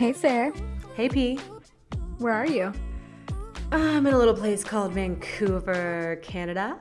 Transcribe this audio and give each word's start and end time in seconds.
Hey, 0.00 0.14
Sarah. 0.14 0.50
Hey, 0.94 1.10
P. 1.10 1.38
Where 2.20 2.32
are 2.32 2.46
you? 2.46 2.72
I'm 3.70 4.06
in 4.06 4.14
a 4.14 4.18
little 4.18 4.32
place 4.32 4.64
called 4.64 4.94
Vancouver, 4.94 6.18
Canada. 6.22 6.78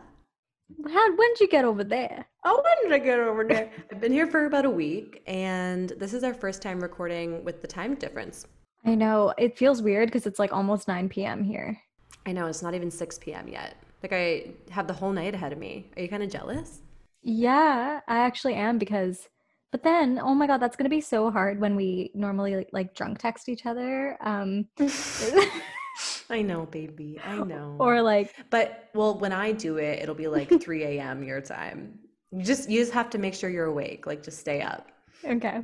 How, 0.88 1.16
when 1.18 1.34
did 1.34 1.42
you 1.42 1.50
get 1.50 1.66
over 1.66 1.84
there? 1.84 2.26
Oh, 2.46 2.64
when 2.64 2.90
did 2.90 3.02
I 3.02 3.04
get 3.04 3.20
over 3.20 3.44
there? 3.44 3.72
I've 3.92 4.00
been 4.00 4.14
here 4.14 4.26
for 4.26 4.46
about 4.46 4.64
a 4.64 4.70
week, 4.70 5.22
and 5.28 5.90
this 5.98 6.14
is 6.14 6.24
our 6.24 6.34
first 6.34 6.62
time 6.62 6.80
recording 6.80 7.44
with 7.44 7.62
the 7.62 7.68
time 7.68 7.96
difference. 7.96 8.48
I 8.86 8.96
know. 8.96 9.34
It 9.38 9.58
feels 9.58 9.82
weird 9.82 10.08
because 10.08 10.26
it's 10.26 10.40
like 10.40 10.54
almost 10.54 10.88
9 10.88 11.10
p.m. 11.10 11.44
here. 11.44 11.78
I 12.26 12.32
know, 12.32 12.46
it's 12.46 12.64
not 12.64 12.74
even 12.74 12.90
6 12.90 13.18
p.m. 13.18 13.50
yet. 13.50 13.76
Like, 14.02 14.14
I 14.14 14.54
have 14.70 14.88
the 14.88 14.94
whole 14.94 15.12
night 15.12 15.36
ahead 15.36 15.52
of 15.52 15.60
me. 15.60 15.92
Are 15.98 16.02
you 16.02 16.08
kind 16.08 16.24
of 16.24 16.32
jealous? 16.32 16.80
Yeah, 17.22 18.00
I 18.08 18.20
actually 18.20 18.54
am 18.54 18.78
because, 18.78 19.28
but 19.72 19.84
then, 19.84 20.20
oh 20.22 20.34
my 20.34 20.48
God, 20.48 20.58
that's 20.60 20.76
going 20.76 20.86
to 20.90 20.96
be 20.96 21.02
so 21.02 21.30
hard 21.32 21.60
when 21.60 21.76
we 21.76 22.12
normally 22.14 22.56
like, 22.56 22.70
like 22.74 22.96
drunk 22.96 23.20
text 23.20 23.50
each 23.50 23.66
other. 23.66 24.18
Um, 24.22 24.68
I 26.30 26.42
know, 26.42 26.66
baby. 26.66 27.20
I 27.24 27.38
know. 27.44 27.76
or 27.80 28.02
like, 28.02 28.36
But 28.50 28.90
well, 28.94 29.18
when 29.20 29.32
I 29.32 29.52
do 29.52 29.78
it, 29.78 30.00
it'll 30.02 30.16
be 30.16 30.28
like 30.28 30.50
3 30.62 30.84
a.m. 30.84 31.24
your 31.24 31.42
time. 31.42 32.00
You 32.32 32.44
just 32.44 32.70
you 32.70 32.80
just 32.80 32.94
have 32.94 33.10
to 33.12 33.18
make 33.18 33.34
sure 33.34 33.50
you're 33.50 33.66
awake. 33.66 34.06
Like 34.06 34.24
just 34.24 34.40
stay 34.40 34.62
up. 34.62 34.92
okay. 35.26 35.62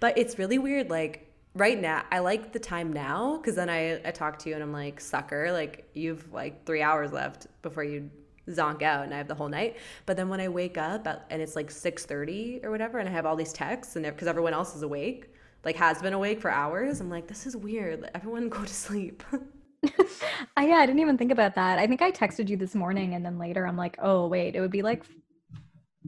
But 0.00 0.16
it's 0.16 0.38
really 0.38 0.58
weird. 0.58 0.88
Like 0.90 1.30
right 1.54 1.78
now, 1.78 2.04
I 2.10 2.20
like 2.20 2.52
the 2.52 2.58
time 2.58 2.92
now 2.92 3.36
because 3.36 3.56
then 3.56 3.68
I 3.68 4.00
I 4.06 4.10
talk 4.10 4.38
to 4.40 4.48
you 4.48 4.54
and 4.54 4.62
I'm 4.64 4.72
like 4.72 5.00
sucker. 5.00 5.52
Like 5.52 5.88
you've 5.94 6.32
like 6.32 6.64
three 6.64 6.80
hours 6.82 7.12
left 7.12 7.46
before 7.62 7.84
you 7.84 8.10
zonk 8.48 8.82
out 8.82 9.04
and 9.04 9.14
I 9.14 9.18
have 9.18 9.28
the 9.28 9.34
whole 9.34 9.48
night. 9.48 9.76
But 10.06 10.16
then 10.16 10.28
when 10.28 10.40
I 10.40 10.48
wake 10.48 10.78
up 10.78 11.06
at, 11.06 11.26
and 11.30 11.40
it's 11.42 11.56
like 11.56 11.70
6:30 11.70 12.64
or 12.64 12.70
whatever, 12.70 12.98
and 12.98 13.08
I 13.08 13.12
have 13.12 13.26
all 13.26 13.36
these 13.36 13.52
texts 13.52 13.96
and 13.96 14.04
because 14.04 14.28
everyone 14.28 14.54
else 14.54 14.74
is 14.74 14.82
awake, 14.82 15.32
like 15.64 15.76
has 15.76 16.00
been 16.02 16.12
awake 16.14 16.40
for 16.40 16.50
hours, 16.50 17.00
I'm 17.00 17.10
like 17.10 17.26
this 17.28 17.46
is 17.46 17.56
weird. 17.56 18.08
Everyone 18.14 18.48
go 18.48 18.64
to 18.64 18.74
sleep. 18.74 19.22
I, 20.56 20.66
yeah, 20.66 20.76
I 20.76 20.86
didn't 20.86 21.00
even 21.00 21.16
think 21.18 21.30
about 21.30 21.54
that. 21.54 21.78
I 21.78 21.86
think 21.86 22.02
I 22.02 22.10
texted 22.10 22.48
you 22.48 22.56
this 22.56 22.74
morning 22.74 23.14
and 23.14 23.24
then 23.24 23.38
later 23.38 23.66
I'm 23.66 23.76
like, 23.76 23.96
oh, 24.00 24.26
wait, 24.26 24.56
it 24.56 24.60
would 24.60 24.72
be 24.72 24.82
like 24.82 25.04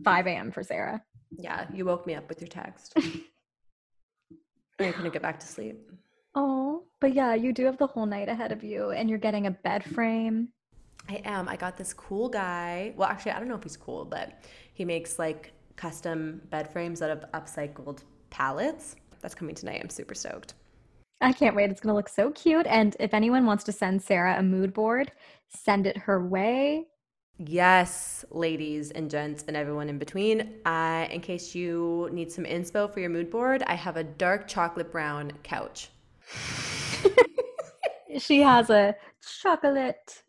5 0.04 0.26
a.m. 0.26 0.50
for 0.50 0.62
Sarah. 0.62 1.02
yeah, 1.30 1.66
you 1.72 1.84
woke 1.84 2.06
me 2.06 2.14
up 2.14 2.28
with 2.28 2.40
your 2.40 2.48
text. 2.48 2.94
I 4.80 4.92
couldn't 4.92 5.12
get 5.12 5.22
back 5.22 5.38
to 5.40 5.46
sleep. 5.46 5.78
Oh, 6.34 6.84
but 7.00 7.14
yeah, 7.14 7.34
you 7.34 7.52
do 7.52 7.64
have 7.66 7.78
the 7.78 7.86
whole 7.86 8.06
night 8.06 8.28
ahead 8.28 8.52
of 8.52 8.64
you 8.64 8.90
and 8.90 9.08
you're 9.10 9.18
getting 9.18 9.46
a 9.46 9.50
bed 9.50 9.84
frame. 9.84 10.48
I 11.08 11.20
am. 11.24 11.48
I 11.48 11.56
got 11.56 11.76
this 11.76 11.92
cool 11.92 12.28
guy. 12.28 12.92
Well, 12.96 13.08
actually, 13.08 13.32
I 13.32 13.38
don't 13.38 13.48
know 13.48 13.56
if 13.56 13.62
he's 13.62 13.76
cool, 13.76 14.04
but 14.04 14.42
he 14.74 14.84
makes 14.84 15.18
like 15.18 15.52
custom 15.76 16.42
bed 16.50 16.70
frames 16.72 17.02
out 17.02 17.10
of 17.10 17.24
upcycled 17.32 18.04
pallets. 18.30 18.96
That's 19.20 19.34
coming 19.34 19.54
tonight. 19.54 19.80
I'm 19.82 19.90
super 19.90 20.14
stoked. 20.14 20.54
I 21.20 21.32
can't 21.32 21.54
wait. 21.54 21.70
It's 21.70 21.80
going 21.80 21.92
to 21.92 21.96
look 21.96 22.08
so 22.08 22.30
cute. 22.30 22.66
And 22.66 22.96
if 22.98 23.12
anyone 23.12 23.44
wants 23.44 23.64
to 23.64 23.72
send 23.72 24.02
Sarah 24.02 24.38
a 24.38 24.42
mood 24.42 24.72
board, 24.72 25.12
send 25.48 25.86
it 25.86 25.96
her 25.98 26.24
way. 26.26 26.86
Yes, 27.38 28.24
ladies 28.30 28.90
and 28.90 29.10
gents 29.10 29.44
and 29.48 29.56
everyone 29.56 29.88
in 29.88 29.98
between. 29.98 30.60
Uh, 30.64 31.06
in 31.10 31.20
case 31.20 31.54
you 31.54 32.08
need 32.12 32.30
some 32.30 32.44
inspo 32.44 32.92
for 32.92 33.00
your 33.00 33.10
mood 33.10 33.30
board, 33.30 33.62
I 33.66 33.74
have 33.74 33.96
a 33.96 34.04
dark 34.04 34.46
chocolate 34.46 34.92
brown 34.92 35.32
couch. 35.42 35.90
She 38.18 38.40
has 38.40 38.70
a 38.70 38.96
chocolate 39.42 40.22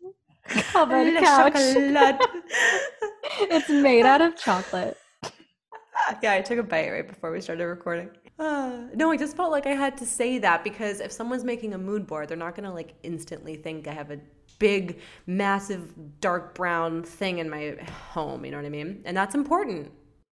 covered 0.44 1.16
couch. 1.18 1.52
chocolat. 1.52 2.20
it's 3.40 3.68
made 3.68 4.06
out 4.06 4.20
of 4.20 4.36
chocolate. 4.36 4.98
yeah, 6.22 6.32
I 6.34 6.40
took 6.40 6.58
a 6.58 6.62
bite 6.62 6.90
right 6.90 7.06
before 7.06 7.30
we 7.30 7.40
started 7.40 7.66
recording. 7.66 8.10
Uh, 8.38 8.82
no, 8.94 9.10
I 9.10 9.16
just 9.16 9.36
felt 9.36 9.50
like 9.50 9.66
I 9.66 9.74
had 9.74 9.96
to 9.98 10.06
say 10.06 10.38
that 10.38 10.64
because 10.64 11.00
if 11.00 11.12
someone's 11.12 11.44
making 11.44 11.74
a 11.74 11.78
mood 11.78 12.06
board, 12.06 12.28
they're 12.28 12.36
not 12.36 12.54
gonna 12.54 12.72
like 12.72 12.94
instantly 13.02 13.56
think 13.56 13.86
I 13.86 13.92
have 13.92 14.10
a 14.10 14.18
big, 14.58 15.00
massive, 15.26 15.92
dark 16.20 16.54
brown 16.54 17.02
thing 17.02 17.38
in 17.38 17.50
my 17.50 17.76
home. 18.10 18.44
You 18.44 18.52
know 18.52 18.58
what 18.58 18.66
I 18.66 18.70
mean? 18.70 19.02
And 19.04 19.16
that's 19.16 19.34
important. 19.34 19.90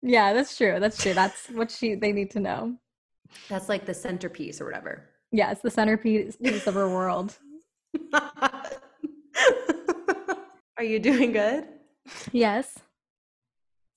Yeah, 0.02 0.32
that's 0.32 0.56
true. 0.56 0.78
That's 0.80 1.00
true. 1.00 1.14
That's 1.14 1.48
what 1.48 1.70
she 1.70 1.94
they 1.94 2.12
need 2.12 2.30
to 2.32 2.40
know. 2.40 2.76
That's 3.48 3.68
like 3.68 3.86
the 3.86 3.94
centerpiece 3.94 4.60
or 4.60 4.64
whatever. 4.64 5.08
Yeah, 5.30 5.50
it's 5.52 5.62
the 5.62 5.70
centerpiece 5.70 6.36
of 6.66 6.74
her 6.74 6.88
world. 6.88 7.38
Are 10.82 10.84
you 10.84 10.98
doing 11.10 11.30
good? 11.30 11.62
Yes. 12.32 12.76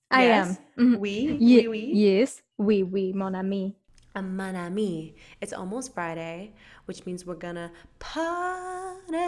I 0.08 0.22
Yes? 0.26 0.58
am. 0.78 0.94
Mhm. 0.94 0.98
We, 1.00 1.10
Ye- 1.40 1.62
we, 1.62 1.68
we. 1.68 1.80
Yes. 1.98 2.42
Oui, 2.58 2.84
oui, 2.84 3.12
mon 3.12 3.34
ami. 3.34 3.74
A 4.14 4.22
mon 4.22 4.54
ami. 4.54 5.16
It's 5.40 5.52
almost 5.52 5.92
Friday, 5.94 6.54
which 6.84 7.04
means 7.04 7.26
we're 7.26 7.34
gonna 7.34 7.72
party. 7.98 9.18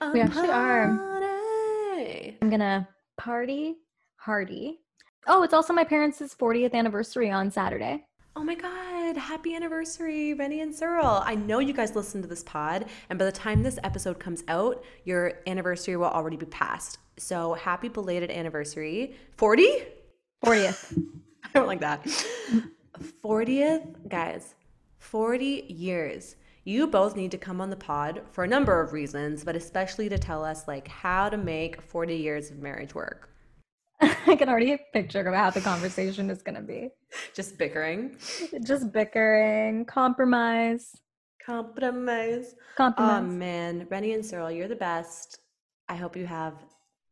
A 0.00 0.12
We 0.12 0.20
actually 0.20 0.50
are. 0.50 0.94
I'm 2.40 2.50
gonna 2.50 2.88
party 3.18 3.78
hardy. 4.14 4.78
Oh, 5.26 5.42
it's 5.42 5.52
also 5.52 5.72
my 5.72 5.82
parents' 5.82 6.22
40th 6.38 6.72
anniversary 6.72 7.32
on 7.32 7.50
Saturday. 7.50 8.04
Oh 8.36 8.44
my 8.44 8.54
God, 8.54 8.70
happy 9.16 9.54
anniversary, 9.54 10.34
Rennie 10.34 10.60
and 10.60 10.74
Cyril. 10.74 11.22
I 11.24 11.34
know 11.34 11.58
you 11.58 11.72
guys 11.72 11.94
listen 11.94 12.22
to 12.22 12.28
this 12.28 12.42
pod, 12.42 12.86
and 13.10 13.18
by 13.18 13.24
the 13.24 13.32
time 13.32 13.62
this 13.62 13.78
episode 13.82 14.18
comes 14.18 14.42
out, 14.48 14.84
your 15.04 15.40
anniversary 15.46 15.96
will 15.96 16.06
already 16.06 16.36
be 16.36 16.46
past. 16.46 16.98
So 17.16 17.54
happy 17.54 17.88
belated 17.88 18.30
anniversary. 18.30 19.16
40? 19.36 19.68
40th. 20.44 20.98
I 21.44 21.48
don't 21.54 21.66
like 21.66 21.80
that. 21.80 22.04
40th, 23.24 24.08
guys, 24.08 24.54
40 24.98 25.66
years. 25.68 26.36
You 26.64 26.86
both 26.86 27.16
need 27.16 27.32
to 27.32 27.38
come 27.38 27.60
on 27.60 27.70
the 27.70 27.76
pod 27.76 28.22
for 28.30 28.44
a 28.44 28.48
number 28.48 28.80
of 28.80 28.92
reasons, 28.92 29.42
but 29.42 29.56
especially 29.56 30.08
to 30.08 30.18
tell 30.18 30.44
us 30.44 30.68
like 30.68 30.86
how 30.86 31.28
to 31.28 31.36
make 31.36 31.82
40 31.82 32.14
years 32.14 32.50
of 32.50 32.58
marriage 32.58 32.94
work. 32.94 33.31
I 34.26 34.36
can 34.36 34.48
already 34.48 34.76
picture 34.92 35.32
how 35.32 35.50
the 35.50 35.60
conversation 35.60 36.28
is 36.30 36.42
gonna 36.42 36.60
be. 36.60 36.90
Just 37.34 37.56
bickering, 37.56 38.16
Just 38.64 38.92
bickering, 38.92 39.84
compromise, 39.84 40.92
compromise. 41.44 42.54
Compromise. 42.76 43.22
Oh 43.22 43.26
man, 43.26 43.86
Rennie 43.90 44.12
and 44.14 44.24
Cyril, 44.24 44.50
you're 44.50 44.68
the 44.68 44.74
best. 44.76 45.38
I 45.88 45.94
hope 45.94 46.16
you 46.16 46.26
have 46.26 46.54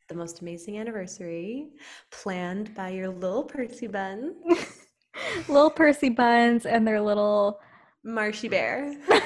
the 0.08 0.14
most 0.14 0.40
amazing 0.40 0.78
anniversary 0.78 1.70
planned 2.10 2.74
by 2.74 2.88
your 2.90 3.08
little 3.08 3.44
Percy 3.44 3.86
bun, 3.86 4.34
little 5.48 5.70
Percy 5.70 6.08
buns 6.10 6.66
and 6.66 6.86
their 6.86 7.00
little. 7.00 7.60
Marshy 8.02 8.48
Bear. 8.48 8.94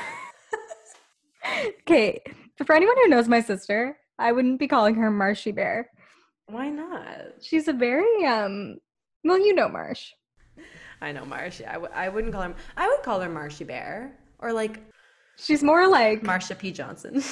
Okay, 1.81 2.21
for 2.65 2.75
anyone 2.75 2.97
who 3.03 3.09
knows 3.09 3.29
my 3.29 3.41
sister, 3.41 3.99
I 4.19 4.33
wouldn't 4.33 4.59
be 4.59 4.67
calling 4.67 4.95
her 4.95 5.11
Marshy 5.11 5.53
Bear. 5.53 5.91
Why 6.47 6.69
not? 6.69 7.19
She's 7.41 7.69
a 7.69 7.73
very 7.73 8.25
um. 8.27 8.79
Well, 9.25 9.39
you 9.39 9.55
know 9.55 9.69
Marsh. 9.69 10.11
I 11.01 11.13
know 11.13 11.25
Marshy. 11.25 11.65
I 11.67 11.75
w- 11.75 11.93
I 11.95 12.09
wouldn't 12.09 12.33
call 12.33 12.43
her. 12.43 12.55
I 12.77 12.89
would 12.89 13.03
call 13.03 13.21
her 13.21 13.29
Marshy 13.29 13.65
Bear 13.65 14.17
or 14.39 14.53
like 14.53 14.81
She's 15.37 15.63
more 15.65 15.89
like 15.89 16.23
Marsha 16.23 16.57
P. 16.57 16.71
Johnson. 16.71 17.23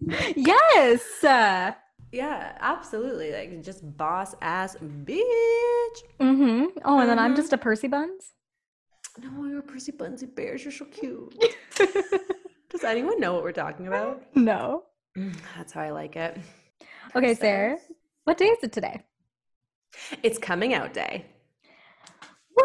yes. 0.36 1.24
uh, 1.24 1.72
Yeah, 2.12 2.56
absolutely. 2.60 3.32
Like 3.32 3.62
just 3.62 3.82
boss 3.96 4.34
ass 4.40 4.76
bitch. 4.76 5.98
Mm-hmm. 6.20 6.78
Oh, 6.84 7.00
and 7.00 7.08
then 7.10 7.18
I'm 7.18 7.32
Mhm. 7.34 7.36
just 7.36 7.52
a 7.52 7.58
Percy 7.58 7.88
Buns. 7.88 8.32
No, 9.20 9.44
you're 9.46 9.58
a 9.58 9.62
Percy 9.62 9.92
Bunsy 9.92 10.32
Bears. 10.32 10.62
You're 10.64 10.72
so 10.72 10.84
cute. 10.86 11.34
Does 12.70 12.84
anyone 12.84 13.18
know 13.20 13.34
what 13.34 13.42
we're 13.42 13.52
talking 13.52 13.88
about? 13.88 14.22
no. 14.34 14.84
Mm, 15.16 15.34
That's 15.56 15.72
how 15.72 15.80
I 15.80 15.90
like 15.90 16.14
it. 16.16 16.36
Okay, 17.16 17.34
Sarah. 17.34 17.78
What 18.24 18.36
day 18.36 18.46
is 18.46 18.62
it 18.62 18.72
today? 18.72 19.02
It's 20.22 20.38
coming 20.38 20.74
out 20.74 20.92
day. 20.92 21.24
Woo! 22.54 22.64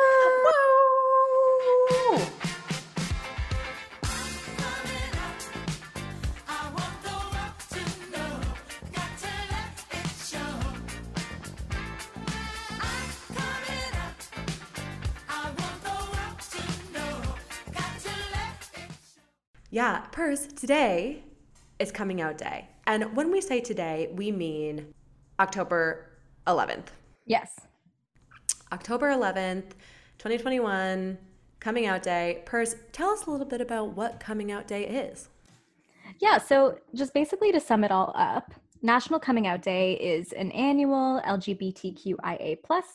Yeah, 19.71 20.01
Purse, 20.11 20.45
today 20.45 21.23
is 21.79 21.91
coming 21.91 22.21
out 22.21 22.37
day. 22.37 22.67
And 22.85 23.15
when 23.15 23.31
we 23.31 23.41
say 23.41 23.61
today, 23.61 24.11
we 24.13 24.31
mean 24.31 24.93
October 25.39 26.09
11th. 26.47 26.87
Yes. 27.25 27.59
October 28.71 29.07
11th, 29.07 29.71
2021, 30.17 31.17
coming 31.59 31.85
out 31.85 32.03
day. 32.03 32.41
Purse, 32.45 32.75
tell 32.91 33.09
us 33.09 33.25
a 33.25 33.31
little 33.31 33.45
bit 33.45 33.61
about 33.61 33.95
what 33.95 34.19
coming 34.19 34.51
out 34.51 34.67
day 34.67 34.85
is. 34.85 35.29
Yeah, 36.19 36.37
so 36.37 36.77
just 36.93 37.13
basically 37.13 37.51
to 37.51 37.59
sum 37.59 37.83
it 37.83 37.91
all 37.91 38.13
up, 38.15 38.53
National 38.81 39.19
Coming 39.19 39.47
Out 39.47 39.61
Day 39.61 39.93
is 39.93 40.33
an 40.33 40.51
annual 40.51 41.21
LGBTQIA 41.25 42.57
plus 42.63 42.85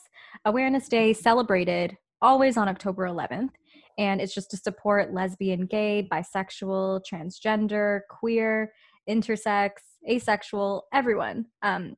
awareness 0.45 0.87
day 0.87 1.13
celebrated 1.13 1.97
always 2.21 2.57
on 2.57 2.69
October 2.69 3.07
11th. 3.07 3.49
And 3.97 4.21
it's 4.21 4.33
just 4.33 4.51
to 4.51 4.57
support 4.57 5.13
lesbian, 5.13 5.65
gay, 5.65 6.07
bisexual, 6.09 7.01
transgender, 7.11 8.01
queer, 8.09 8.71
intersex, 9.09 9.71
asexual, 10.07 10.85
everyone. 10.93 11.45
Um, 11.61 11.95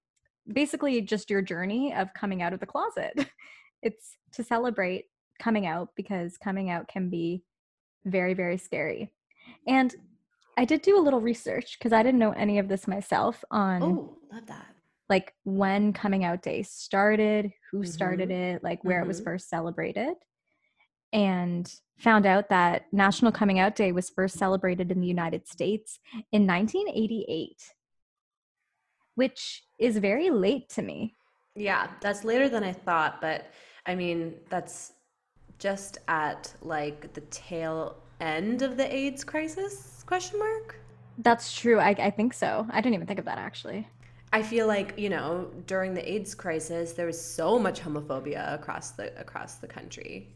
basically, 0.52 1.02
just 1.02 1.30
your 1.30 1.42
journey 1.42 1.94
of 1.94 2.14
coming 2.14 2.42
out 2.42 2.54
of 2.54 2.60
the 2.60 2.66
closet. 2.66 3.14
it's 3.84 4.18
to 4.34 4.44
celebrate 4.44 5.06
coming 5.40 5.66
out 5.66 5.90
because 5.96 6.38
coming 6.38 6.70
out 6.70 6.88
can 6.88 7.10
be 7.10 7.44
very, 8.06 8.34
very 8.34 8.58
scary. 8.58 9.12
And 9.68 9.94
I 10.58 10.66
did 10.66 10.82
do 10.82 10.98
a 10.98 11.02
little 11.02 11.22
research 11.22 11.78
because 11.78 11.94
I 11.94 12.04
didn't 12.04 12.20
know 12.20 12.32
any 12.32 12.60
of 12.60 12.68
this 12.68 12.88
myself 12.88 13.44
on 13.52 13.82
Oh, 13.84 14.18
love 14.32 14.46
that. 14.48 14.68
like 15.10 15.34
when 15.44 15.94
coming 15.94 16.24
out 16.24 16.42
day 16.42 16.64
started, 16.64 17.52
who 17.72 17.84
started 17.84 18.30
Mhm. 18.30 18.56
it, 18.56 18.64
like 18.64 18.84
where 18.84 19.02
it 19.02 19.08
was 19.08 19.20
Mhm. 19.22 19.26
first 19.26 19.50
celebrated, 19.50 20.16
and 21.14 21.74
found 21.98 22.26
out 22.26 22.50
that 22.50 22.86
National 22.92 23.32
Coming 23.32 23.60
Out 23.60 23.76
Day 23.76 23.92
was 23.92 24.10
first 24.10 24.38
celebrated 24.38 24.92
in 24.92 25.02
the 25.02 25.08
United 25.08 25.48
States 25.48 26.00
in 26.32 26.48
1988, 26.48 27.74
which 29.16 29.64
is 29.80 29.98
very 29.98 30.30
late 30.30 30.70
to 30.70 30.82
me. 30.82 31.16
Yeah, 31.56 31.88
that's 32.00 32.24
later 32.24 32.50
than 32.50 32.64
I 32.64 32.72
thought, 32.72 33.22
but 33.22 33.52
I 33.86 33.96
mean, 33.96 34.36
that's 34.50 34.94
just 35.60 36.00
at 36.08 36.52
like 36.62 37.14
the 37.14 37.22
tail 37.22 37.98
end 38.22 38.62
of 38.62 38.78
the 38.78 38.94
AIDS 38.94 39.24
crisis? 39.24 40.04
Question 40.06 40.40
mark. 40.40 40.76
That's 41.18 41.54
true. 41.54 41.80
I, 41.80 41.90
I 41.90 42.10
think 42.10 42.34
so. 42.34 42.68
I 42.70 42.82
didn't 42.82 42.96
even 42.96 43.08
think 43.08 43.20
of 43.20 43.26
that 43.26 43.38
actually. 43.38 43.88
I 44.34 44.42
feel 44.42 44.66
like, 44.66 44.98
you 44.98 45.10
know, 45.10 45.52
during 45.68 45.94
the 45.94 46.10
AIDS 46.10 46.34
crisis, 46.34 46.94
there 46.94 47.06
was 47.06 47.20
so 47.20 47.60
much 47.60 47.82
homophobia 47.82 48.54
across 48.54 48.92
the 48.92 49.18
across 49.20 49.56
the 49.56 49.68
country. 49.68 50.30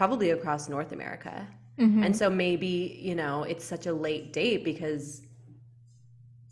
Probably 0.00 0.30
across 0.30 0.66
North 0.66 0.92
America. 0.92 1.46
Mhm. 1.78 2.06
And 2.06 2.16
so 2.16 2.30
maybe, 2.30 2.98
you 3.02 3.14
know, 3.14 3.42
it's 3.42 3.62
such 3.62 3.84
a 3.84 3.92
late 3.92 4.32
date 4.32 4.64
because 4.64 5.20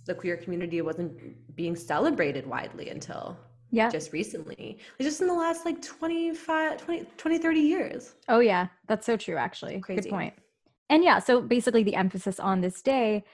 the 0.05 0.15
queer 0.15 0.37
community 0.37 0.83
wasn't 0.83 1.57
being 1.57 1.75
celebrated 1.75 2.47
widely 2.47 2.91
until 2.91 3.39
yeah. 3.71 3.89
just 3.89 4.13
recently. 4.13 4.77
Just 5.01 5.23
in 5.23 5.29
the 5.29 5.33
last 5.33 5.65
like 5.65 5.81
25, 5.81 6.77
20, 6.77 7.07
20 7.17 7.39
30 7.39 7.61
years. 7.61 8.17
Oh 8.29 8.41
yeah, 8.41 8.67
that's 8.87 9.07
so 9.07 9.17
true 9.17 9.39
actually. 9.39 9.81
Crazy. 9.81 10.03
Good 10.03 10.11
point. 10.11 10.35
And 10.91 11.03
yeah, 11.03 11.19
so 11.19 11.41
basically 11.41 11.83
the 11.83 11.95
emphasis 11.95 12.39
on 12.39 12.61
this 12.61 12.83
day 12.83 13.25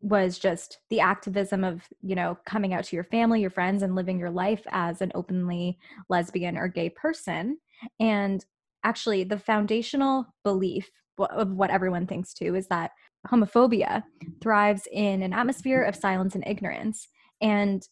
was 0.00 0.38
just 0.38 0.78
the 0.88 1.00
activism 1.00 1.64
of, 1.64 1.82
you 2.00 2.14
know, 2.14 2.38
coming 2.46 2.74
out 2.74 2.84
to 2.84 2.94
your 2.94 3.04
family, 3.04 3.40
your 3.40 3.50
friends 3.50 3.82
and 3.82 3.96
living 3.96 4.20
your 4.20 4.30
life 4.30 4.62
as 4.70 5.02
an 5.02 5.10
openly 5.16 5.80
lesbian 6.08 6.56
or 6.56 6.68
gay 6.68 6.90
person. 6.90 7.58
And 7.98 8.44
actually 8.84 9.24
the 9.24 9.38
foundational 9.38 10.26
belief 10.44 10.90
of 11.18 11.52
what 11.52 11.70
everyone 11.70 12.06
thinks 12.06 12.32
too 12.32 12.54
is 12.54 12.66
that 12.68 12.90
homophobia 13.26 14.02
thrives 14.42 14.86
in 14.92 15.22
an 15.22 15.32
atmosphere 15.32 15.82
of 15.82 15.96
silence 15.96 16.34
and 16.34 16.46
ignorance. 16.46 17.08
And 17.40 17.82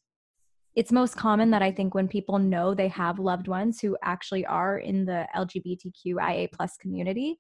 it's 0.75 0.93
most 0.93 1.17
common 1.17 1.51
that 1.51 1.63
I 1.63 1.71
think 1.71 1.95
when 1.95 2.09
people 2.09 2.39
know 2.39 2.75
they 2.75 2.89
have 2.89 3.19
loved 3.19 3.47
ones 3.47 3.81
who 3.81 3.97
actually 4.03 4.47
are 4.47 4.79
in 4.79 5.05
the 5.05 5.27
LGBTQIA 5.37 6.51
plus 6.53 6.77
community, 6.79 7.37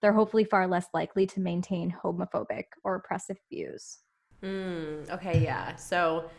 they're 0.00 0.12
hopefully 0.12 0.44
far 0.44 0.68
less 0.68 0.86
likely 0.94 1.26
to 1.26 1.40
maintain 1.40 1.94
homophobic 2.04 2.64
or 2.84 2.96
oppressive 2.96 3.38
views. 3.50 3.98
Mm, 4.42 5.10
okay, 5.10 5.42
yeah. 5.42 5.74
So 5.76 6.30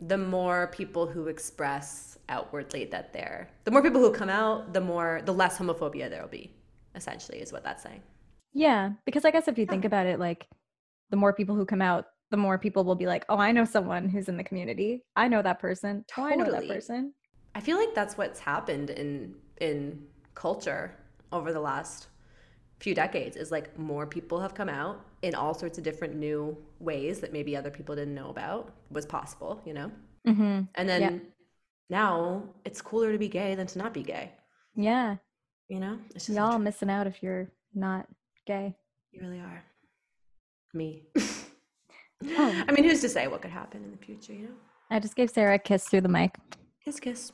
the 0.00 0.18
more 0.18 0.68
people 0.68 1.06
who 1.06 1.26
express 1.26 2.18
outwardly 2.28 2.86
that 2.86 3.12
they're, 3.12 3.50
the 3.64 3.70
more 3.70 3.82
people 3.82 4.00
who 4.00 4.12
come 4.12 4.30
out, 4.30 4.72
the 4.72 4.80
more, 4.80 5.20
the 5.24 5.32
less 5.32 5.58
homophobia 5.58 6.08
there 6.08 6.22
will 6.22 6.28
be, 6.28 6.54
essentially, 6.94 7.38
is 7.38 7.52
what 7.52 7.64
that's 7.64 7.82
saying. 7.82 8.02
Yeah, 8.52 8.90
because 9.04 9.24
I 9.24 9.30
guess 9.30 9.48
if 9.48 9.58
you 9.58 9.66
think 9.66 9.84
about 9.84 10.06
it, 10.06 10.18
like 10.18 10.46
the 11.10 11.16
more 11.16 11.32
people 11.32 11.54
who 11.54 11.64
come 11.64 11.82
out, 11.82 12.06
the 12.30 12.36
more 12.36 12.58
people 12.58 12.84
will 12.84 12.94
be 12.94 13.06
like, 13.06 13.24
oh, 13.28 13.38
I 13.38 13.52
know 13.52 13.64
someone 13.64 14.08
who's 14.08 14.28
in 14.28 14.36
the 14.36 14.44
community. 14.44 15.02
I 15.16 15.28
know 15.28 15.42
that 15.42 15.58
person. 15.58 16.04
Oh, 16.16 16.24
I 16.24 16.34
know 16.34 16.50
that 16.50 16.68
person. 16.68 17.12
I 17.54 17.60
feel 17.60 17.76
like 17.76 17.94
that's 17.94 18.16
what's 18.16 18.38
happened 18.38 18.90
in 18.90 19.34
in 19.60 20.02
culture 20.34 20.96
over 21.32 21.52
the 21.52 21.60
last 21.60 22.06
few 22.78 22.94
decades 22.94 23.36
is 23.36 23.50
like 23.50 23.78
more 23.78 24.06
people 24.06 24.40
have 24.40 24.54
come 24.54 24.68
out 24.68 25.04
in 25.22 25.34
all 25.34 25.52
sorts 25.52 25.76
of 25.76 25.84
different 25.84 26.16
new 26.16 26.56
ways 26.80 27.20
that 27.20 27.32
maybe 27.32 27.56
other 27.56 27.70
people 27.70 27.94
didn't 27.94 28.14
know 28.14 28.30
about 28.30 28.72
was 28.90 29.06
possible, 29.06 29.60
you 29.64 29.74
know? 29.74 29.90
Mm-hmm. 30.26 30.62
And 30.74 30.88
then 30.88 31.00
Yeah. 31.02 31.18
now 31.90 32.42
it's 32.64 32.80
cooler 32.82 33.12
to 33.12 33.18
be 33.18 33.28
gay 33.28 33.54
than 33.54 33.66
to 33.68 33.78
not 33.78 33.94
be 33.94 34.02
gay, 34.02 34.32
Yeah. 34.74 35.16
you 35.68 35.78
know? 35.78 35.98
It's 36.14 36.26
just 36.26 36.36
Y'all 36.36 36.58
missing 36.58 36.90
out 36.90 37.06
if 37.06 37.22
you're 37.22 37.50
not 37.74 38.06
gay. 38.46 38.74
You 39.12 39.20
really 39.22 39.40
are. 39.40 39.62
Me. 40.74 41.04
Oh. 42.36 42.64
I 42.68 42.72
mean, 42.72 42.84
who's 42.84 43.00
to 43.00 43.08
say 43.08 43.28
what 43.28 43.40
could 43.40 43.50
happen 43.50 43.82
in 43.82 43.90
the 43.92 43.96
future, 43.96 44.34
you 44.34 44.42
know? 44.48 44.54
I 44.90 44.98
just 45.00 45.16
gave 45.16 45.30
Sarah 45.30 45.54
a 45.54 45.58
kiss 45.58 45.86
through 45.88 46.02
the 46.02 46.08
mic. 46.10 46.36
Kiss, 46.84 47.00
kiss. 47.00 47.32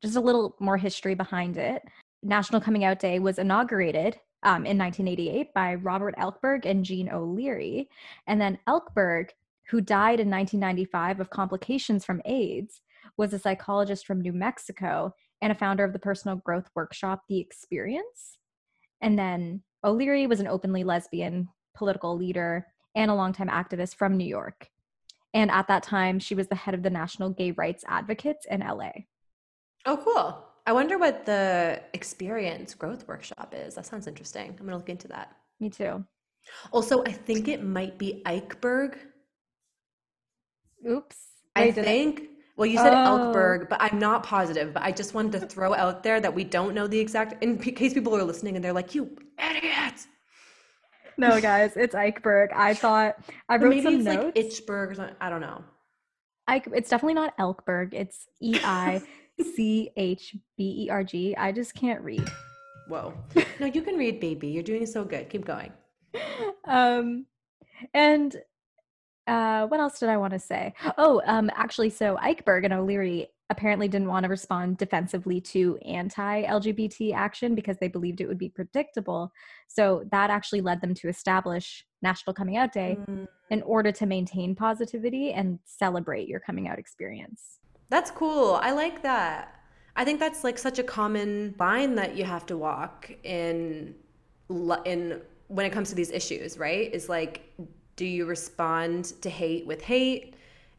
just 0.00 0.14
a 0.14 0.20
little 0.20 0.54
more 0.60 0.76
history 0.76 1.16
behind 1.16 1.56
it. 1.56 1.82
National 2.22 2.60
Coming 2.60 2.84
Out 2.84 3.00
Day 3.00 3.18
was 3.18 3.40
inaugurated 3.40 4.20
um, 4.44 4.66
in 4.66 4.78
1988 4.78 5.52
by 5.54 5.74
Robert 5.74 6.14
Elkberg 6.16 6.66
and 6.66 6.84
Jean 6.84 7.10
O'Leary. 7.10 7.88
And 8.26 8.40
then 8.40 8.58
Elkberg, 8.68 9.30
who 9.70 9.80
died 9.80 10.20
in 10.20 10.30
1995 10.30 11.20
of 11.20 11.30
complications 11.30 12.04
from 12.04 12.22
AIDS, 12.24 12.80
was 13.16 13.32
a 13.32 13.38
psychologist 13.38 14.06
from 14.06 14.20
New 14.20 14.32
Mexico 14.32 15.14
and 15.40 15.50
a 15.50 15.54
founder 15.54 15.84
of 15.84 15.92
the 15.92 15.98
personal 15.98 16.36
growth 16.36 16.68
workshop, 16.74 17.22
The 17.28 17.38
Experience. 17.38 18.38
And 19.00 19.18
then 19.18 19.62
O'Leary 19.82 20.26
was 20.26 20.40
an 20.40 20.46
openly 20.46 20.84
lesbian 20.84 21.48
political 21.76 22.16
leader 22.16 22.66
and 22.94 23.10
a 23.10 23.14
longtime 23.14 23.48
activist 23.48 23.96
from 23.96 24.16
New 24.16 24.26
York. 24.26 24.68
And 25.34 25.50
at 25.50 25.68
that 25.68 25.82
time, 25.82 26.18
she 26.18 26.34
was 26.34 26.46
the 26.46 26.54
head 26.54 26.74
of 26.74 26.82
the 26.82 26.90
National 26.90 27.30
Gay 27.30 27.50
Rights 27.50 27.84
Advocates 27.88 28.46
in 28.48 28.60
LA. 28.60 28.90
Oh, 29.84 29.96
cool. 29.96 30.46
I 30.66 30.72
wonder 30.72 30.98
what 30.98 31.26
the 31.26 31.80
experience 31.92 32.74
growth 32.74 33.06
workshop 33.06 33.54
is. 33.56 33.74
That 33.74 33.86
sounds 33.86 34.06
interesting. 34.06 34.48
I'm 34.50 34.56
going 34.56 34.70
to 34.70 34.76
look 34.76 34.88
into 34.88 35.08
that. 35.08 35.36
Me 35.60 35.68
too. 35.70 36.04
Also, 36.72 37.02
I 37.04 37.12
think 37.12 37.48
it 37.48 37.62
might 37.62 37.98
be 37.98 38.22
Eichberg. 38.26 38.96
Oops. 40.88 41.16
I 41.56 41.70
think. 41.70 42.22
Well, 42.56 42.66
you 42.66 42.78
said 42.78 42.92
Oh. 42.92 43.32
Elkberg, 43.32 43.68
but 43.68 43.80
I'm 43.82 43.98
not 43.98 44.22
positive. 44.22 44.72
But 44.74 44.82
I 44.84 44.92
just 44.92 45.12
wanted 45.14 45.40
to 45.40 45.46
throw 45.46 45.74
out 45.74 46.02
there 46.02 46.20
that 46.20 46.32
we 46.34 46.44
don't 46.44 46.74
know 46.74 46.86
the 46.86 46.98
exact, 46.98 47.42
in 47.42 47.58
case 47.58 47.92
people 47.94 48.14
are 48.16 48.22
listening 48.22 48.54
and 48.56 48.64
they're 48.64 48.72
like, 48.72 48.94
"You 48.94 49.16
idiots!" 49.38 50.06
No, 51.16 51.40
guys, 51.40 51.76
it's 51.76 51.94
Eichberg. 51.94 52.52
I 52.54 52.74
thought 52.84 53.16
I 53.48 53.56
wrote 53.56 53.70
maybe 53.70 53.82
some 53.82 53.94
it's 53.96 54.04
notes. 54.04 54.24
like 54.24 54.34
Itchberg 54.46 54.90
or 54.90 54.94
something. 54.94 55.16
I 55.20 55.30
don't 55.30 55.40
know. 55.40 55.64
Eich, 56.48 56.68
it's 56.74 56.90
definitely 56.90 57.14
not 57.14 57.36
Elkberg. 57.38 57.92
It's 57.94 58.26
E 58.40 58.58
I 58.62 59.02
C 59.42 59.90
H 59.96 60.36
B 60.56 60.84
E 60.84 60.90
R 60.90 61.04
G. 61.04 61.36
I 61.36 61.52
just 61.52 61.74
can't 61.74 62.00
read. 62.02 62.28
Whoa. 62.88 63.14
No, 63.60 63.66
you 63.66 63.82
can 63.82 63.96
read, 63.96 64.18
baby. 64.18 64.48
You're 64.48 64.64
doing 64.64 64.84
so 64.84 65.04
good. 65.04 65.30
Keep 65.30 65.44
going. 65.44 65.72
Um, 66.66 67.26
and 67.92 68.36
uh, 69.28 69.66
what 69.68 69.78
else 69.78 70.00
did 70.00 70.08
I 70.08 70.16
want 70.16 70.32
to 70.32 70.40
say? 70.40 70.74
Oh, 70.98 71.22
um, 71.26 71.50
actually, 71.54 71.90
so 71.90 72.16
Eichberg 72.16 72.64
and 72.64 72.72
O'Leary 72.74 73.28
apparently 73.50 73.88
didn't 73.88 74.08
want 74.08 74.24
to 74.24 74.28
respond 74.28 74.78
defensively 74.78 75.40
to 75.40 75.76
anti-LGBT 75.84 77.14
action 77.14 77.54
because 77.54 77.76
they 77.78 77.88
believed 77.88 78.20
it 78.20 78.26
would 78.26 78.38
be 78.38 78.48
predictable. 78.48 79.30
So 79.68 80.04
that 80.10 80.30
actually 80.30 80.62
led 80.62 80.80
them 80.80 80.94
to 80.94 81.08
establish 81.08 81.84
National 82.02 82.34
Coming 82.34 82.56
Out 82.56 82.72
Day 82.72 82.98
mm. 83.08 83.28
in 83.50 83.62
order 83.62 83.92
to 83.92 84.06
maintain 84.06 84.54
positivity 84.54 85.32
and 85.32 85.58
celebrate 85.64 86.28
your 86.28 86.40
coming 86.40 86.68
out 86.68 86.78
experience. 86.78 87.60
That's 87.94 88.10
cool. 88.10 88.58
I 88.60 88.72
like 88.72 89.02
that. 89.02 89.54
I 89.94 90.04
think 90.04 90.18
that's 90.18 90.42
like 90.42 90.58
such 90.58 90.80
a 90.80 90.82
common 90.82 91.54
line 91.60 91.94
that 91.94 92.16
you 92.16 92.24
have 92.24 92.44
to 92.46 92.56
walk 92.56 93.08
in 93.22 93.94
in 94.84 95.20
when 95.46 95.64
it 95.64 95.70
comes 95.70 95.90
to 95.90 95.94
these 95.94 96.10
issues, 96.10 96.58
right? 96.58 96.92
Is 96.92 97.08
like 97.08 97.42
do 97.94 98.04
you 98.04 98.26
respond 98.26 99.04
to 99.22 99.30
hate 99.30 99.64
with 99.64 99.80
hate? 99.80 100.34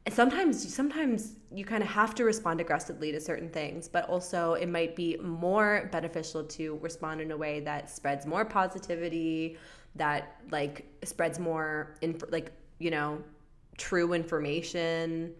And 0.05 0.13
sometimes 0.13 0.75
sometimes 0.75 1.37
you 1.53 1.63
kind 1.63 1.81
of 1.81 1.87
have 1.87 2.15
to 2.15 2.25
respond 2.25 2.59
aggressively 2.59 3.13
to 3.13 3.21
certain 3.21 3.47
things, 3.49 3.87
but 3.87 4.09
also 4.09 4.55
it 4.55 4.67
might 4.67 4.93
be 4.93 5.15
more 5.23 5.87
beneficial 5.93 6.43
to 6.43 6.77
respond 6.81 7.21
in 7.21 7.31
a 7.31 7.37
way 7.37 7.61
that 7.61 7.89
spreads 7.89 8.25
more 8.25 8.43
positivity, 8.43 9.57
that 9.95 10.41
like 10.51 10.85
spreads 11.05 11.39
more 11.39 11.95
in 12.01 12.19
like, 12.29 12.51
you 12.79 12.91
know, 12.91 13.23
true 13.77 14.11
information 14.11 15.33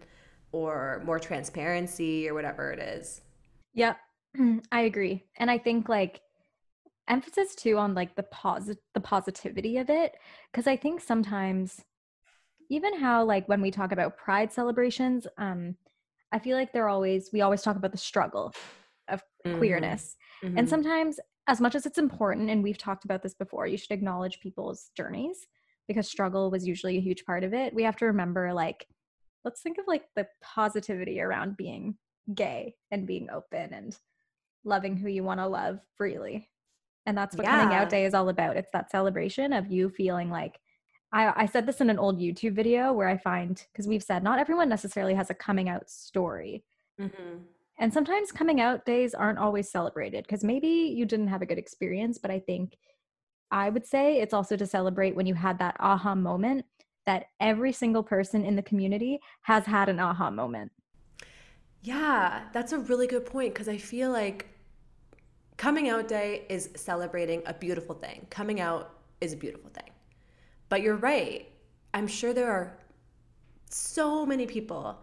or 0.56 1.02
more 1.04 1.18
transparency 1.18 2.28
or 2.28 2.34
whatever 2.34 2.72
it 2.72 2.78
is. 2.78 3.20
Yep. 3.74 3.98
I 4.72 4.80
agree. 4.82 5.24
And 5.38 5.50
I 5.50 5.58
think 5.58 5.88
like 5.88 6.20
emphasis 7.08 7.54
too 7.54 7.78
on 7.78 7.94
like 7.94 8.16
the 8.16 8.24
posit 8.24 8.78
the 8.94 9.00
positivity 9.00 9.78
of 9.78 9.88
it 9.90 10.16
because 10.50 10.66
I 10.66 10.76
think 10.76 11.00
sometimes 11.00 11.80
even 12.68 12.98
how 12.98 13.24
like 13.24 13.48
when 13.48 13.60
we 13.60 13.70
talk 13.70 13.92
about 13.92 14.16
pride 14.16 14.52
celebrations 14.52 15.24
um 15.38 15.76
I 16.32 16.40
feel 16.40 16.56
like 16.56 16.72
they're 16.72 16.88
always 16.88 17.30
we 17.32 17.42
always 17.42 17.62
talk 17.62 17.76
about 17.76 17.92
the 17.92 17.98
struggle 17.98 18.52
of 19.08 19.22
mm-hmm. 19.46 19.58
queerness. 19.58 20.16
Mm-hmm. 20.42 20.58
And 20.58 20.68
sometimes 20.68 21.20
as 21.46 21.60
much 21.60 21.76
as 21.76 21.86
it's 21.86 21.98
important 21.98 22.50
and 22.50 22.62
we've 22.62 22.78
talked 22.78 23.04
about 23.04 23.22
this 23.22 23.34
before, 23.34 23.68
you 23.68 23.76
should 23.76 23.92
acknowledge 23.92 24.40
people's 24.40 24.90
journeys 24.96 25.46
because 25.86 26.08
struggle 26.08 26.50
was 26.50 26.66
usually 26.66 26.98
a 26.98 27.00
huge 27.00 27.24
part 27.24 27.44
of 27.44 27.54
it. 27.54 27.72
We 27.72 27.84
have 27.84 27.96
to 27.98 28.06
remember 28.06 28.52
like 28.52 28.86
let's 29.46 29.62
think 29.62 29.78
of 29.78 29.84
like 29.86 30.02
the 30.16 30.26
positivity 30.42 31.20
around 31.20 31.56
being 31.56 31.96
gay 32.34 32.74
and 32.90 33.06
being 33.06 33.28
open 33.32 33.72
and 33.72 33.96
loving 34.64 34.96
who 34.96 35.08
you 35.08 35.22
want 35.22 35.38
to 35.38 35.46
love 35.46 35.78
freely. 35.96 36.50
And 37.06 37.16
that's 37.16 37.36
what 37.36 37.46
yeah. 37.46 37.60
coming 37.60 37.76
out 37.76 37.88
day 37.88 38.04
is 38.04 38.12
all 38.12 38.28
about. 38.28 38.56
It's 38.56 38.72
that 38.72 38.90
celebration 38.90 39.52
of 39.52 39.70
you 39.70 39.88
feeling 39.88 40.30
like 40.30 40.58
I, 41.12 41.44
I 41.44 41.46
said 41.46 41.64
this 41.64 41.80
in 41.80 41.88
an 41.88 42.00
old 42.00 42.18
YouTube 42.18 42.54
video 42.54 42.92
where 42.92 43.08
I 43.08 43.16
find 43.16 43.64
because 43.72 43.86
we've 43.86 44.02
said 44.02 44.24
not 44.24 44.40
everyone 44.40 44.68
necessarily 44.68 45.14
has 45.14 45.30
a 45.30 45.34
coming 45.34 45.68
out 45.68 45.88
story. 45.88 46.64
Mm-hmm. 47.00 47.38
And 47.78 47.94
sometimes 47.94 48.32
coming 48.32 48.60
out 48.60 48.84
days 48.84 49.14
aren't 49.14 49.38
always 49.38 49.70
celebrated 49.70 50.24
because 50.24 50.42
maybe 50.42 50.66
you 50.66 51.06
didn't 51.06 51.28
have 51.28 51.42
a 51.42 51.46
good 51.46 51.58
experience, 51.58 52.18
but 52.18 52.32
I 52.32 52.40
think 52.40 52.76
I 53.52 53.70
would 53.70 53.86
say 53.86 54.20
it's 54.20 54.34
also 54.34 54.56
to 54.56 54.66
celebrate 54.66 55.14
when 55.14 55.26
you 55.26 55.34
had 55.34 55.60
that 55.60 55.76
aha 55.78 56.16
moment 56.16 56.64
that 57.06 57.28
every 57.40 57.72
single 57.72 58.02
person 58.02 58.44
in 58.44 58.56
the 58.56 58.62
community 58.62 59.20
has 59.42 59.64
had 59.64 59.88
an 59.88 59.98
aha 59.98 60.30
moment. 60.30 60.70
Yeah, 61.82 62.42
that's 62.52 62.72
a 62.72 62.78
really 62.78 63.06
good 63.06 63.24
point 63.24 63.54
because 63.54 63.68
I 63.68 63.78
feel 63.78 64.10
like 64.10 64.48
coming 65.56 65.88
out 65.88 66.08
day 66.08 66.44
is 66.48 66.70
celebrating 66.76 67.42
a 67.46 67.54
beautiful 67.54 67.94
thing. 67.94 68.26
Coming 68.28 68.60
out 68.60 68.98
is 69.20 69.32
a 69.32 69.36
beautiful 69.36 69.70
thing. 69.70 69.90
But 70.68 70.82
you're 70.82 70.96
right. 70.96 71.48
I'm 71.94 72.08
sure 72.08 72.34
there 72.34 72.50
are 72.50 72.78
so 73.70 74.26
many 74.26 74.46
people 74.46 75.00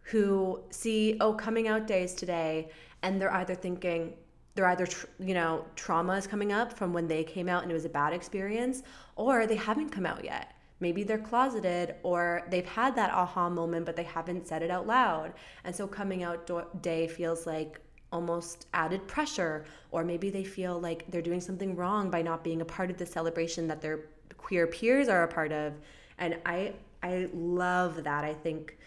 who 0.00 0.60
see, 0.70 1.16
oh, 1.20 1.32
coming 1.32 1.68
out 1.68 1.86
days 1.86 2.14
today, 2.14 2.70
and 3.02 3.20
they're 3.20 3.32
either 3.32 3.54
thinking, 3.54 4.14
they're 4.54 4.66
either, 4.66 4.86
you 5.18 5.34
know, 5.34 5.64
trauma 5.76 6.14
is 6.14 6.26
coming 6.26 6.52
up 6.52 6.72
from 6.72 6.92
when 6.92 7.08
they 7.08 7.24
came 7.24 7.48
out 7.48 7.62
and 7.62 7.70
it 7.70 7.74
was 7.74 7.84
a 7.84 7.88
bad 7.88 8.12
experience, 8.12 8.82
or 9.16 9.46
they 9.46 9.56
haven't 9.56 9.90
come 9.90 10.04
out 10.04 10.24
yet. 10.24 10.53
Maybe 10.80 11.04
they're 11.04 11.18
closeted 11.18 11.94
or 12.02 12.42
they've 12.50 12.66
had 12.66 12.96
that 12.96 13.10
aha 13.10 13.48
moment, 13.48 13.86
but 13.86 13.96
they 13.96 14.02
haven't 14.04 14.46
said 14.46 14.62
it 14.62 14.70
out 14.70 14.86
loud. 14.86 15.32
And 15.64 15.74
so 15.74 15.86
coming 15.86 16.22
out 16.22 16.46
do- 16.46 16.66
day 16.80 17.06
feels 17.06 17.46
like 17.46 17.80
almost 18.12 18.66
added 18.74 19.06
pressure, 19.08 19.64
or 19.90 20.04
maybe 20.04 20.30
they 20.30 20.44
feel 20.44 20.78
like 20.80 21.04
they're 21.10 21.22
doing 21.22 21.40
something 21.40 21.74
wrong 21.74 22.10
by 22.10 22.22
not 22.22 22.44
being 22.44 22.60
a 22.60 22.64
part 22.64 22.90
of 22.90 22.96
the 22.96 23.06
celebration 23.06 23.66
that 23.68 23.80
their 23.80 24.00
queer 24.36 24.66
peers 24.66 25.08
are 25.08 25.24
a 25.24 25.28
part 25.28 25.52
of. 25.52 25.74
And 26.18 26.38
I, 26.46 26.74
I 27.02 27.28
love 27.32 28.04
that. 28.04 28.24
I 28.24 28.34
think 28.34 28.78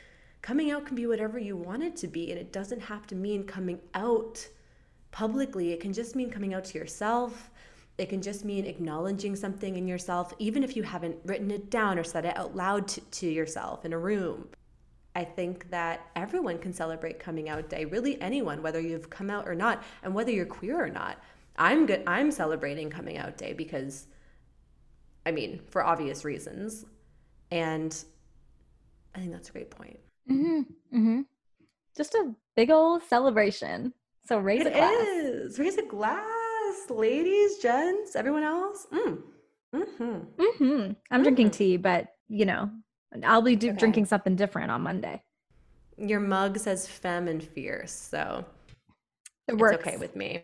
coming 0.41 0.71
out 0.71 0.85
can 0.85 0.95
be 0.95 1.07
whatever 1.07 1.37
you 1.39 1.57
want 1.57 1.83
it 1.83 1.95
to 1.97 2.07
be, 2.07 2.31
and 2.31 2.39
it 2.39 2.53
doesn't 2.53 2.79
have 2.79 3.05
to 3.07 3.15
mean 3.15 3.43
coming 3.43 3.79
out 3.93 4.47
publicly. 5.11 5.73
It 5.73 5.81
can 5.81 5.93
just 5.93 6.15
mean 6.15 6.29
coming 6.29 6.53
out 6.53 6.63
to 6.65 6.77
yourself 6.77 7.49
it 7.97 8.09
can 8.09 8.21
just 8.21 8.45
mean 8.45 8.65
acknowledging 8.65 9.35
something 9.35 9.75
in 9.75 9.87
yourself, 9.87 10.33
even 10.37 10.63
if 10.63 10.75
you 10.75 10.83
haven't 10.83 11.17
written 11.25 11.49
it 11.49 11.69
down 11.69 11.97
or 11.97 12.03
said 12.03 12.25
it 12.25 12.37
out 12.37 12.55
loud 12.55 12.87
to, 12.89 13.01
to 13.01 13.27
yourself 13.27 13.85
in 13.85 13.93
a 13.93 13.97
room. 13.97 14.47
I 15.15 15.23
think 15.23 15.71
that 15.71 16.05
everyone 16.15 16.59
can 16.59 16.73
celebrate 16.73 17.19
coming 17.19 17.49
out 17.49 17.69
day, 17.69 17.85
really 17.85 18.21
anyone, 18.21 18.61
whether 18.61 18.79
you've 18.79 19.09
come 19.09 19.31
out 19.31 19.47
or 19.47 19.55
not, 19.55 19.83
and 20.03 20.13
whether 20.13 20.31
you're 20.31 20.45
queer 20.45 20.79
or 20.79 20.89
not. 20.89 21.17
I'm 21.55 21.87
good 21.87 22.03
I'm 22.05 22.29
celebrating 22.29 22.91
coming 22.91 23.17
out 23.17 23.35
day 23.35 23.53
because 23.53 24.05
I 25.25 25.31
mean, 25.31 25.59
for 25.71 25.83
obvious 25.83 26.23
reasons. 26.23 26.85
And 27.49 27.97
I 29.15 29.19
think 29.19 29.31
that's 29.31 29.49
a 29.49 29.51
great 29.51 29.71
point. 29.71 29.99
Mm-hmm. 30.29 30.59
Mm-hmm. 30.97 31.21
Just 31.95 32.13
a 32.13 32.33
big 32.55 32.69
old 32.69 33.01
celebration. 33.03 33.93
So 34.27 34.37
raise 34.37 34.61
it 34.61 34.67
a 34.67 34.71
glass. 34.71 35.07
Is. 35.07 35.57
Raise 35.57 35.77
a 35.77 35.83
glass 35.83 36.36
ladies, 36.89 37.57
gents, 37.57 38.15
everyone 38.15 38.43
else. 38.43 38.87
Mm. 38.91 39.21
Mm-hmm. 39.75 40.03
Mm-hmm. 40.03 40.63
I'm 40.63 40.95
mm-hmm. 40.95 41.23
drinking 41.23 41.51
tea, 41.51 41.77
but 41.77 42.07
you 42.29 42.45
know, 42.45 42.69
I'll 43.23 43.41
be 43.41 43.55
do- 43.55 43.69
okay. 43.69 43.77
drinking 43.77 44.05
something 44.05 44.35
different 44.35 44.71
on 44.71 44.81
Monday. 44.81 45.21
Your 45.97 46.19
mug 46.19 46.57
says 46.59 46.87
femme 46.87 47.27
and 47.27 47.43
fierce, 47.43 47.91
so 47.91 48.45
it 49.47 49.57
works. 49.57 49.77
okay 49.77 49.97
with 49.97 50.15
me. 50.15 50.43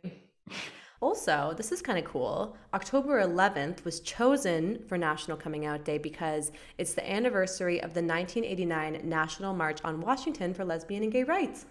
Also, 1.04 1.54
this 1.58 1.74
is 1.74 1.82
kind 1.82 2.00
of 2.00 2.06
cool. 2.06 2.56
October 2.74 3.22
11th 3.22 3.84
was 3.84 4.00
chosen 4.00 4.82
for 4.88 4.98
National 4.98 5.36
Coming 5.36 5.66
Out 5.66 5.84
Day 5.84 5.98
because 5.98 6.54
it's 6.78 6.94
the 6.94 7.12
anniversary 7.12 7.80
of 7.80 7.94
the 7.94 8.02
1989 8.02 9.02
National 9.04 9.54
March 9.54 9.80
on 9.84 10.00
Washington 10.00 10.54
for 10.54 10.64
Lesbian 10.64 11.04
and 11.04 11.12
Gay 11.12 11.26
Rights. 11.26 11.66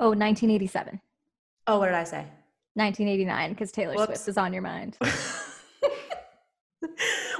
Oh, 0.00 0.08
1987. 0.08 1.00
Oh, 1.68 1.78
what 1.78 1.86
did 1.86 1.94
I 1.94 2.02
say? 2.02 2.26
1989 2.74 3.50
because 3.50 3.72
Taylor 3.72 3.94
Whoops. 3.94 4.06
Swift 4.06 4.28
is 4.28 4.38
on 4.38 4.52
your 4.52 4.62
mind. 4.62 4.96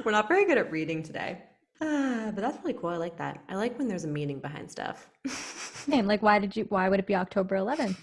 We're 0.04 0.12
not 0.12 0.28
very 0.28 0.44
good 0.44 0.58
at 0.58 0.70
reading 0.70 1.02
today. 1.02 1.42
Uh, 1.80 2.30
but 2.32 2.42
that's 2.42 2.58
really 2.62 2.74
cool. 2.74 2.90
I 2.90 2.96
like 2.96 3.16
that. 3.18 3.42
I 3.48 3.56
like 3.56 3.76
when 3.78 3.88
there's 3.88 4.04
a 4.04 4.08
meaning 4.08 4.38
behind 4.38 4.70
stuff. 4.70 5.10
Same. 5.26 6.06
Like, 6.06 6.22
why 6.22 6.38
did 6.38 6.54
you? 6.56 6.64
Why 6.68 6.88
would 6.88 7.00
it 7.00 7.06
be 7.06 7.16
October 7.16 7.56
11th? 7.56 7.96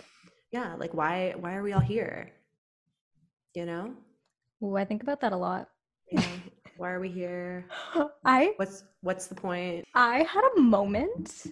Yeah. 0.51 0.75
Like, 0.75 0.93
why? 0.93 1.33
Why 1.39 1.55
are 1.55 1.63
we 1.63 1.71
all 1.71 1.79
here? 1.79 2.31
You 3.55 3.65
know. 3.65 3.93
Ooh, 4.63 4.75
I 4.75 4.83
think 4.83 5.01
about 5.01 5.21
that 5.21 5.31
a 5.31 5.37
lot. 5.37 5.69
Yeah. 6.11 6.23
Why 6.77 6.91
are 6.91 6.99
we 7.01 7.09
here? 7.09 7.65
I. 8.25 8.53
What's 8.55 8.83
What's 9.01 9.27
the 9.27 9.35
point? 9.35 9.85
I 9.95 10.19
had 10.23 10.43
a 10.57 10.61
moment 10.61 11.45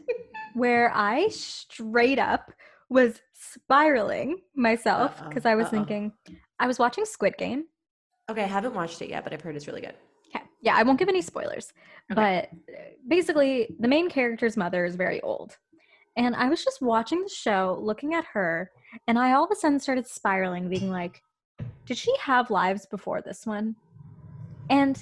where 0.53 0.91
I 0.95 1.27
straight 1.29 2.17
up 2.17 2.51
was 2.89 3.21
spiraling 3.33 4.41
myself 4.55 5.21
because 5.27 5.45
I 5.45 5.55
was 5.55 5.65
Uh-oh. 5.67 5.71
thinking 5.71 6.13
I 6.59 6.67
was 6.67 6.79
watching 6.79 7.05
Squid 7.05 7.37
Game. 7.37 7.65
Okay, 8.29 8.43
I 8.43 8.47
haven't 8.47 8.73
watched 8.73 9.01
it 9.01 9.09
yet, 9.09 9.23
but 9.23 9.33
I've 9.33 9.41
heard 9.41 9.55
it's 9.55 9.67
really 9.67 9.81
good. 9.81 9.95
Okay. 10.35 10.43
Yeah, 10.61 10.75
I 10.75 10.83
won't 10.83 10.99
give 10.99 11.09
any 11.09 11.21
spoilers. 11.21 11.71
Okay. 12.11 12.47
But 12.65 12.73
uh, 12.73 12.81
basically, 13.07 13.75
the 13.79 13.87
main 13.87 14.09
character's 14.09 14.57
mother 14.57 14.85
is 14.85 14.95
very 14.95 15.21
old. 15.21 15.57
And 16.17 16.35
I 16.35 16.49
was 16.49 16.63
just 16.63 16.81
watching 16.81 17.21
the 17.21 17.29
show, 17.29 17.77
looking 17.81 18.15
at 18.15 18.25
her, 18.25 18.71
and 19.07 19.19
I 19.19 19.33
all 19.33 19.45
of 19.45 19.51
a 19.51 19.55
sudden 19.55 19.79
started 19.79 20.07
spiraling, 20.07 20.67
being 20.67 20.89
like, 20.89 21.21
did 21.85 21.97
she 21.97 22.13
have 22.19 22.49
lives 22.49 22.85
before 22.87 23.21
this 23.21 23.45
one? 23.45 23.75
And 24.69 24.97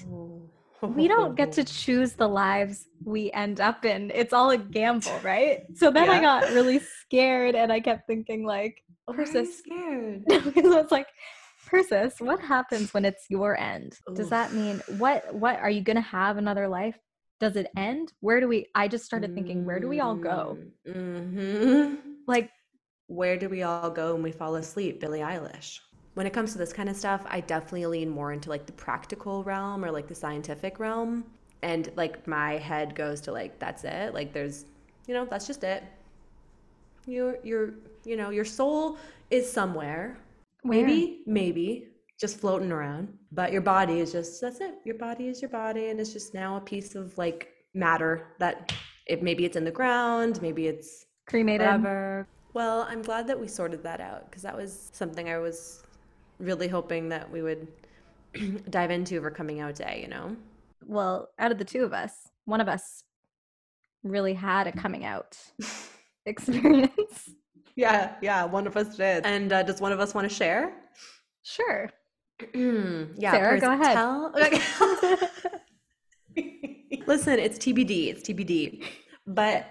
we 0.86 1.08
don't 1.08 1.34
get 1.34 1.52
to 1.52 1.64
choose 1.64 2.12
the 2.12 2.28
lives 2.28 2.86
we 3.04 3.30
end 3.32 3.60
up 3.60 3.84
in. 3.84 4.10
It's 4.14 4.32
all 4.32 4.50
a 4.50 4.58
gamble, 4.58 5.18
right? 5.22 5.64
So 5.74 5.90
then 5.90 6.06
yeah. 6.06 6.12
I 6.12 6.20
got 6.20 6.52
really 6.52 6.78
scared 6.78 7.54
and 7.54 7.72
I 7.72 7.80
kept 7.80 8.06
thinking 8.06 8.44
like, 8.44 8.82
Persis 9.08 9.58
scared. 9.58 10.24
because 10.28 10.72
I 10.72 10.80
was 10.80 10.90
like, 10.90 11.06
Persis, 11.66 12.20
what 12.20 12.40
happens 12.40 12.94
when 12.94 13.04
it's 13.04 13.24
your 13.28 13.58
end? 13.58 13.98
Oof. 14.10 14.16
Does 14.16 14.30
that 14.30 14.52
mean 14.52 14.82
what 14.98 15.34
what 15.34 15.58
are 15.58 15.70
you 15.70 15.80
gonna 15.80 16.00
have 16.00 16.36
another 16.36 16.68
life? 16.68 16.96
Does 17.40 17.56
it 17.56 17.68
end? 17.76 18.12
Where 18.20 18.40
do 18.40 18.48
we 18.48 18.66
I 18.74 18.88
just 18.88 19.04
started 19.04 19.34
thinking, 19.34 19.64
where 19.64 19.80
do 19.80 19.88
we 19.88 20.00
all 20.00 20.14
go? 20.14 20.58
Mm-hmm. 20.88 21.94
Like 22.26 22.50
where 23.08 23.36
do 23.36 23.48
we 23.48 23.62
all 23.62 23.90
go 23.90 24.14
when 24.14 24.22
we 24.22 24.32
fall 24.32 24.56
asleep? 24.56 25.00
Billie 25.00 25.20
Eilish 25.20 25.78
when 26.16 26.26
it 26.26 26.32
comes 26.32 26.52
to 26.52 26.58
this 26.58 26.72
kind 26.72 26.88
of 26.88 26.96
stuff, 26.96 27.20
I 27.26 27.40
definitely 27.40 27.84
lean 27.84 28.08
more 28.08 28.32
into 28.32 28.48
like 28.48 28.64
the 28.64 28.72
practical 28.72 29.44
realm 29.44 29.84
or 29.84 29.90
like 29.90 30.08
the 30.08 30.14
scientific 30.14 30.78
realm. 30.80 31.24
and 31.62 31.90
like 31.94 32.26
my 32.26 32.52
head 32.56 32.94
goes 32.94 33.20
to 33.22 33.32
like 33.32 33.58
that's 33.58 33.82
it 33.84 34.12
like 34.14 34.32
there's 34.32 34.66
you 35.06 35.14
know 35.14 35.24
that's 35.24 35.46
just 35.46 35.62
it 35.64 35.82
your 37.06 37.38
your 37.42 37.62
you 38.04 38.16
know 38.20 38.30
your 38.30 38.44
soul 38.44 38.98
is 39.30 39.50
somewhere 39.50 40.16
Where? 40.62 40.86
maybe 40.86 41.22
maybe 41.26 41.88
just 42.20 42.38
floating 42.40 42.70
around 42.72 43.08
but 43.32 43.52
your 43.52 43.62
body 43.62 44.00
is 44.00 44.12
just 44.12 44.40
that's 44.40 44.60
it 44.60 44.74
your 44.84 44.96
body 44.96 45.28
is 45.28 45.40
your 45.40 45.48
body 45.50 45.88
and 45.88 45.98
it's 46.00 46.12
just 46.12 46.34
now 46.34 46.56
a 46.56 46.60
piece 46.60 46.94
of 46.94 47.16
like 47.16 47.48
matter 47.74 48.12
that 48.38 48.72
it 49.06 49.22
maybe 49.22 49.44
it's 49.46 49.56
in 49.56 49.64
the 49.64 49.76
ground 49.80 50.40
maybe 50.42 50.66
it's 50.66 51.06
Cremated. 51.26 51.66
whatever 51.66 52.26
well 52.52 52.86
i'm 52.90 53.02
glad 53.02 53.26
that 53.26 53.38
we 53.40 53.48
sorted 53.48 53.82
that 53.82 54.00
out 54.00 54.28
because 54.28 54.42
that 54.42 54.56
was 54.56 54.90
something 54.92 55.28
i 55.30 55.38
was 55.38 55.82
really 56.38 56.68
hoping 56.68 57.08
that 57.10 57.30
we 57.30 57.42
would 57.42 57.66
dive 58.70 58.90
into 58.90 59.20
for 59.20 59.30
coming 59.30 59.60
out 59.60 59.74
day 59.76 60.00
you 60.02 60.08
know 60.08 60.36
Well, 60.84 61.28
out 61.38 61.52
of 61.52 61.58
the 61.58 61.64
two 61.64 61.84
of 61.84 61.92
us, 61.92 62.12
one 62.44 62.60
of 62.60 62.68
us 62.68 63.02
really 64.02 64.34
had 64.34 64.66
a 64.66 64.72
coming 64.72 65.04
out 65.04 65.36
experience. 66.26 67.30
yeah 67.76 68.14
yeah 68.22 68.44
one 68.44 68.66
of 68.66 68.76
us 68.76 68.96
did 68.96 69.24
and 69.26 69.52
uh, 69.52 69.62
does 69.62 69.80
one 69.80 69.92
of 69.92 70.00
us 70.00 70.14
want 70.14 70.28
to 70.28 70.34
share 70.34 70.72
Sure. 71.42 71.90
yeah 72.54 73.30
Sarah, 73.30 73.52
Pers, 73.52 73.60
go 73.60 73.72
ahead. 73.72 73.94
tell- 73.94 74.32
Listen, 77.06 77.38
it's 77.38 77.56
TBD. 77.58 78.08
It's 78.08 78.22
TBD. 78.28 78.84
But 79.26 79.66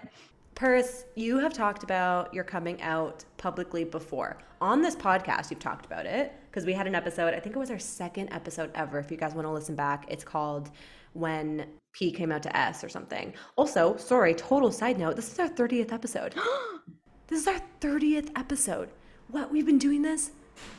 Purse, 0.56 1.04
you 1.14 1.38
have 1.38 1.52
talked 1.52 1.82
about 1.82 2.32
your 2.32 2.42
coming 2.42 2.80
out 2.80 3.22
publicly 3.36 3.84
before. 3.84 4.38
On 4.62 4.80
this 4.80 4.96
podcast, 4.96 5.50
you've 5.50 5.60
talked 5.60 5.84
about 5.84 6.06
it 6.06 6.32
because 6.50 6.64
we 6.64 6.72
had 6.72 6.86
an 6.86 6.94
episode, 6.94 7.34
I 7.34 7.40
think 7.40 7.54
it 7.54 7.58
was 7.58 7.70
our 7.70 7.78
second 7.78 8.32
episode 8.32 8.70
ever. 8.74 8.98
If 8.98 9.10
you 9.10 9.18
guys 9.18 9.34
want 9.34 9.46
to 9.46 9.52
listen 9.52 9.74
back, 9.74 10.06
it's 10.08 10.24
called 10.24 10.70
When 11.12 11.66
P 11.92 12.10
Came 12.10 12.32
Out 12.32 12.42
to 12.44 12.56
S 12.56 12.82
or 12.82 12.88
something. 12.88 13.34
Also, 13.56 13.98
sorry, 13.98 14.32
total 14.32 14.72
side 14.72 14.98
note, 14.98 15.14
this 15.14 15.30
is 15.30 15.38
our 15.38 15.50
30th 15.50 15.92
episode. 15.92 16.34
this 17.26 17.42
is 17.42 17.46
our 17.46 17.60
30th 17.82 18.30
episode. 18.34 18.88
What? 19.28 19.52
We've 19.52 19.66
been 19.66 19.76
doing 19.76 20.00
this 20.00 20.30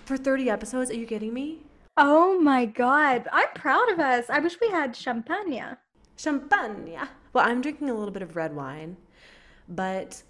for 0.06 0.18
30 0.18 0.50
episodes? 0.50 0.90
Are 0.90 0.96
you 0.96 1.06
kidding 1.06 1.36
me? 1.36 1.60
oh 1.98 2.40
my 2.40 2.66
god. 2.66 3.28
I'm 3.32 3.50
proud 3.54 3.92
of 3.92 4.00
us. 4.00 4.26
I 4.28 4.40
wish 4.40 4.60
we 4.60 4.70
had 4.72 4.96
champagne. 4.96 5.78
Champagne. 6.16 6.98
Well, 7.32 7.46
I'm 7.46 7.62
drinking 7.62 7.92
a 7.92 7.94
little 7.94 8.12
bit 8.12 8.24
of 8.24 8.36
red 8.36 8.56
wine, 8.56 8.98
but 9.70 10.22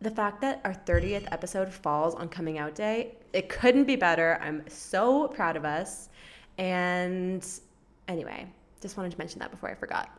the 0.00 0.10
fact 0.10 0.40
that 0.40 0.60
our 0.64 0.74
30th 0.74 1.28
episode 1.30 1.72
falls 1.72 2.14
on 2.14 2.28
coming 2.28 2.58
out 2.58 2.74
day, 2.74 3.14
it 3.32 3.48
couldn't 3.48 3.84
be 3.84 3.96
better. 3.96 4.38
I'm 4.42 4.64
so 4.68 5.28
proud 5.28 5.56
of 5.56 5.64
us. 5.64 6.08
And 6.58 7.46
anyway, 8.08 8.46
just 8.80 8.96
wanted 8.96 9.12
to 9.12 9.18
mention 9.18 9.38
that 9.38 9.50
before 9.50 9.70
I 9.70 9.74
forgot. 9.74 10.10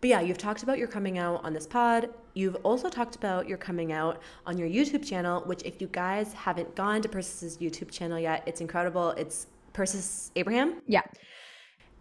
But 0.00 0.10
yeah, 0.10 0.20
you've 0.20 0.38
talked 0.38 0.62
about 0.62 0.78
your 0.78 0.88
coming 0.88 1.18
out 1.18 1.42
on 1.44 1.52
this 1.52 1.66
pod. 1.66 2.10
You've 2.34 2.56
also 2.56 2.88
talked 2.88 3.16
about 3.16 3.48
your 3.48 3.58
coming 3.58 3.92
out 3.92 4.20
on 4.46 4.58
your 4.58 4.68
YouTube 4.68 5.04
channel, 5.04 5.40
which, 5.46 5.62
if 5.64 5.80
you 5.80 5.88
guys 5.88 6.32
haven't 6.34 6.74
gone 6.76 7.00
to 7.02 7.08
Persis' 7.08 7.56
YouTube 7.56 7.90
channel 7.90 8.18
yet, 8.18 8.42
it's 8.46 8.60
incredible. 8.60 9.10
It's 9.12 9.46
Persis 9.72 10.30
Abraham 10.36 10.82
Yeah. 10.86 11.02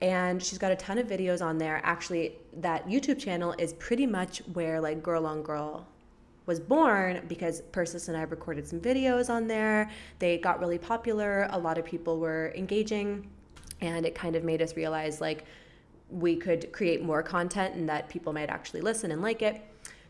and 0.01 0.41
she's 0.43 0.57
got 0.57 0.71
a 0.71 0.75
ton 0.75 0.97
of 0.97 1.07
videos 1.07 1.41
on 1.41 1.57
there. 1.57 1.81
Actually, 1.83 2.35
that 2.57 2.85
YouTube 2.87 3.17
channel 3.19 3.55
is 3.57 3.73
pretty 3.73 4.05
much 4.05 4.39
where 4.53 4.79
like 4.79 5.01
Girl 5.01 5.25
on 5.25 5.41
Girl 5.41 5.87
was 6.45 6.59
born 6.59 7.23
because 7.27 7.61
Persis 7.71 8.07
and 8.07 8.17
I 8.17 8.23
recorded 8.23 8.67
some 8.67 8.79
videos 8.79 9.29
on 9.29 9.47
there. 9.47 9.89
They 10.19 10.37
got 10.37 10.59
really 10.59 10.77
popular. 10.77 11.47
A 11.51 11.57
lot 11.57 11.77
of 11.77 11.85
people 11.85 12.19
were 12.19 12.53
engaging, 12.55 13.29
and 13.81 14.05
it 14.05 14.15
kind 14.15 14.35
of 14.35 14.43
made 14.43 14.61
us 14.61 14.75
realize 14.75 15.21
like 15.21 15.45
we 16.09 16.35
could 16.35 16.71
create 16.71 17.03
more 17.03 17.23
content 17.23 17.75
and 17.75 17.89
that 17.89 18.09
people 18.09 18.31
might 18.31 18.49
actually 18.49 18.81
listen 18.81 19.11
and 19.11 19.21
like 19.21 19.41
it. 19.41 19.61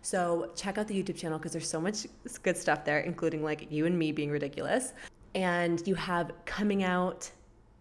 So 0.01 0.51
check 0.55 0.77
out 0.77 0.87
the 0.87 1.01
YouTube 1.01 1.15
channel 1.15 1.39
because 1.39 1.53
there's 1.53 1.69
so 1.69 1.81
much 1.81 2.05
good 2.43 2.57
stuff 2.57 2.85
there, 2.85 2.99
including 2.99 3.43
like 3.43 3.71
you 3.71 3.85
and 3.85 3.97
me 3.97 4.11
being 4.11 4.29
ridiculous. 4.29 4.93
And 5.33 5.85
you 5.87 5.95
have 5.95 6.31
coming 6.45 6.83
out 6.83 7.31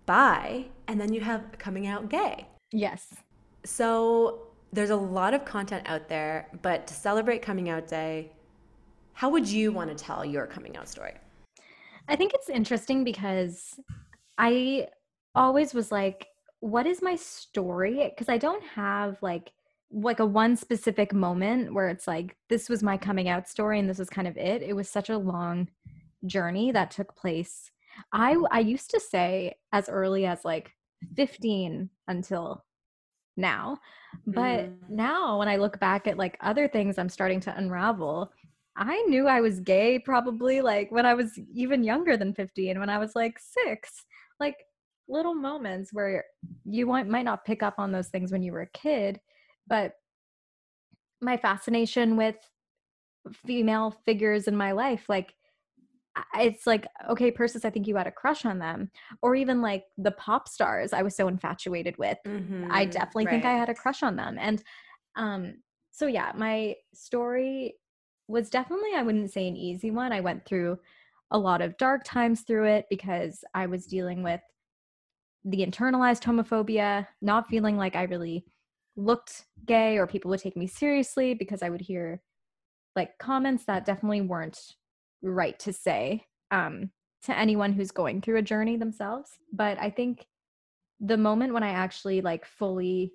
bi, 0.07 0.67
and 0.89 1.01
then 1.01 1.13
you 1.13 1.21
have 1.21 1.45
coming 1.59 1.87
out 1.87 2.09
gay. 2.09 2.47
Yes. 2.73 3.15
So 3.65 4.49
there's 4.73 4.91
a 4.91 4.97
lot 4.97 5.35
of 5.35 5.45
content 5.45 5.83
out 5.87 6.09
there, 6.09 6.49
but 6.63 6.87
to 6.87 6.95
celebrate 6.95 7.43
coming 7.43 7.69
out 7.69 7.89
day, 7.89 8.33
how 9.15 9.31
would 9.31 9.49
you 9.49 9.73
want 9.73 9.97
to 9.97 10.05
tell 10.05 10.25
your 10.25 10.47
coming 10.47 10.77
out 10.77 10.89
story? 10.89 11.15
I 12.09 12.17
think 12.17 12.33
it's 12.35 12.51
interesting 12.51 13.05
because 13.05 13.81
I 14.37 14.89
always 15.35 15.73
was 15.73 15.91
like, 15.91 16.27
what 16.61 16.87
is 16.87 17.01
my 17.01 17.17
story? 17.17 18.11
Because 18.11 18.29
I 18.29 18.39
don't 18.39 18.63
have 18.65 19.17
like 19.23 19.53
like 19.91 20.19
a 20.19 20.27
one 20.27 20.57
specific 20.57 21.13
moment 21.13 21.73
where 21.73 21.89
it's 21.89 22.09
like 22.09 22.37
this 22.49 22.69
was 22.69 22.83
my 22.83 22.97
coming 22.97 23.29
out 23.29 23.49
story 23.49 23.79
and 23.79 23.89
this 23.89 23.99
was 23.99 24.11
kind 24.11 24.27
of 24.27 24.37
it. 24.37 24.61
It 24.63 24.75
was 24.75 24.89
such 24.89 25.09
a 25.09 25.17
long 25.17 25.69
journey 26.27 26.73
that 26.73 26.91
took 26.91 27.15
place. 27.15 27.71
I 28.13 28.37
I 28.51 28.61
used 28.61 28.91
to 28.91 29.01
say 29.01 29.55
as 29.73 29.89
early 29.89 30.27
as 30.27 30.45
like 30.45 30.75
15 31.17 31.91
until 32.09 32.65
now. 33.37 33.79
But 34.27 34.65
Mm. 34.67 34.73
now 34.89 35.39
when 35.39 35.49
I 35.49 35.57
look 35.57 35.79
back 35.79 36.07
at 36.07 36.19
like 36.19 36.37
other 36.41 36.67
things 36.67 36.99
I'm 36.99 37.09
starting 37.09 37.41
to 37.41 37.57
unravel, 37.57 38.33
I 38.77 39.03
knew 39.03 39.29
I 39.29 39.41
was 39.41 39.61
gay 39.61 39.99
probably 39.99 40.61
like 40.61 40.91
when 40.91 41.07
I 41.07 41.15
was 41.15 41.39
even 41.53 41.85
younger 41.85 42.17
than 42.17 42.35
15, 42.35 42.81
when 42.81 42.91
I 42.91 42.99
was 42.99 43.15
like 43.15 43.39
six. 43.39 44.05
Like 44.41 44.57
little 45.09 45.35
moments 45.35 45.93
where 45.93 46.25
you 46.65 46.87
might, 46.87 47.07
might 47.07 47.25
not 47.25 47.45
pick 47.45 47.63
up 47.63 47.75
on 47.79 47.93
those 47.93 48.09
things 48.09 48.33
when 48.33 48.43
you 48.43 48.53
were 48.53 48.63
a 48.63 48.79
kid, 48.79 49.21
but 49.67 49.93
my 51.21 51.37
fascination 51.37 52.17
with 52.17 52.37
female 53.47 53.95
figures 54.05 54.49
in 54.49 54.57
my 54.57 54.73
life, 54.73 55.05
like 55.09 55.35
it's 56.37 56.67
like, 56.67 56.87
okay, 57.11 57.31
Persis, 57.31 57.65
I 57.65 57.71
think 57.71 57.87
you 57.87 57.97
had 57.97 58.07
a 58.07 58.13
crush 58.13 58.45
on 58.45 58.59
them. 58.59 58.91
Or 59.23 59.35
even 59.35 59.61
like 59.61 59.85
the 59.99 60.13
pop 60.13 60.49
stars 60.49 60.93
I 60.93 61.03
was 61.03 61.17
so 61.17 61.29
infatuated 61.29 61.97
with. 61.99 62.19
I 62.71 62.85
definitely 62.85 63.27
think 63.27 63.45
I 63.45 63.53
had 63.59 63.69
a 63.69 63.75
crush 63.75 64.03
on 64.03 64.17
them. 64.17 64.37
And 64.39 64.63
um, 65.17 65.55
so, 65.91 66.07
yeah, 66.07 66.33
my 66.37 66.77
story 66.93 67.75
was 68.29 68.51
definitely, 68.51 68.91
I 68.97 69.03
wouldn't 69.03 69.33
say 69.33 69.49
an 69.49 69.57
easy 69.57 69.91
one. 69.91 70.13
I 70.13 70.21
went 70.21 70.45
through 70.45 70.79
a 71.31 71.39
lot 71.39 71.61
of 71.61 71.77
dark 71.77 72.05
times 72.05 72.43
through 72.43 72.67
it 72.67 72.87
because 72.91 73.45
I 73.55 73.67
was 73.67 73.87
dealing 73.87 74.23
with 74.23 74.41
the 75.45 75.65
internalized 75.65 76.23
homophobia, 76.23 77.07
not 77.21 77.49
feeling 77.49 77.77
like 77.77 77.97
I 77.97 78.05
really 78.05 78.47
looked 78.97 79.45
gay 79.67 79.99
or 79.99 80.07
people 80.07 80.31
would 80.31 80.41
take 80.41 80.57
me 80.57 80.67
seriously 80.67 81.35
because 81.35 81.63
I 81.63 81.69
would 81.69 81.81
hear 81.81 82.23
like 82.97 83.19
comments 83.19 83.65
that 83.67 83.85
definitely 83.85 84.21
weren't 84.21 84.59
right 85.23 85.59
to 85.59 85.73
say 85.73 86.25
um, 86.51 86.91
to 87.25 87.37
anyone 87.37 87.73
who's 87.73 87.91
going 87.91 88.21
through 88.21 88.39
a 88.39 88.43
journey 88.43 88.77
themselves. 88.77 89.31
But 89.53 89.79
I 89.81 89.91
think 89.91 90.27
the 91.01 91.17
moment 91.17 91.53
when 91.53 91.63
I 91.63 91.71
actually 91.71 92.21
like 92.21 92.47
fully 92.47 93.13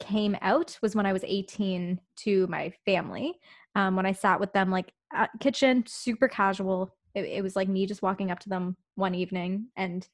came 0.00 0.36
out 0.40 0.78
was 0.82 0.96
when 0.96 1.06
I 1.06 1.12
was 1.12 1.24
18 1.24 2.00
to 2.16 2.46
my 2.48 2.72
family. 2.84 3.38
Um, 3.74 3.96
when 3.96 4.06
I 4.06 4.12
sat 4.12 4.40
with 4.40 4.52
them 4.52 4.70
like 4.70 4.92
kitchen, 5.38 5.84
super 5.86 6.28
casual. 6.28 6.94
It, 7.14 7.24
it 7.24 7.42
was 7.42 7.56
like 7.56 7.68
me 7.68 7.86
just 7.86 8.02
walking 8.02 8.30
up 8.30 8.40
to 8.40 8.48
them 8.48 8.76
one 8.94 9.14
evening 9.14 9.66
and 9.76 10.08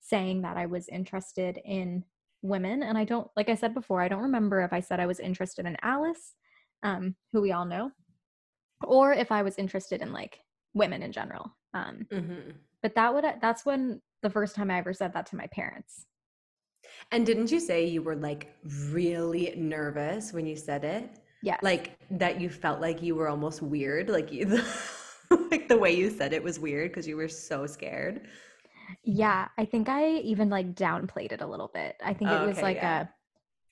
saying 0.00 0.42
that 0.42 0.56
I 0.56 0.66
was 0.66 0.88
interested 0.88 1.58
in 1.64 2.04
women. 2.42 2.82
And 2.82 2.96
I 2.98 3.04
don't, 3.04 3.28
like 3.36 3.48
I 3.48 3.54
said 3.54 3.74
before, 3.74 4.00
I 4.00 4.08
don't 4.08 4.22
remember 4.22 4.60
if 4.60 4.72
I 4.72 4.80
said 4.80 5.00
I 5.00 5.06
was 5.06 5.20
interested 5.20 5.66
in 5.66 5.76
Alice, 5.82 6.34
um, 6.82 7.14
who 7.32 7.40
we 7.40 7.52
all 7.52 7.64
know, 7.64 7.90
or 8.84 9.12
if 9.12 9.32
I 9.32 9.42
was 9.42 9.58
interested 9.58 10.02
in 10.02 10.12
like 10.12 10.40
women 10.74 11.02
in 11.02 11.12
general. 11.12 11.54
Um, 11.74 12.06
hmm 12.10 12.50
but 12.82 12.94
that 12.94 13.12
would 13.12 13.24
that's 13.40 13.64
when 13.66 14.00
the 14.22 14.30
first 14.30 14.54
time 14.54 14.70
I 14.70 14.78
ever 14.78 14.92
said 14.92 15.12
that 15.14 15.26
to 15.26 15.36
my 15.36 15.46
parents. 15.48 16.06
And 17.10 17.24
didn't 17.26 17.50
you 17.50 17.60
say 17.60 17.86
you 17.86 18.02
were 18.02 18.16
like 18.16 18.54
really 18.90 19.54
nervous 19.56 20.32
when 20.32 20.46
you 20.46 20.56
said 20.56 20.84
it? 20.84 21.18
Yeah. 21.42 21.58
Like 21.62 21.98
that 22.10 22.40
you 22.40 22.50
felt 22.50 22.80
like 22.80 23.02
you 23.02 23.14
were 23.14 23.28
almost 23.28 23.62
weird, 23.62 24.08
like 24.10 24.32
you, 24.32 24.62
like 25.50 25.68
the 25.68 25.78
way 25.78 25.92
you 25.94 26.10
said 26.10 26.32
it 26.32 26.42
was 26.42 26.58
weird 26.58 26.90
because 26.90 27.06
you 27.06 27.16
were 27.16 27.28
so 27.28 27.66
scared. 27.66 28.26
Yeah, 29.04 29.48
I 29.58 29.64
think 29.64 29.88
I 29.88 30.16
even 30.18 30.48
like 30.50 30.74
downplayed 30.74 31.32
it 31.32 31.40
a 31.40 31.46
little 31.46 31.68
bit. 31.72 31.96
I 32.02 32.14
think 32.14 32.32
it 32.32 32.42
was 32.42 32.58
Okay, 32.58 32.62
like 32.62 32.76
yeah. 32.76 33.02
a 33.02 33.08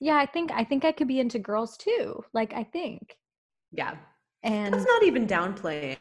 yeah, 0.01 0.17
I 0.17 0.27
think 0.27 0.51
I 0.53 0.65
think 0.65 0.85
I 0.85 0.93
could 0.93 1.09
be 1.09 1.21
into 1.21 1.39
girls 1.39 1.77
too. 1.77 2.25
Like 2.33 2.53
I 2.55 2.65
think. 2.65 3.17
Yeah. 3.73 3.97
And 4.43 4.75
That's 4.75 4.85
not 4.87 5.03
even 5.03 5.27
downplaying. 5.27 5.99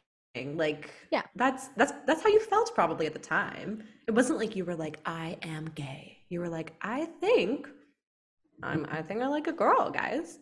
Like 0.56 0.92
Yeah. 1.12 1.24
that's 1.36 1.70
that's 1.70 1.94
that's 2.06 2.22
how 2.24 2.30
you 2.30 2.40
felt 2.42 2.74
probably 2.76 3.06
at 3.08 3.14
the 3.14 3.20
time. 3.20 3.84
It 4.08 4.12
wasn't 4.12 4.40
like 4.40 4.56
you 4.56 4.66
were 4.66 4.76
like 4.76 5.00
I 5.06 5.38
am 5.44 5.66
gay. 5.76 6.15
You 6.30 6.40
were 6.40 6.50
like 6.50 6.74
I 6.82 7.06
think 7.06 7.68
I'm 8.64 8.86
I 8.90 9.02
think 9.02 9.22
I 9.22 9.28
like 9.28 9.48
a 9.48 9.52
girl, 9.54 9.90
guys. 9.92 10.40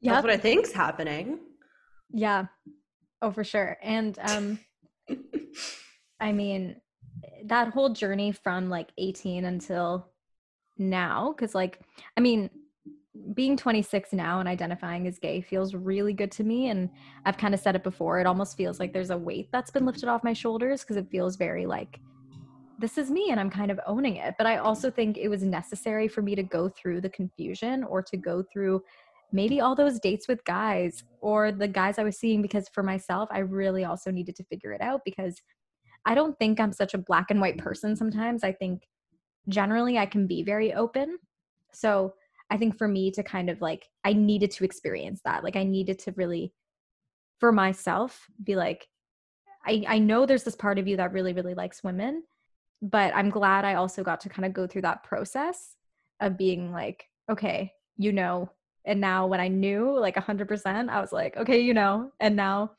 yeah, 0.00 0.12
That's 0.14 0.24
what 0.24 0.32
I 0.32 0.36
think's 0.38 0.72
happening. 0.72 1.38
yeah. 2.12 2.46
Oh, 3.20 3.30
for 3.30 3.44
sure. 3.44 3.78
And 3.82 4.18
um 4.20 4.58
I 6.20 6.32
mean 6.32 6.76
that 7.44 7.68
whole 7.72 7.90
journey 7.90 8.32
from 8.32 8.68
like 8.68 8.90
18 8.98 9.44
until 9.44 10.08
now 10.78 11.32
cuz 11.38 11.54
like 11.54 11.80
I 12.16 12.20
mean 12.20 12.50
being 13.34 13.56
26 13.58 14.12
now 14.14 14.40
and 14.40 14.48
identifying 14.48 15.06
as 15.06 15.18
gay 15.18 15.40
feels 15.42 15.74
really 15.74 16.14
good 16.14 16.30
to 16.32 16.42
me 16.42 16.68
and 16.70 16.88
i've 17.26 17.36
kind 17.36 17.52
of 17.52 17.60
said 17.60 17.76
it 17.76 17.82
before 17.84 18.18
it 18.18 18.26
almost 18.26 18.56
feels 18.56 18.80
like 18.80 18.94
there's 18.94 19.10
a 19.10 19.16
weight 19.18 19.50
that's 19.52 19.70
been 19.70 19.84
lifted 19.84 20.08
off 20.08 20.24
my 20.24 20.32
shoulders 20.32 20.80
because 20.80 20.96
it 20.96 21.06
feels 21.10 21.36
very 21.36 21.66
like 21.66 22.00
this 22.82 22.98
is 22.98 23.10
me 23.10 23.30
and 23.30 23.40
i'm 23.40 23.48
kind 23.48 23.70
of 23.70 23.80
owning 23.86 24.16
it 24.16 24.34
but 24.36 24.46
i 24.46 24.58
also 24.58 24.88
mm-hmm. 24.88 24.96
think 24.96 25.18
it 25.18 25.28
was 25.28 25.42
necessary 25.42 26.08
for 26.08 26.20
me 26.20 26.34
to 26.34 26.42
go 26.42 26.68
through 26.68 27.00
the 27.00 27.08
confusion 27.08 27.82
or 27.84 28.02
to 28.02 28.16
go 28.16 28.42
through 28.52 28.82
maybe 29.32 29.60
all 29.60 29.74
those 29.74 29.98
dates 29.98 30.28
with 30.28 30.44
guys 30.44 31.04
or 31.20 31.50
the 31.50 31.68
guys 31.68 31.98
i 31.98 32.02
was 32.02 32.18
seeing 32.18 32.42
because 32.42 32.68
for 32.68 32.82
myself 32.82 33.28
i 33.32 33.38
really 33.38 33.84
also 33.84 34.10
needed 34.10 34.36
to 34.36 34.44
figure 34.44 34.72
it 34.72 34.82
out 34.82 35.00
because 35.06 35.40
i 36.04 36.14
don't 36.14 36.38
think 36.38 36.60
i'm 36.60 36.72
such 36.72 36.92
a 36.92 36.98
black 36.98 37.30
and 37.30 37.40
white 37.40 37.56
person 37.56 37.96
sometimes. 37.96 38.44
I 38.44 38.52
think 38.52 38.82
generally 39.48 39.98
i 39.98 40.06
can 40.06 40.26
be 40.26 40.42
very 40.42 40.74
open. 40.74 41.18
So 41.72 42.14
I 42.52 42.58
think 42.58 42.76
for 42.76 42.86
me 42.86 43.10
to 43.12 43.22
kind 43.22 43.48
of 43.48 43.62
like, 43.62 43.88
I 44.04 44.12
needed 44.12 44.50
to 44.52 44.64
experience 44.64 45.22
that. 45.24 45.42
Like, 45.42 45.56
I 45.56 45.64
needed 45.64 45.98
to 46.00 46.12
really, 46.12 46.52
for 47.40 47.50
myself, 47.50 48.26
be 48.44 48.56
like, 48.56 48.86
I, 49.64 49.82
I 49.88 49.98
know 49.98 50.26
there's 50.26 50.44
this 50.44 50.54
part 50.54 50.78
of 50.78 50.86
you 50.86 50.98
that 50.98 51.14
really, 51.14 51.32
really 51.32 51.54
likes 51.54 51.82
women, 51.82 52.24
but 52.82 53.14
I'm 53.14 53.30
glad 53.30 53.64
I 53.64 53.74
also 53.74 54.02
got 54.02 54.20
to 54.20 54.28
kind 54.28 54.44
of 54.44 54.52
go 54.52 54.66
through 54.66 54.82
that 54.82 55.04
process 55.04 55.76
of 56.20 56.36
being 56.36 56.72
like, 56.72 57.06
okay, 57.30 57.72
you 57.96 58.12
know, 58.12 58.50
and 58.84 59.00
now 59.00 59.26
when 59.26 59.40
I 59.40 59.48
knew 59.48 59.98
like 59.98 60.16
100%, 60.16 60.88
I 60.88 61.00
was 61.00 61.12
like, 61.12 61.36
okay, 61.36 61.60
you 61.60 61.72
know, 61.72 62.10
and 62.20 62.36
now 62.36 62.72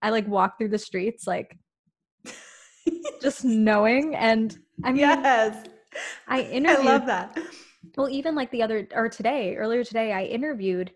I 0.00 0.10
like 0.10 0.26
walk 0.28 0.56
through 0.56 0.68
the 0.68 0.78
streets 0.78 1.26
like 1.26 1.58
just 3.20 3.44
knowing. 3.44 4.14
And 4.14 4.56
I 4.84 4.92
mean, 4.92 5.00
yes, 5.00 5.66
I 6.28 6.42
interviewed. 6.42 6.86
I 6.86 6.92
love 6.92 7.06
that 7.06 7.36
well 7.96 8.08
even 8.08 8.34
like 8.34 8.50
the 8.50 8.62
other 8.62 8.86
or 8.94 9.08
today 9.08 9.56
earlier 9.56 9.84
today 9.84 10.12
i 10.12 10.24
interviewed 10.24 10.92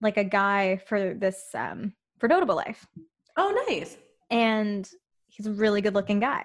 like 0.00 0.16
a 0.16 0.24
guy 0.24 0.80
for 0.86 1.14
this 1.14 1.42
um 1.54 1.92
for 2.18 2.28
notable 2.28 2.56
life 2.56 2.86
oh 3.36 3.64
nice 3.68 3.96
and 4.30 4.90
he's 5.26 5.46
a 5.46 5.52
really 5.52 5.80
good 5.80 5.94
looking 5.94 6.20
guy 6.20 6.44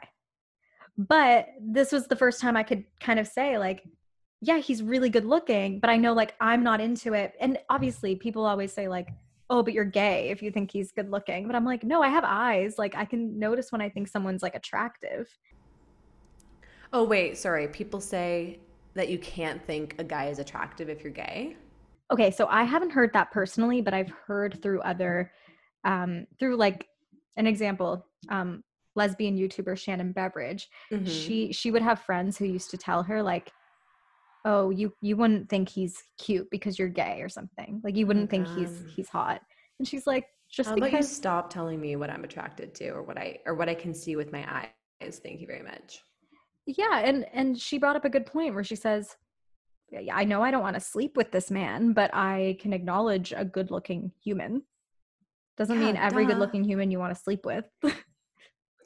but 1.00 1.48
this 1.62 1.94
was 1.94 2.08
the 2.08 2.16
first 2.16 2.42
time 2.42 2.58
i 2.58 2.64
could 2.64 2.84
kind 3.00 3.20
of 3.20 3.26
say 3.26 3.58
like 3.58 3.84
yeah 4.42 4.58
he's 4.58 4.84
really 4.84 5.10
good 5.10 5.26
looking 5.26 5.80
but 5.80 5.90
i 5.90 5.96
know 5.96 6.14
like 6.14 6.36
i'm 6.42 6.62
not 6.62 6.82
into 6.82 7.14
it. 7.14 7.34
And 7.40 7.58
obviously 7.70 8.16
people 8.16 8.46
always 8.46 8.74
say 8.74 8.88
like 8.88 9.10
oh 9.50 9.64
but 9.64 9.74
you're 9.74 9.86
gay 9.86 10.30
if 10.30 10.44
you 10.44 10.52
think 10.52 10.70
he's 10.72 10.92
good 10.92 11.10
looking. 11.10 11.48
But 11.48 11.56
i'm 11.56 11.66
like 11.66 11.84
no 11.84 12.02
i 12.02 12.10
have 12.10 12.24
eyes. 12.26 12.78
Like 12.78 12.96
i 12.96 13.06
can 13.06 13.40
notice 13.40 13.72
when 13.72 13.82
i 13.82 13.90
think 13.90 14.08
someone's 14.08 14.44
like 14.44 14.56
attractive. 14.56 15.30
Oh 16.92 17.04
wait 17.04 17.38
sorry. 17.38 17.68
People 17.68 18.02
say 18.02 18.60
that 18.96 19.10
you 19.10 19.20
can't 19.20 19.66
think 19.66 19.96
a 20.00 20.04
guy 20.04 20.26
is 20.26 20.40
attractive 20.40 20.90
if 20.90 21.04
you're 21.04 21.14
gay? 21.14 21.56
Okay, 22.12 22.32
so 22.32 22.48
I 22.48 22.64
haven't 22.64 22.90
heard 22.90 23.14
that 23.14 23.32
personally, 23.32 23.82
but 23.82 23.94
I've 23.94 24.10
heard 24.10 24.62
through 24.62 24.82
other 24.82 25.32
um 25.86 26.28
through 26.40 26.58
like 26.58 26.88
an 27.38 27.48
example, 27.48 28.06
um 28.30 28.64
lesbian 29.00 29.38
YouTuber 29.38 29.78
Shannon 29.78 30.12
Beveridge. 30.12 30.70
Mm-hmm. 30.92 31.06
She 31.06 31.52
she 31.52 31.72
would 31.72 31.82
have 31.82 32.02
friends 32.02 32.38
who 32.38 32.46
used 32.46 32.70
to 32.72 32.78
tell 32.78 33.04
her 33.04 33.24
like 33.24 33.52
oh, 34.46 34.70
you 34.70 34.94
you 35.02 35.18
wouldn't 35.18 35.50
think 35.50 35.68
he's 35.68 36.02
cute 36.18 36.48
because 36.50 36.80
you're 36.80 36.88
gay 36.88 37.22
or 37.22 37.30
something. 37.30 37.82
Like 37.84 37.96
you 37.96 38.06
wouldn't 38.08 38.30
oh 38.30 38.32
think 38.32 38.48
he's 38.56 38.84
he's 38.96 39.10
hot. 39.10 39.42
And 39.80 39.88
she's 39.88 40.06
like 40.06 40.26
just 40.52 40.70
How 40.70 40.76
because 40.76 40.90
about 40.90 40.98
you 41.00 41.04
stop 41.04 41.50
telling 41.50 41.80
me 41.80 41.96
what 41.96 42.10
I'm 42.10 42.24
attracted 42.24 42.76
to 42.76 42.90
or 42.90 43.04
what 43.04 43.18
I 43.18 43.40
or 43.46 43.56
what 43.56 43.70
I 43.70 43.76
can 43.76 43.94
see 43.94 44.16
with 44.16 44.32
my 44.32 44.46
eyes. 45.02 45.20
Thank 45.24 45.42
you 45.42 45.48
very 45.48 45.64
much 45.64 46.02
yeah 46.78 47.00
and 47.00 47.26
and 47.34 47.60
she 47.60 47.78
brought 47.78 47.96
up 47.96 48.06
a 48.06 48.10
good 48.10 48.26
point 48.26 48.54
where 48.54 48.64
she 48.64 48.76
says 48.76 49.16
yeah, 49.92 50.16
i 50.16 50.24
know 50.24 50.44
i 50.44 50.52
don't 50.52 50.62
want 50.62 50.76
to 50.76 50.80
sleep 50.80 51.18
with 51.18 51.32
this 51.32 51.50
man 51.50 51.94
but 51.94 52.14
i 52.14 52.58
can 52.60 52.74
acknowledge 52.74 53.34
a 53.36 53.46
good 53.46 53.72
looking 53.72 54.12
human 54.24 54.62
doesn't 55.58 55.80
yeah, 55.80 55.88
mean 55.88 55.98
every 55.98 56.26
good 56.26 56.38
looking 56.38 56.64
human 56.64 56.92
you 56.92 57.00
want 57.00 57.14
to 57.14 57.22
sleep 57.22 57.46
with 57.46 57.66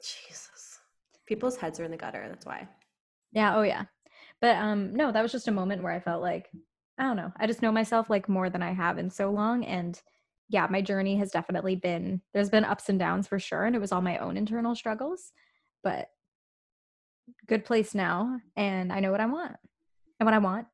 jesus 0.04 0.78
people's 1.26 1.56
heads 1.56 1.80
are 1.80 1.84
in 1.84 1.90
the 1.90 1.96
gutter 1.96 2.26
that's 2.28 2.46
why 2.46 2.68
yeah 3.32 3.56
oh 3.56 3.62
yeah 3.62 3.84
but 4.40 4.56
um 4.56 4.94
no 4.94 5.10
that 5.10 5.22
was 5.22 5.32
just 5.32 5.48
a 5.48 5.52
moment 5.52 5.82
where 5.82 5.92
i 5.92 6.00
felt 6.00 6.22
like 6.22 6.50
i 6.98 7.02
don't 7.02 7.16
know 7.16 7.32
i 7.38 7.46
just 7.46 7.62
know 7.62 7.72
myself 7.72 8.10
like 8.10 8.28
more 8.28 8.50
than 8.50 8.62
i 8.62 8.72
have 8.72 8.98
in 8.98 9.10
so 9.10 9.30
long 9.30 9.64
and 9.64 10.00
yeah 10.48 10.66
my 10.70 10.80
journey 10.80 11.16
has 11.16 11.30
definitely 11.30 11.76
been 11.76 12.20
there's 12.32 12.50
been 12.50 12.64
ups 12.64 12.88
and 12.88 12.98
downs 12.98 13.26
for 13.26 13.38
sure 13.38 13.64
and 13.64 13.74
it 13.74 13.80
was 13.80 13.92
all 13.92 14.02
my 14.02 14.18
own 14.18 14.36
internal 14.36 14.74
struggles 14.74 15.32
but 15.82 16.08
good 17.46 17.64
place 17.64 17.94
now 17.94 18.38
and 18.56 18.92
I 18.92 19.00
know 19.00 19.10
what 19.10 19.20
I 19.20 19.26
want. 19.26 19.56
And 20.18 20.26
what 20.26 20.34
I 20.34 20.38
want 20.38 20.66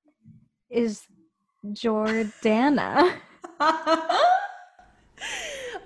is 0.68 1.02
Jordana. 1.66 3.16
oh, 3.60 4.20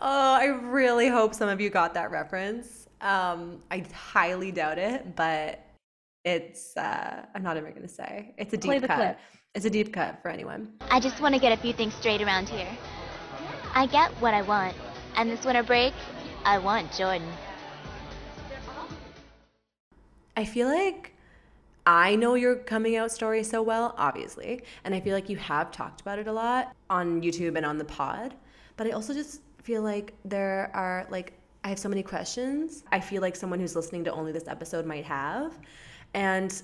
I 0.01 0.47
really 0.63 1.09
hope 1.09 1.35
some 1.35 1.49
of 1.49 1.61
you 1.61 1.71
got 1.71 1.95
that 1.95 2.11
reference. 2.11 2.84
Um, 3.01 3.63
I 3.71 3.85
highly 3.93 4.51
doubt 4.53 4.79
it, 4.79 5.15
but 5.17 5.65
it's 6.25 6.77
uh, 6.77 7.27
I'm 7.35 7.43
not 7.43 7.57
even 7.57 7.75
gonna 7.75 7.89
say. 7.89 8.35
It's 8.39 8.55
a 8.55 8.57
deep 8.57 8.83
cut. 8.83 8.97
Clip. 8.97 9.19
It's 9.55 9.65
a 9.67 9.71
deep 9.71 9.93
cut 9.93 10.21
for 10.23 10.29
anyone. 10.29 10.73
I 10.91 11.01
just 11.01 11.21
want 11.21 11.35
to 11.35 11.41
get 11.41 11.53
a 11.53 11.61
few 11.61 11.73
things 11.73 11.95
straight 11.95 12.23
around 12.23 12.49
here. 12.49 12.69
I 13.75 13.87
get 13.87 14.11
what 14.21 14.35
I 14.35 14.43
want, 14.43 14.75
and 15.17 15.31
this 15.31 15.45
winter 15.45 15.63
break, 15.63 15.95
I 16.45 16.59
want 16.59 16.93
Jordan. 16.93 17.29
I 20.37 20.45
feel 20.45 20.67
like 20.69 21.13
I 21.87 22.17
know 22.17 22.35
your 22.35 22.57
coming 22.57 22.97
out 22.97 23.13
story 23.13 23.45
so 23.45 23.63
well, 23.63 23.95
obviously, 23.99 24.63
and 24.85 24.95
I 24.95 25.01
feel 25.01 25.15
like 25.15 25.29
you 25.29 25.37
have 25.37 25.71
talked 25.71 26.01
about 26.01 26.19
it 26.19 26.27
a 26.27 26.33
lot 26.33 26.75
on 26.89 27.21
YouTube 27.23 27.57
and 27.57 27.67
on 27.67 27.79
the 27.79 27.85
pod. 27.85 28.35
But 28.77 28.87
I 28.87 28.91
also 28.91 29.13
just 29.13 29.43
feel 29.63 29.83
like 29.83 30.15
there 30.25 30.71
are 30.75 31.07
like 31.11 31.35
I 31.65 31.69
have 31.69 31.79
so 31.79 31.89
many 31.89 32.03
questions. 32.03 32.85
I 32.93 33.01
feel 33.01 33.23
like 33.23 33.35
someone 33.35 33.59
who's 33.59 33.75
listening 33.75 34.05
to 34.05 34.13
only 34.13 34.31
this 34.31 34.47
episode 34.47 34.87
might 34.87 35.05
have. 35.05 35.59
And 36.13 36.63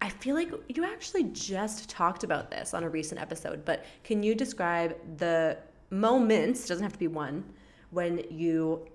I 0.00 0.10
feel 0.10 0.36
like 0.36 0.52
you 0.68 0.84
actually 0.84 1.24
just 1.24 1.88
talked 1.88 2.22
about 2.22 2.50
this 2.50 2.74
on 2.74 2.84
a 2.84 2.88
recent 2.88 3.20
episode, 3.20 3.64
but 3.64 3.84
can 4.04 4.22
you 4.22 4.34
describe 4.34 4.96
the 5.16 5.56
moments, 5.90 6.68
doesn't 6.68 6.82
have 6.82 6.92
to 6.92 6.98
be 6.98 7.08
one, 7.08 7.42
when 7.90 8.22
you 8.30 8.86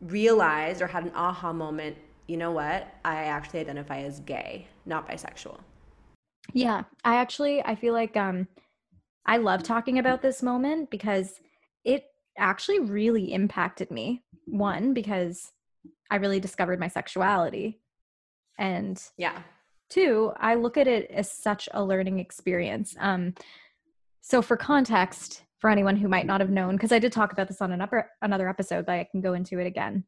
realized 0.00 0.82
or 0.82 0.86
had 0.86 1.04
an 1.04 1.12
aha 1.14 1.52
moment 1.52 1.96
you 2.26 2.36
know 2.36 2.52
what? 2.52 2.88
I 3.04 3.24
actually 3.24 3.60
identify 3.60 4.00
as 4.00 4.20
gay, 4.20 4.66
not 4.86 5.08
bisexual. 5.08 5.58
Yeah, 6.52 6.84
I 7.04 7.16
actually 7.16 7.62
I 7.62 7.74
feel 7.74 7.92
like 7.92 8.16
um 8.16 8.48
I 9.26 9.38
love 9.38 9.62
talking 9.62 9.98
about 9.98 10.22
this 10.22 10.42
moment 10.42 10.90
because 10.90 11.40
it 11.84 12.04
actually 12.36 12.80
really 12.80 13.32
impacted 13.32 13.90
me. 13.90 14.22
One 14.46 14.94
because 14.94 15.52
I 16.10 16.16
really 16.16 16.40
discovered 16.40 16.80
my 16.80 16.88
sexuality. 16.88 17.80
And 18.58 19.02
yeah. 19.16 19.42
Two, 19.88 20.32
I 20.36 20.54
look 20.54 20.76
at 20.76 20.88
it 20.88 21.10
as 21.10 21.30
such 21.30 21.68
a 21.72 21.84
learning 21.84 22.18
experience. 22.18 22.94
Um 22.98 23.34
so 24.20 24.40
for 24.40 24.56
context, 24.56 25.42
for 25.58 25.70
anyone 25.70 25.96
who 25.96 26.08
might 26.08 26.26
not 26.26 26.40
have 26.40 26.50
known 26.50 26.76
because 26.76 26.92
I 26.92 26.98
did 26.98 27.12
talk 27.12 27.32
about 27.32 27.48
this 27.48 27.62
on 27.62 27.72
an 27.72 27.80
upper, 27.80 28.10
another 28.20 28.48
episode, 28.48 28.86
but 28.86 28.92
I 28.92 29.08
can 29.10 29.20
go 29.20 29.34
into 29.34 29.58
it 29.58 29.66
again 29.66 30.04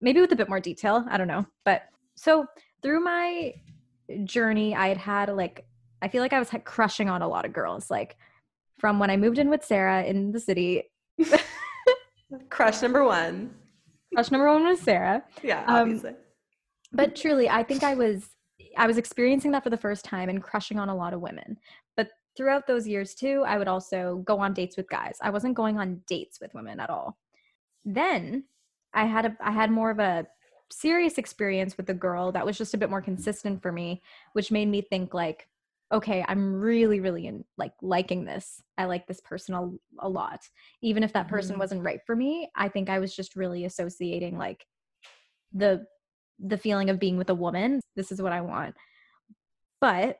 maybe 0.00 0.20
with 0.20 0.32
a 0.32 0.36
bit 0.36 0.48
more 0.48 0.60
detail. 0.60 1.04
I 1.08 1.16
don't 1.16 1.28
know. 1.28 1.46
But 1.64 1.82
so 2.16 2.46
through 2.82 3.00
my 3.00 3.54
journey, 4.24 4.74
I 4.74 4.88
had 4.88 4.98
had 4.98 5.34
like, 5.34 5.66
I 6.02 6.08
feel 6.08 6.22
like 6.22 6.32
I 6.32 6.38
was 6.38 6.50
crushing 6.64 7.08
on 7.08 7.22
a 7.22 7.28
lot 7.28 7.44
of 7.44 7.52
girls. 7.52 7.90
Like 7.90 8.16
from 8.78 8.98
when 8.98 9.10
I 9.10 9.16
moved 9.16 9.38
in 9.38 9.48
with 9.48 9.64
Sarah 9.64 10.04
in 10.04 10.32
the 10.32 10.40
city. 10.40 10.84
Crush 12.50 12.82
number 12.82 13.04
one. 13.04 13.54
Crush 14.14 14.30
number 14.30 14.52
one 14.52 14.64
was 14.64 14.80
Sarah. 14.80 15.22
Yeah, 15.42 15.64
um, 15.66 15.76
obviously. 15.76 16.10
Um, 16.10 16.16
but 16.92 17.16
truly, 17.16 17.48
I 17.48 17.62
think 17.62 17.82
I 17.82 17.94
was 17.94 18.28
I 18.76 18.86
was 18.86 18.98
experiencing 18.98 19.50
that 19.52 19.64
for 19.64 19.70
the 19.70 19.76
first 19.76 20.04
time 20.04 20.28
and 20.28 20.42
crushing 20.42 20.78
on 20.78 20.88
a 20.88 20.96
lot 20.96 21.14
of 21.14 21.20
women. 21.20 21.58
But 21.96 22.10
throughout 22.36 22.66
those 22.66 22.86
years 22.86 23.14
too, 23.14 23.44
I 23.46 23.58
would 23.58 23.68
also 23.68 24.22
go 24.24 24.38
on 24.38 24.54
dates 24.54 24.76
with 24.76 24.88
guys. 24.88 25.18
I 25.20 25.30
wasn't 25.30 25.54
going 25.54 25.78
on 25.78 26.02
dates 26.06 26.40
with 26.40 26.54
women 26.54 26.80
at 26.80 26.90
all. 26.90 27.16
Then 27.84 28.44
I 28.94 29.04
had 29.04 29.26
a 29.26 29.36
I 29.40 29.50
had 29.50 29.70
more 29.70 29.90
of 29.90 29.98
a 29.98 30.26
serious 30.70 31.18
experience 31.18 31.76
with 31.76 31.88
a 31.90 31.94
girl 31.94 32.32
that 32.32 32.44
was 32.44 32.58
just 32.58 32.74
a 32.74 32.78
bit 32.78 32.90
more 32.90 33.02
consistent 33.02 33.62
for 33.62 33.72
me, 33.72 34.02
which 34.32 34.50
made 34.50 34.68
me 34.68 34.82
think 34.82 35.14
like, 35.14 35.48
okay, 35.92 36.24
I'm 36.26 36.60
really, 36.60 37.00
really 37.00 37.26
in 37.26 37.44
like 37.56 37.72
liking 37.80 38.24
this. 38.24 38.62
I 38.76 38.86
like 38.86 39.06
this 39.06 39.20
person 39.20 39.54
a, 39.54 39.70
a 40.06 40.08
lot. 40.08 40.40
Even 40.82 41.02
if 41.02 41.12
that 41.12 41.28
person 41.28 41.52
mm-hmm. 41.52 41.60
wasn't 41.60 41.84
right 41.84 42.00
for 42.06 42.16
me, 42.16 42.48
I 42.56 42.68
think 42.68 42.88
I 42.88 42.98
was 42.98 43.14
just 43.14 43.36
really 43.36 43.64
associating 43.64 44.36
like 44.36 44.64
the 45.52 45.86
the 46.38 46.58
feeling 46.58 46.90
of 46.90 47.00
being 47.00 47.16
with 47.16 47.30
a 47.30 47.34
woman. 47.34 47.80
This 47.94 48.12
is 48.12 48.20
what 48.20 48.32
I 48.32 48.42
want. 48.42 48.74
But 49.80 50.18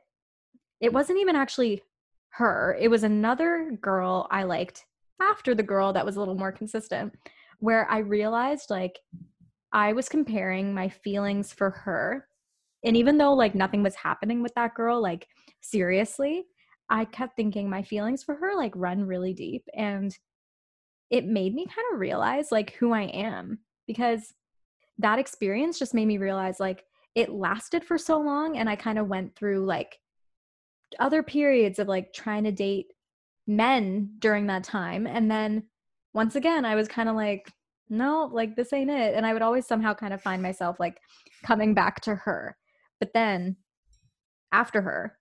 it 0.81 0.93
wasn't 0.93 1.19
even 1.21 1.37
actually 1.37 1.83
her. 2.31 2.77
It 2.81 2.89
was 2.89 3.03
another 3.03 3.77
girl 3.81 4.29
I 4.31 4.45
liked 4.45 4.85
after 5.21 5.55
the 5.55 5.63
girl 5.63 5.93
that 5.93 6.05
was 6.05 6.17
a 6.17 6.19
little 6.19 6.35
more 6.35 6.53
consistent 6.53 7.15
where 7.59 7.91
I 7.91 7.99
realized 7.99 8.71
like 8.71 8.99
I 9.73 9.93
was 9.93 10.09
comparing 10.09 10.75
my 10.75 10.89
feelings 10.89 11.53
for 11.53 11.71
her. 11.71 12.29
And 12.85 12.97
even 12.97 13.19
though 13.19 13.35
like 13.35 13.55
nothing 13.55 13.83
was 13.83 13.95
happening 13.95 14.43
with 14.43 14.55
that 14.55 14.75
girl, 14.75 15.01
like 15.01 15.27
seriously, 15.61 16.45
I 16.89 17.05
kept 17.05 17.37
thinking 17.37 17.69
my 17.69 17.83
feelings 17.83 18.23
for 18.23 18.35
her 18.37 18.55
like 18.57 18.73
run 18.77 19.05
really 19.05 19.35
deep 19.35 19.65
and 19.75 20.17
it 21.11 21.25
made 21.25 21.55
me 21.55 21.67
kind 21.67 21.87
of 21.93 22.01
realize 22.01 22.53
like 22.53 22.75
who 22.75 22.93
I 22.93 23.03
am 23.03 23.59
because 23.87 24.35
that 24.99 25.19
experience 25.19 25.79
just 25.79 25.95
made 25.95 26.07
me 26.07 26.19
realize 26.19 26.61
like 26.61 26.85
it 27.15 27.31
lasted 27.31 27.85
for 27.85 27.99
so 27.99 28.19
long 28.19 28.57
and 28.57 28.69
I 28.69 28.77
kind 28.77 28.99
of 28.99 29.09
went 29.09 29.35
through 29.35 29.65
like 29.65 29.99
other 30.99 31.23
periods 31.23 31.79
of 31.79 31.89
like 31.89 32.13
trying 32.13 32.45
to 32.45 32.53
date 32.53 32.87
men 33.47 34.11
during 34.19 34.47
that 34.47 34.65
time 34.65 35.07
and 35.07 35.31
then 35.31 35.65
once 36.15 36.37
again 36.37 36.65
I 36.65 36.75
was 36.75 36.89
kind 36.89 37.09
of 37.09 37.17
like 37.17 37.51
no 37.89 38.29
like 38.33 38.57
this 38.57 38.73
ain't 38.73 38.91
it 38.91 39.15
and 39.15 39.25
I 39.27 39.33
would 39.33 39.43
always 39.43 39.67
somehow 39.67 39.95
kind 39.95 40.13
of 40.13 40.23
find 40.23 40.43
myself 40.43 40.79
like 40.81 40.99
coming 41.45 41.75
back 41.75 42.01
to 42.03 42.15
her 42.15 42.57
but 43.01 43.13
then 43.13 43.57
after 44.53 44.81
her 44.83 45.19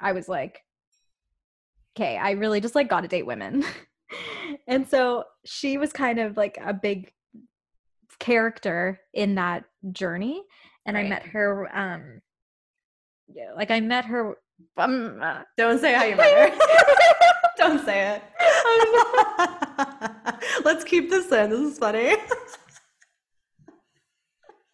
I 0.00 0.12
was 0.12 0.28
like 0.28 0.62
okay 1.96 2.16
I 2.16 2.32
really 2.32 2.60
just 2.60 2.74
like 2.74 2.88
got 2.88 3.02
to 3.02 3.08
date 3.08 3.26
women. 3.26 3.64
And 4.66 4.88
so 4.88 5.24
she 5.44 5.78
was 5.78 5.92
kind 5.92 6.18
of 6.18 6.36
like 6.36 6.58
a 6.60 6.74
big 6.74 7.12
character 8.18 9.00
in 9.14 9.36
that 9.36 9.64
journey 9.92 10.42
and 10.84 10.96
right. 10.96 11.06
i 11.06 11.08
met 11.08 11.22
her 11.22 11.70
um 11.72 12.20
yeah, 13.32 13.52
like 13.54 13.70
i 13.70 13.78
met 13.78 14.04
her 14.04 14.36
um, 14.76 15.20
uh, 15.22 15.42
don't 15.56 15.80
say 15.80 15.94
how 15.94 16.04
you 16.04 16.16
met 16.16 16.52
her. 16.52 16.58
Don't 17.56 17.84
say 17.84 18.16
it. 18.16 18.22
Let's 20.64 20.84
keep 20.84 21.10
this 21.10 21.30
in. 21.30 21.50
This 21.50 21.60
is 21.60 21.78
funny 21.78 22.16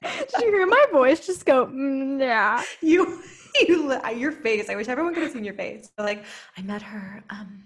did 0.19 0.43
you 0.43 0.53
hear 0.53 0.67
my 0.67 0.85
voice 0.93 1.27
just 1.27 1.45
go 1.45 1.67
mm, 1.67 2.21
yeah 2.21 2.63
you 2.81 3.23
you 3.69 3.99
your 4.15 4.33
face 4.33 4.69
i 4.69 4.75
wish 4.77 4.89
everyone 4.89 5.15
could 5.15 5.23
have 5.23 5.33
seen 5.33 5.45
your 5.45 5.55
face 5.55 5.91
like 5.99 6.25
i 6.57 6.63
met 6.63 6.83
her 6.83 7.23
um 7.31 7.65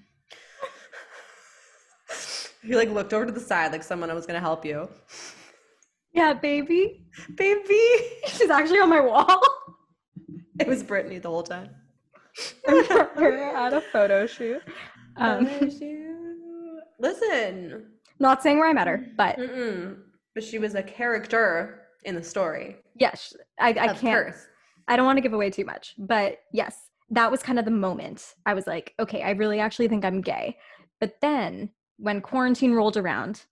you 2.62 2.76
like 2.76 2.90
looked 2.90 3.12
over 3.12 3.26
to 3.26 3.32
the 3.32 3.40
side 3.40 3.72
like 3.72 3.82
someone 3.82 4.12
was 4.14 4.26
gonna 4.26 4.40
help 4.40 4.64
you. 4.64 4.88
Yeah, 6.12 6.34
baby. 6.34 7.06
Baby. 7.36 7.80
She's 8.26 8.50
actually 8.50 8.80
on 8.80 8.90
my 8.90 9.00
wall. 9.00 9.40
It 10.58 10.66
was 10.66 10.82
Brittany 10.82 11.18
the 11.18 11.28
whole 11.28 11.42
time. 11.42 11.70
We're 12.66 13.54
at 13.54 13.72
a 13.72 13.80
photo 13.80 14.26
shoot. 14.26 14.62
Um, 15.16 15.46
photo 15.46 15.70
shoot. 15.70 16.80
Listen. 16.98 17.86
Not 18.18 18.42
saying 18.42 18.58
where 18.58 18.68
I 18.68 18.72
met 18.72 18.86
her, 18.86 19.06
but 19.16 19.38
Mm-mm. 19.38 19.98
but 20.34 20.44
she 20.44 20.58
was 20.58 20.74
a 20.74 20.82
character 20.82 21.79
in 22.04 22.14
the 22.14 22.22
story. 22.22 22.76
Yes, 22.98 23.34
I, 23.58 23.70
I 23.70 23.94
can't. 23.94 24.34
I 24.88 24.96
don't 24.96 25.06
want 25.06 25.18
to 25.18 25.22
give 25.22 25.32
away 25.32 25.50
too 25.50 25.64
much, 25.64 25.94
but 25.98 26.38
yes, 26.52 26.76
that 27.10 27.30
was 27.30 27.42
kind 27.42 27.58
of 27.58 27.64
the 27.64 27.70
moment. 27.70 28.34
I 28.46 28.54
was 28.54 28.66
like, 28.66 28.94
okay, 28.98 29.22
I 29.22 29.30
really 29.30 29.60
actually 29.60 29.88
think 29.88 30.04
I'm 30.04 30.20
gay. 30.20 30.56
But 31.00 31.16
then 31.20 31.70
when 31.98 32.20
quarantine 32.20 32.72
rolled 32.72 32.96
around, 32.96 33.44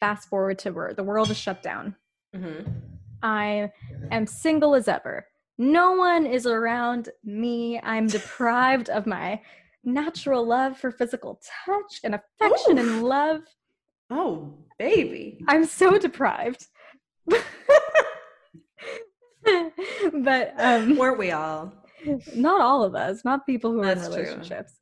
fast 0.00 0.28
forward 0.28 0.58
to 0.60 0.70
where 0.72 0.94
the 0.94 1.04
world 1.04 1.30
is 1.30 1.36
shut 1.36 1.62
down. 1.62 1.94
Mm-hmm. 2.34 2.70
I 3.22 3.70
am 4.10 4.26
single 4.26 4.74
as 4.74 4.88
ever. 4.88 5.26
No 5.58 5.92
one 5.92 6.26
is 6.26 6.46
around 6.46 7.10
me. 7.22 7.78
I'm 7.82 8.06
deprived 8.06 8.90
of 8.90 9.06
my 9.06 9.40
natural 9.84 10.44
love 10.44 10.76
for 10.76 10.90
physical 10.90 11.40
touch 11.64 12.00
and 12.02 12.14
affection 12.14 12.78
Ooh. 12.78 12.80
and 12.80 13.02
love. 13.04 13.40
Oh, 14.10 14.54
baby. 14.78 15.44
I'm 15.48 15.64
so 15.64 15.98
deprived. 15.98 16.66
but 20.24 20.54
um 20.58 20.96
weren't 20.96 21.18
we 21.18 21.30
all? 21.30 21.72
Not 22.34 22.60
all 22.60 22.82
of 22.82 22.94
us, 22.94 23.24
not 23.24 23.46
people 23.46 23.72
who 23.72 23.82
that's 23.82 24.08
are 24.08 24.12
in 24.12 24.18
relationships. 24.18 24.80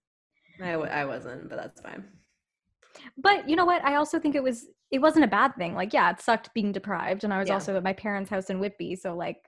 True. 0.56 0.66
I, 0.66 0.72
w- 0.72 0.90
I 0.90 1.04
wasn't, 1.04 1.48
but 1.48 1.56
that's 1.56 1.80
fine 1.80 2.04
but 3.16 3.48
you 3.48 3.56
know 3.56 3.64
what 3.64 3.84
i 3.84 3.94
also 3.94 4.18
think 4.18 4.34
it 4.34 4.42
was 4.42 4.66
it 4.90 5.00
wasn't 5.00 5.24
a 5.24 5.28
bad 5.28 5.54
thing 5.56 5.74
like 5.74 5.92
yeah 5.92 6.10
it 6.10 6.20
sucked 6.20 6.52
being 6.54 6.72
deprived 6.72 7.24
and 7.24 7.32
i 7.32 7.38
was 7.38 7.48
yeah. 7.48 7.54
also 7.54 7.76
at 7.76 7.82
my 7.82 7.92
parents 7.92 8.30
house 8.30 8.50
in 8.50 8.58
whitby 8.58 8.96
so 8.96 9.14
like 9.14 9.38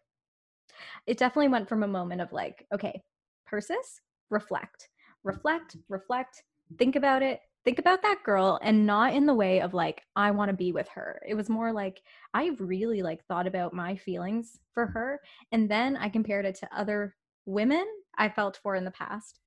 it 1.06 1.18
definitely 1.18 1.48
went 1.48 1.68
from 1.68 1.82
a 1.82 1.88
moment 1.88 2.20
of 2.20 2.32
like 2.32 2.64
okay 2.74 3.00
persis 3.46 4.00
reflect 4.30 4.88
reflect 5.24 5.76
reflect 5.88 6.42
think 6.78 6.96
about 6.96 7.22
it 7.22 7.40
think 7.64 7.78
about 7.78 8.02
that 8.02 8.22
girl 8.24 8.58
and 8.62 8.86
not 8.86 9.14
in 9.14 9.26
the 9.26 9.34
way 9.34 9.60
of 9.60 9.74
like 9.74 10.02
i 10.16 10.30
want 10.30 10.48
to 10.48 10.56
be 10.56 10.72
with 10.72 10.88
her 10.88 11.20
it 11.26 11.34
was 11.34 11.48
more 11.48 11.72
like 11.72 12.02
i 12.34 12.50
really 12.58 13.02
like 13.02 13.24
thought 13.26 13.46
about 13.46 13.72
my 13.72 13.96
feelings 13.96 14.58
for 14.72 14.86
mm-hmm. 14.86 14.94
her 14.94 15.20
and 15.52 15.70
then 15.70 15.96
i 15.96 16.08
compared 16.08 16.44
it 16.44 16.54
to 16.54 16.68
other 16.76 17.14
women 17.46 17.86
i 18.18 18.28
felt 18.28 18.58
for 18.62 18.74
in 18.74 18.84
the 18.84 18.90
past 18.90 19.40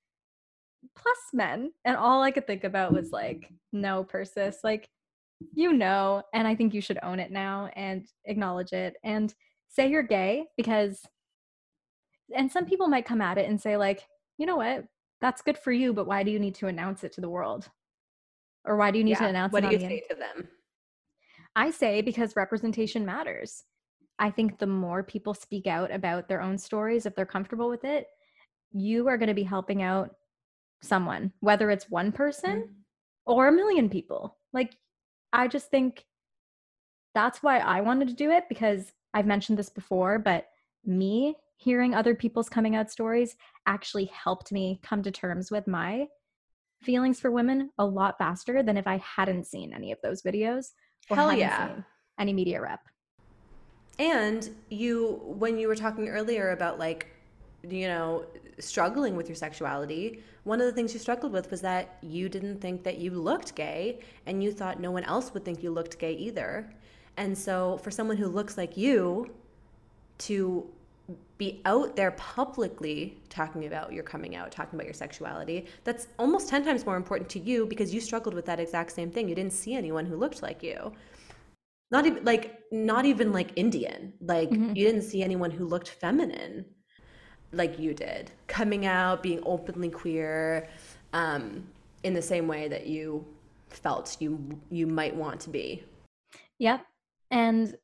plus 0.96 1.18
men. 1.34 1.72
And 1.84 1.98
all 1.98 2.22
I 2.22 2.32
could 2.32 2.48
think 2.48 2.64
about 2.64 2.94
was 2.94 3.12
like, 3.12 3.52
no, 3.72 4.04
Persis, 4.04 4.60
like, 4.64 4.90
you 5.54 5.74
know, 5.74 6.24
and 6.34 6.48
I 6.48 6.56
think 6.56 6.74
you 6.74 6.82
should 6.82 7.00
own 7.04 7.20
it 7.20 7.32
now 7.32 7.70
and 7.76 8.08
acknowledge 8.26 8.74
it 8.74 8.96
and 9.04 9.34
say 9.68 9.90
you're 9.90 10.04
gay 10.04 10.46
because, 10.58 11.02
and 12.36 12.52
some 12.52 12.66
people 12.66 12.88
might 12.88 13.06
come 13.06 13.22
at 13.22 13.38
it 13.38 13.50
and 13.50 13.60
say, 13.60 13.78
like, 13.78 14.04
you 14.38 14.46
know 14.46 14.56
what, 14.56 14.86
that's 15.22 15.42
good 15.42 15.58
for 15.58 15.72
you, 15.72 15.94
but 15.94 16.08
why 16.08 16.24
do 16.24 16.32
you 16.32 16.40
need 16.40 16.56
to 16.56 16.68
announce 16.68 17.04
it 17.04 17.14
to 17.14 17.22
the 17.22 17.30
world? 17.30 17.70
Or 18.66 18.78
why 18.78 18.92
do 18.92 18.98
you 18.98 19.04
need 19.04 19.12
yeah. 19.12 19.20
to 19.20 19.28
announce 19.28 19.54
what 19.54 19.64
it? 19.64 19.68
What 19.68 19.78
do 19.78 19.84
you 19.84 19.90
say 19.90 20.04
to 20.10 20.16
them? 20.16 20.48
I 21.56 21.72
say 21.72 22.02
because 22.02 22.36
representation 22.36 23.06
matters. 23.06 23.64
I 24.20 24.30
think 24.32 24.58
the 24.58 24.68
more 24.68 25.04
people 25.04 25.34
speak 25.34 25.68
out 25.68 25.92
about 25.92 26.28
their 26.28 26.42
own 26.42 26.58
stories, 26.58 27.06
if 27.06 27.16
they're 27.16 27.26
comfortable 27.26 27.70
with 27.70 27.84
it, 27.84 28.08
you 28.72 29.08
are 29.08 29.18
going 29.18 29.28
to 29.28 29.34
be 29.34 29.44
helping 29.44 29.82
out 29.82 30.16
someone, 30.82 31.32
whether 31.40 31.70
it's 31.72 31.90
one 31.90 32.12
person 32.12 32.60
mm-hmm. 32.60 32.72
or 33.26 33.48
a 33.48 33.52
million 33.52 33.90
people. 33.90 34.38
Like, 34.54 34.76
I 35.34 35.48
just 35.48 35.70
think 35.70 36.06
that's 37.14 37.44
why 37.44 37.60
I 37.60 37.82
wanted 37.82 38.08
to 38.10 38.14
do 38.14 38.32
it 38.32 38.46
because 38.50 38.92
I've 39.14 39.26
mentioned 39.26 39.58
this 39.58 39.70
before, 39.70 40.20
but 40.20 40.48
me 40.86 41.36
hearing 41.58 41.94
other 41.94 42.16
people's 42.16 42.50
coming 42.50 42.76
out 42.76 42.92
stories 42.92 43.36
actually 43.66 44.06
helped 44.06 44.52
me 44.52 44.80
come 44.84 45.02
to 45.04 45.12
terms 45.12 45.52
with 45.52 45.68
my 45.68 46.06
feelings 46.86 47.20
for 47.20 47.32
women 47.32 47.72
a 47.78 47.86
lot 47.86 48.18
faster 48.18 48.64
than 48.64 48.78
if 48.78 48.88
I 48.88 48.98
hadn't 48.98 49.46
seen 49.46 49.74
any 49.74 49.92
of 49.92 50.00
those 50.02 50.22
videos 50.22 50.72
or 51.10 51.18
Hell 51.18 51.34
yeah. 51.34 51.76
any 52.20 52.34
media 52.34 52.62
rep. 52.62 52.82
And 54.00 54.50
you, 54.70 55.22
when 55.24 55.58
you 55.58 55.68
were 55.68 55.76
talking 55.76 56.10
earlier 56.10 56.52
about 56.52 56.80
like, 56.80 57.08
you 57.64 57.88
know, 57.88 58.26
struggling 58.60 59.16
with 59.16 59.28
your 59.28 59.36
sexuality, 59.36 60.22
one 60.44 60.60
of 60.60 60.68
the 60.68 60.72
things 60.72 60.94
you 60.94 61.00
struggled 61.00 61.32
with 61.32 61.50
was 61.50 61.62
that 61.62 61.98
you 62.02 62.30
didn't 62.30 62.62
think 62.62 62.84
that 62.84 62.98
you 63.00 63.12
looked 63.12 63.56
gay 63.56 64.00
and 64.26 64.44
you 64.44 64.52
thought 64.52 64.80
no 64.80 64.92
one 64.92 65.04
else 65.06 65.34
would 65.34 65.44
think 65.44 65.64
you 65.64 65.72
looked 65.72 65.98
gay 65.98 66.14
either. 66.14 66.72
And 67.18 67.38
so 67.38 67.80
for 67.84 67.92
someone 67.92 68.18
who 68.18 68.28
looks 68.28 68.58
like 68.58 68.78
you 68.78 69.32
to 70.20 70.70
be 71.38 71.62
out 71.66 71.96
there 71.96 72.12
publicly 72.12 73.18
talking 73.30 73.66
about 73.66 73.94
your 73.94 74.04
coming 74.04 74.36
out, 74.36 74.52
talking 74.52 74.78
about 74.78 74.86
your 74.86 74.94
sexuality, 74.94 75.66
that's 75.84 76.08
almost 76.18 76.50
10 76.50 76.66
times 76.66 76.86
more 76.86 76.96
important 76.96 77.30
to 77.30 77.40
you 77.40 77.66
because 77.66 77.94
you 77.94 78.00
struggled 78.00 78.34
with 78.34 78.46
that 78.46 78.60
exact 78.60 78.92
same 78.92 79.12
thing. 79.12 79.30
You 79.30 79.36
didn't 79.36 79.54
see 79.54 79.74
anyone 79.74 80.06
who 80.06 80.16
looked 80.16 80.42
like 80.42 80.64
you. 80.64 80.92
Not 81.92 82.06
even 82.06 82.26
like 82.26 82.60
not 82.72 83.06
even 83.06 83.32
like 83.32 83.52
Indian. 83.56 84.14
Like 84.20 84.50
mm-hmm. 84.50 84.76
you 84.76 84.86
didn't 84.86 85.04
see 85.04 85.22
anyone 85.22 85.52
who 85.52 85.66
looked 85.66 85.90
feminine 85.90 86.66
like 87.52 87.80
you 87.80 87.94
did, 87.94 88.32
coming 88.48 88.86
out, 88.86 89.24
being 89.24 89.42
openly 89.46 89.90
queer, 89.90 90.68
um, 91.14 91.64
in 92.04 92.14
the 92.14 92.22
same 92.22 92.48
way 92.48 92.68
that 92.68 92.88
you 92.88 93.26
felt 93.70 94.18
you 94.20 94.60
you 94.70 94.88
might 94.88 95.16
want 95.16 95.40
to 95.42 95.50
be. 95.50 95.84
Yep, 96.60 96.86
and 97.32 97.76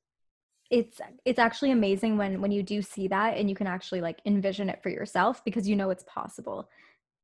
it's 0.72 1.02
it's 1.26 1.38
actually 1.38 1.72
amazing 1.72 2.18
when 2.18 2.42
when 2.42 2.52
you 2.52 2.64
do 2.64 2.82
see 2.82 3.10
that 3.10 3.38
and 3.38 3.50
you 3.50 3.56
can 3.56 3.68
actually 3.68 4.02
like 4.02 4.20
envision 4.26 4.70
it 4.70 4.82
for 4.82 4.90
yourself 4.90 5.44
because 5.44 5.68
you 5.68 5.76
know 5.76 5.90
it's 5.90 6.06
possible, 6.08 6.70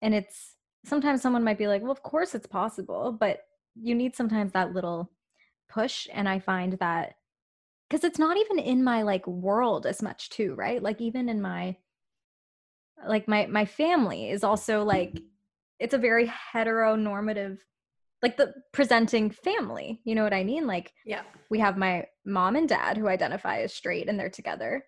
and 0.01 0.13
it's 0.13 0.55
sometimes 0.85 1.21
someone 1.21 1.43
might 1.43 1.57
be 1.57 1.67
like, 1.67 1.81
well, 1.81 1.91
of 1.91 2.03
course 2.03 2.35
it's 2.35 2.45
possible, 2.45 3.11
but 3.17 3.39
you 3.75 3.95
need 3.95 4.15
sometimes 4.15 4.51
that 4.51 4.73
little 4.73 5.09
push, 5.69 6.07
and 6.13 6.27
I 6.27 6.39
find 6.39 6.73
that 6.73 7.15
because 7.89 8.03
it's 8.03 8.19
not 8.19 8.37
even 8.37 8.59
in 8.59 8.83
my 8.83 9.01
like 9.03 9.25
world 9.25 9.85
as 9.85 10.01
much 10.01 10.29
too 10.29 10.53
right? 10.55 10.83
Like 10.83 10.99
even 10.99 11.29
in 11.29 11.41
my 11.41 11.77
like 13.07 13.27
my 13.27 13.45
my 13.45 13.65
family 13.65 14.29
is 14.29 14.43
also 14.43 14.83
like 14.83 15.21
it's 15.79 15.93
a 15.93 15.99
very 15.99 16.31
heteronormative 16.53 17.59
like 18.23 18.35
the 18.35 18.51
presenting 18.73 19.29
family 19.29 20.01
you 20.03 20.15
know 20.15 20.23
what 20.23 20.33
i 20.33 20.43
mean? 20.43 20.67
Like 20.67 20.91
yeah. 21.05 21.21
we 21.49 21.59
have 21.59 21.77
my 21.77 22.07
mom 22.27 22.55
and 22.55 22.69
dad 22.69 22.97
who 22.97 23.07
identify 23.07 23.59
as 23.59 23.73
straight 23.73 24.09
and 24.09 24.19
they're 24.19 24.29
together. 24.29 24.85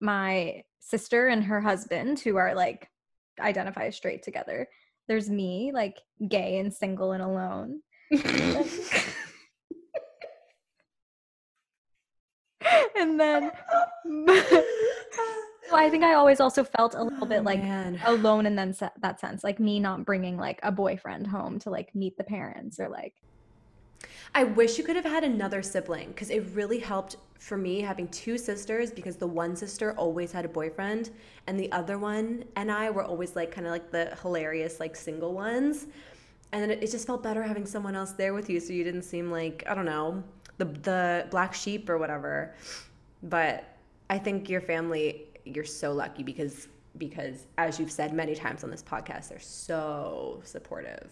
My 0.00 0.62
sister 0.80 1.26
and 1.28 1.44
her 1.44 1.60
husband 1.60 2.20
who 2.20 2.36
are 2.36 2.54
like 2.54 2.88
identify 3.40 3.86
as 3.86 3.96
straight 3.96 4.22
together. 4.22 4.68
There's 5.08 5.28
me 5.28 5.72
like 5.74 5.98
gay 6.28 6.58
and 6.58 6.72
single 6.72 7.12
and 7.12 7.22
alone. 7.22 7.80
And 12.98 13.20
then 13.20 13.52
Well, 15.70 15.84
I 15.84 15.90
think 15.90 16.04
I 16.04 16.14
always 16.14 16.40
also 16.40 16.62
felt 16.64 16.94
a 16.94 17.02
little 17.02 17.26
bit 17.26 17.40
Oh, 17.40 17.42
like 17.42 17.62
alone 18.04 18.46
in 18.46 18.54
then 18.54 18.74
that 19.00 19.20
sense, 19.20 19.42
like 19.42 19.58
me 19.58 19.80
not 19.80 20.04
bringing 20.04 20.36
like 20.36 20.60
a 20.62 20.70
boyfriend 20.70 21.26
home 21.26 21.58
to 21.60 21.70
like 21.70 21.94
meet 21.94 22.16
the 22.16 22.24
parents 22.24 22.78
or 22.78 22.88
like 22.88 23.14
I 24.34 24.44
wish 24.44 24.78
you 24.78 24.84
could 24.84 24.96
have 24.96 25.04
had 25.04 25.24
another 25.24 25.62
sibling 25.62 26.08
because 26.08 26.30
it 26.30 26.44
really 26.52 26.78
helped 26.78 27.16
for 27.38 27.56
me 27.56 27.80
having 27.80 28.08
two 28.08 28.36
sisters 28.38 28.90
because 28.90 29.16
the 29.16 29.26
one 29.26 29.56
sister 29.56 29.92
always 29.92 30.32
had 30.32 30.44
a 30.44 30.48
boyfriend 30.48 31.10
and 31.46 31.58
the 31.58 31.70
other 31.72 31.98
one 31.98 32.44
and 32.56 32.70
I 32.70 32.90
were 32.90 33.04
always 33.04 33.36
like 33.36 33.50
kind 33.50 33.66
of 33.66 33.72
like 33.72 33.90
the 33.90 34.16
hilarious 34.22 34.80
like 34.80 34.96
single 34.96 35.32
ones. 35.32 35.86
And 36.52 36.62
then 36.62 36.70
it, 36.70 36.90
just 36.90 37.06
felt 37.06 37.22
better 37.22 37.42
having 37.42 37.66
someone 37.66 37.96
else 37.96 38.12
there 38.12 38.32
with 38.32 38.48
you 38.48 38.60
so 38.60 38.72
you 38.72 38.84
didn't 38.84 39.02
seem 39.02 39.30
like, 39.30 39.64
I 39.66 39.74
don't 39.74 39.84
know, 39.84 40.22
the 40.58 40.64
the 40.64 41.26
black 41.30 41.54
sheep 41.54 41.88
or 41.88 41.98
whatever. 41.98 42.54
But 43.22 43.76
I 44.08 44.18
think 44.18 44.48
your 44.48 44.60
family 44.60 45.26
you're 45.44 45.64
so 45.64 45.92
lucky 45.92 46.22
because 46.22 46.68
because 46.98 47.46
as 47.58 47.78
you've 47.78 47.90
said 47.90 48.12
many 48.12 48.34
times 48.34 48.64
on 48.64 48.70
this 48.70 48.82
podcast 48.82 49.28
they're 49.28 49.38
so 49.40 50.40
supportive. 50.44 51.10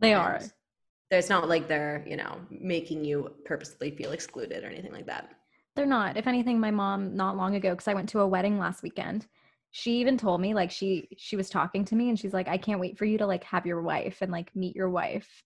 they 0.00 0.12
And 0.12 0.22
are. 0.22 0.40
It's 1.10 1.30
not 1.30 1.48
like 1.48 1.68
they're, 1.68 2.04
you 2.06 2.16
know, 2.16 2.40
making 2.50 3.04
you 3.04 3.32
purposely 3.44 3.90
feel 3.90 4.12
excluded 4.12 4.62
or 4.64 4.68
anything 4.68 4.92
like 4.92 5.06
that. 5.06 5.30
They're 5.74 5.86
not. 5.86 6.16
If 6.16 6.26
anything, 6.26 6.60
my 6.60 6.70
mom 6.70 7.16
not 7.16 7.36
long 7.36 7.54
ago, 7.54 7.70
because 7.70 7.88
I 7.88 7.94
went 7.94 8.08
to 8.10 8.20
a 8.20 8.26
wedding 8.28 8.58
last 8.58 8.82
weekend, 8.82 9.26
she 9.70 10.00
even 10.00 10.18
told 10.18 10.40
me 10.40 10.52
like 10.54 10.70
she 10.70 11.08
she 11.16 11.36
was 11.36 11.48
talking 11.50 11.84
to 11.86 11.94
me 11.96 12.08
and 12.08 12.18
she's 12.18 12.32
like, 12.32 12.48
I 12.48 12.58
can't 12.58 12.80
wait 12.80 12.98
for 12.98 13.04
you 13.04 13.18
to 13.18 13.26
like 13.26 13.44
have 13.44 13.64
your 13.66 13.80
wife 13.82 14.18
and 14.22 14.32
like 14.32 14.54
meet 14.56 14.74
your 14.76 14.90
wife. 14.90 15.42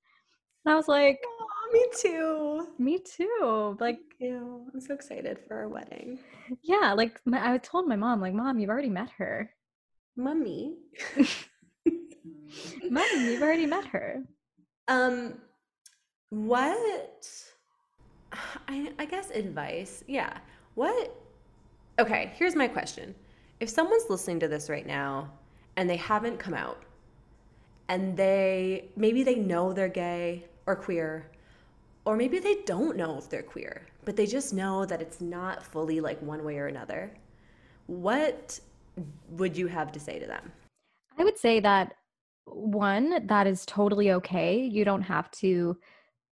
And 0.65 0.73
I 0.73 0.77
was 0.77 0.89
like, 0.89 1.21
Oh, 1.25 1.71
me 1.73 1.87
too. 2.01 2.67
me 2.79 2.99
too. 2.99 3.77
Like, 3.81 3.99
Ew, 4.21 4.67
I'm 4.73 4.81
so 4.81 4.95
excited 4.95 5.39
for 5.47 5.57
our 5.57 5.69
wedding. 5.69 6.19
yeah, 6.63 6.93
like 6.93 7.21
my, 7.25 7.53
I 7.55 7.59
told 7.59 7.87
my 7.89 7.97
mom, 7.97 8.21
like, 8.21 8.35
mom, 8.35 8.59
you've 8.59 8.71
already 8.71 8.89
met 8.91 9.11
her. 9.19 9.51
Mummy. 10.17 10.77
Mom, 12.91 13.05
you've 13.27 13.43
already 13.43 13.67
met 13.67 13.87
her. 13.87 14.23
Um, 14.89 15.35
what? 16.33 17.29
I 18.67 18.91
I 18.99 19.05
guess 19.05 19.31
advice. 19.31 20.03
Yeah. 20.07 20.39
What? 20.77 21.15
Okay. 21.99 22.33
Here's 22.37 22.57
my 22.57 22.69
question: 22.69 23.15
If 23.61 23.69
someone's 23.69 24.09
listening 24.09 24.41
to 24.41 24.49
this 24.49 24.71
right 24.71 24.87
now 24.87 25.31
and 25.77 25.91
they 25.91 25.97
haven't 25.97 26.39
come 26.39 26.55
out, 26.55 26.85
and 27.89 28.17
they 28.17 28.89
maybe 28.97 29.23
they 29.23 29.35
know 29.35 29.75
they're 29.75 29.89
gay 29.91 30.47
or 30.65 30.75
queer, 30.75 31.27
or 32.07 32.17
maybe 32.17 32.39
they 32.39 32.63
don't 32.65 32.97
know 32.97 33.19
if 33.19 33.29
they're 33.29 33.43
queer, 33.43 33.87
but 34.07 34.17
they 34.17 34.25
just 34.25 34.55
know 34.55 34.87
that 34.87 35.03
it's 35.03 35.21
not 35.21 35.63
fully 35.63 36.01
like 36.01 36.19
one 36.23 36.43
way 36.45 36.57
or 36.57 36.69
another. 36.69 37.13
What 37.89 38.59
would 39.33 39.55
you 39.55 39.67
have 39.67 39.93
to 39.93 40.01
say 40.01 40.19
to 40.19 40.27
them? 40.27 40.51
I 41.19 41.25
would 41.25 41.37
say 41.37 41.61
that 41.61 41.93
one, 42.47 43.27
that 43.27 43.47
is 43.47 43.67
totally 43.67 44.13
okay. 44.13 44.63
You 44.63 44.87
don't 44.87 45.03
have 45.03 45.31
to 45.33 45.77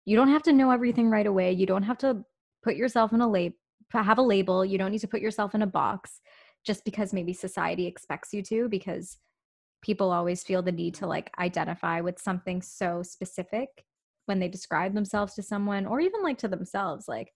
you 0.07 0.15
don't 0.15 0.29
have 0.29 0.43
to 0.43 0.53
know 0.53 0.71
everything 0.71 1.09
right 1.09 1.27
away. 1.27 1.51
You 1.51 1.65
don't 1.65 1.83
have 1.83 1.97
to 1.97 2.23
put 2.63 2.77
yourself 2.77 3.11
in 3.11 3.19
a 3.19 3.27
lab 3.27 3.51
have 3.91 4.17
a 4.17 4.21
label. 4.21 4.63
You 4.65 4.77
don't 4.77 4.91
need 4.91 4.99
to 4.99 5.07
put 5.07 5.21
yourself 5.21 5.53
in 5.53 5.61
a 5.61 5.67
box 5.67 6.21
just 6.65 6.85
because 6.85 7.13
maybe 7.13 7.33
society 7.33 7.85
expects 7.85 8.33
you 8.33 8.41
to 8.43 8.69
because 8.69 9.17
people 9.81 10.11
always 10.11 10.43
feel 10.43 10.61
the 10.61 10.71
need 10.71 10.95
to 10.95 11.07
like 11.07 11.29
identify 11.39 11.99
with 11.99 12.19
something 12.19 12.61
so 12.61 13.03
specific 13.03 13.67
when 14.27 14.39
they 14.39 14.47
describe 14.47 14.93
themselves 14.93 15.33
to 15.35 15.43
someone 15.43 15.85
or 15.85 15.99
even 15.99 16.23
like 16.23 16.37
to 16.37 16.47
themselves 16.47 17.07
like 17.09 17.31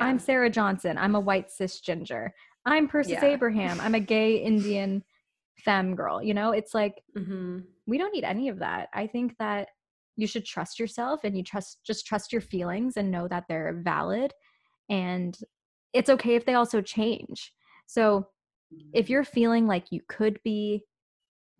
I'm 0.00 0.18
Sarah 0.18 0.50
Johnson. 0.50 0.98
I'm 0.98 1.14
a 1.14 1.20
white 1.20 1.50
cis 1.50 1.80
ginger. 1.80 2.34
I'm 2.64 2.88
Persis 2.88 3.12
Yeah. 3.12 3.26
Abraham. 3.26 3.80
I'm 3.80 3.94
a 3.94 4.00
gay 4.00 4.36
Indian 4.36 5.04
femme 5.58 5.94
girl. 5.94 6.22
You 6.22 6.34
know, 6.34 6.52
it's 6.52 6.74
like 6.74 6.94
hmm 7.14 7.60
we 7.86 7.98
don't 7.98 8.12
need 8.14 8.24
any 8.24 8.48
of 8.48 8.60
that. 8.60 8.88
I 8.94 9.06
think 9.06 9.36
that 9.38 9.68
you 10.16 10.26
should 10.26 10.44
trust 10.44 10.78
yourself 10.78 11.20
and 11.24 11.36
you 11.36 11.42
trust 11.42 11.78
just 11.84 12.06
trust 12.06 12.32
your 12.32 12.40
feelings 12.40 12.96
and 12.96 13.10
know 13.10 13.26
that 13.28 13.44
they're 13.48 13.80
valid 13.82 14.32
and 14.88 15.38
it's 15.92 16.10
okay 16.10 16.34
if 16.34 16.44
they 16.44 16.54
also 16.54 16.80
change. 16.82 17.52
So 17.86 18.26
if 18.92 19.08
you're 19.08 19.24
feeling 19.24 19.66
like 19.66 19.86
you 19.90 20.00
could 20.08 20.40
be 20.42 20.84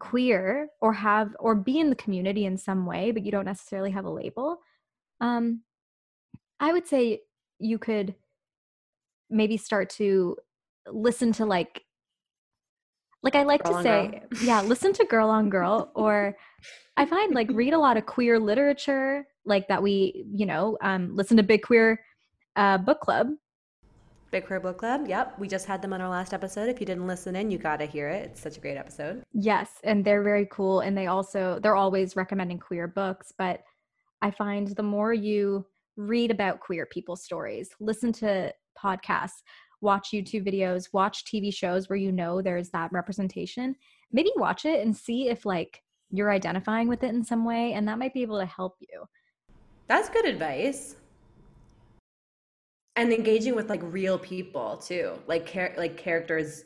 queer 0.01 0.69
or 0.81 0.93
have 0.93 1.35
or 1.38 1.55
be 1.55 1.79
in 1.79 1.88
the 1.88 1.97
community 1.97 2.45
in 2.45 2.59
some 2.59 2.85
way 2.85 3.12
but 3.12 3.25
you 3.25 3.31
don't 3.31 3.45
necessarily 3.45 3.93
have 3.93 4.05
a 4.05 4.11
label 4.11 4.59
um 5.21 5.62
i 6.59 6.73
would 6.73 6.87
say 6.87 7.21
you 7.61 7.79
could 7.79 8.14
maybe 9.31 9.57
start 9.57 9.88
to 9.88 10.37
listen 10.88 11.33
to 11.33 11.47
like 11.47 11.85
like 13.23 13.37
i 13.37 13.45
like 13.45 13.62
Girl 13.62 13.77
to 13.77 13.83
say 13.83 14.23
Girl. 14.31 14.43
yeah 14.43 14.62
listen 14.62 14.93
to 14.95 15.05
girl 15.05 15.31
on 15.31 15.49
girl 15.49 15.90
or 15.95 16.37
i 16.96 17.05
find 17.05 17.35
like 17.35 17.48
read 17.53 17.72
a 17.72 17.79
lot 17.79 17.96
of 17.96 18.07
queer 18.07 18.38
literature 18.38 19.27
like 19.44 19.68
that 19.68 19.83
we 19.83 20.24
you 20.33 20.46
know 20.46 20.77
um 20.83 21.14
listen 21.14 21.37
to 21.37 21.42
big 21.42 21.62
queer 21.62 22.00
uh 22.57 22.79
book 22.79 23.00
club 23.00 23.29
Big 24.35 24.48
Queer 24.48 24.59
Book 24.59 24.79
Club. 24.79 25.07
Yep. 25.07 25.38
We 25.38 25.46
just 25.46 25.64
had 25.64 25.81
them 25.81 25.92
on 25.92 26.00
our 26.00 26.09
last 26.09 26.35
episode. 26.35 26.68
If 26.68 26.81
you 26.81 26.87
didn't 26.87 27.07
listen 27.07 27.37
in, 27.37 27.53
you 27.53 27.59
got 27.59 27.77
to 27.77 27.87
hear 27.87 28.09
it. 28.09 28.31
It's 28.33 28.40
such 28.40 28.57
a 28.57 28.61
great 28.61 28.77
episode. 28.77 29.22
Yes, 29.33 29.70
and 29.85 30.05
they're 30.05 30.24
very 30.24 30.48
cool 30.50 30.81
and 30.81 30.98
they 30.98 31.07
also 31.07 31.61
they're 31.62 31.77
always 31.77 32.16
recommending 32.16 32.59
queer 32.59 32.88
books, 32.88 33.33
but 33.38 33.62
I 34.22 34.33
find 34.33 34.66
the 34.66 34.83
more 34.83 35.14
you 35.14 35.64
read 35.96 36.33
about 36.33 36.59
queer 36.59 36.85
people's 36.85 37.22
stories, 37.22 37.70
listen 37.79 38.12
to 38.14 38.53
podcasts, 38.77 39.44
watch 39.81 40.09
YouTube 40.12 40.44
videos, 40.44 40.88
watch 40.92 41.24
TV 41.27 41.55
shows 41.55 41.88
where 41.88 41.96
you 41.96 42.11
know 42.11 42.42
there's 42.42 42.70
that 42.70 42.90
representation, 42.90 43.77
maybe 44.11 44.33
watch 44.35 44.64
it 44.64 44.85
and 44.85 44.96
see 44.96 45.29
if 45.29 45.46
like 45.46 45.81
you're 46.16 46.31
identifying 46.31 46.88
with 46.88 47.03
it 47.03 47.11
in 47.11 47.24
some 47.24 47.44
way 47.44 47.72
and 47.72 47.87
that 47.88 47.98
might 47.98 48.14
be 48.14 48.22
able 48.22 48.38
to 48.38 48.46
help 48.46 48.77
you. 48.81 49.05
That's 49.87 50.09
good 50.09 50.24
advice. 50.24 50.96
And 52.96 53.12
engaging 53.12 53.55
with 53.57 53.68
like 53.68 53.81
real 53.83 54.18
people 54.18 54.77
too. 54.77 55.14
Like 55.27 55.46
char- 55.46 55.74
like 55.77 55.96
characters 55.96 56.64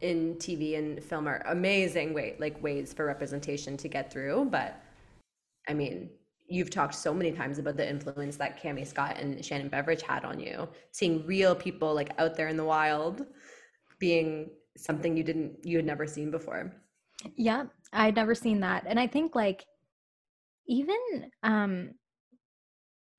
in 0.00 0.34
TV 0.36 0.78
and 0.78 1.02
film 1.02 1.26
are 1.26 1.42
amazing 1.46 2.14
way 2.14 2.36
like 2.38 2.62
ways 2.62 2.92
for 2.92 3.04
representation 3.04 3.76
to 3.76 3.88
get 3.88 4.12
through, 4.12 4.46
but 4.50 4.80
I 5.68 5.74
mean, 5.74 6.10
you've 6.48 6.70
talked 6.70 6.94
so 6.94 7.12
many 7.12 7.30
times 7.30 7.58
about 7.58 7.76
the 7.76 7.88
influence 7.88 8.36
that 8.36 8.60
Cammie 8.60 8.86
Scott 8.86 9.18
and 9.18 9.44
Shannon 9.44 9.68
Beveridge 9.68 10.02
had 10.02 10.24
on 10.24 10.40
you. 10.40 10.68
Seeing 10.92 11.26
real 11.26 11.54
people 11.54 11.94
like 11.94 12.10
out 12.18 12.36
there 12.36 12.48
in 12.48 12.56
the 12.56 12.64
wild 12.64 13.26
being 13.98 14.50
something 14.76 15.16
you 15.16 15.22
didn't 15.22 15.64
you 15.64 15.76
had 15.76 15.86
never 15.86 16.06
seen 16.06 16.30
before. 16.30 16.72
Yeah, 17.36 17.64
I'd 17.92 18.16
never 18.16 18.34
seen 18.34 18.60
that. 18.60 18.84
And 18.86 18.98
I 18.98 19.06
think 19.06 19.34
like 19.34 19.64
even 20.66 21.30
um 21.42 21.90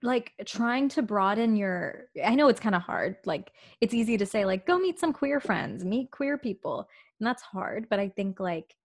like 0.02 0.32
trying 0.46 0.88
to 0.90 1.02
broaden 1.02 1.56
your 1.56 2.06
I 2.24 2.36
know 2.36 2.48
it's 2.48 2.60
kind 2.60 2.76
of 2.76 2.82
hard. 2.82 3.18
Like 3.26 3.52
it's 3.82 3.94
easy 3.94 4.18
to 4.18 4.26
say 4.26 4.46
like 4.46 4.66
go 4.66 4.78
meet 4.78 5.00
some 5.00 5.14
queer 5.14 5.40
friends, 5.40 5.84
meet 5.84 6.12
queer 6.12 6.38
people. 6.38 6.88
And 7.20 7.28
that's 7.28 7.42
hard, 7.42 7.88
but 7.90 8.00
I 8.00 8.10
think 8.10 8.40
like 8.40 8.76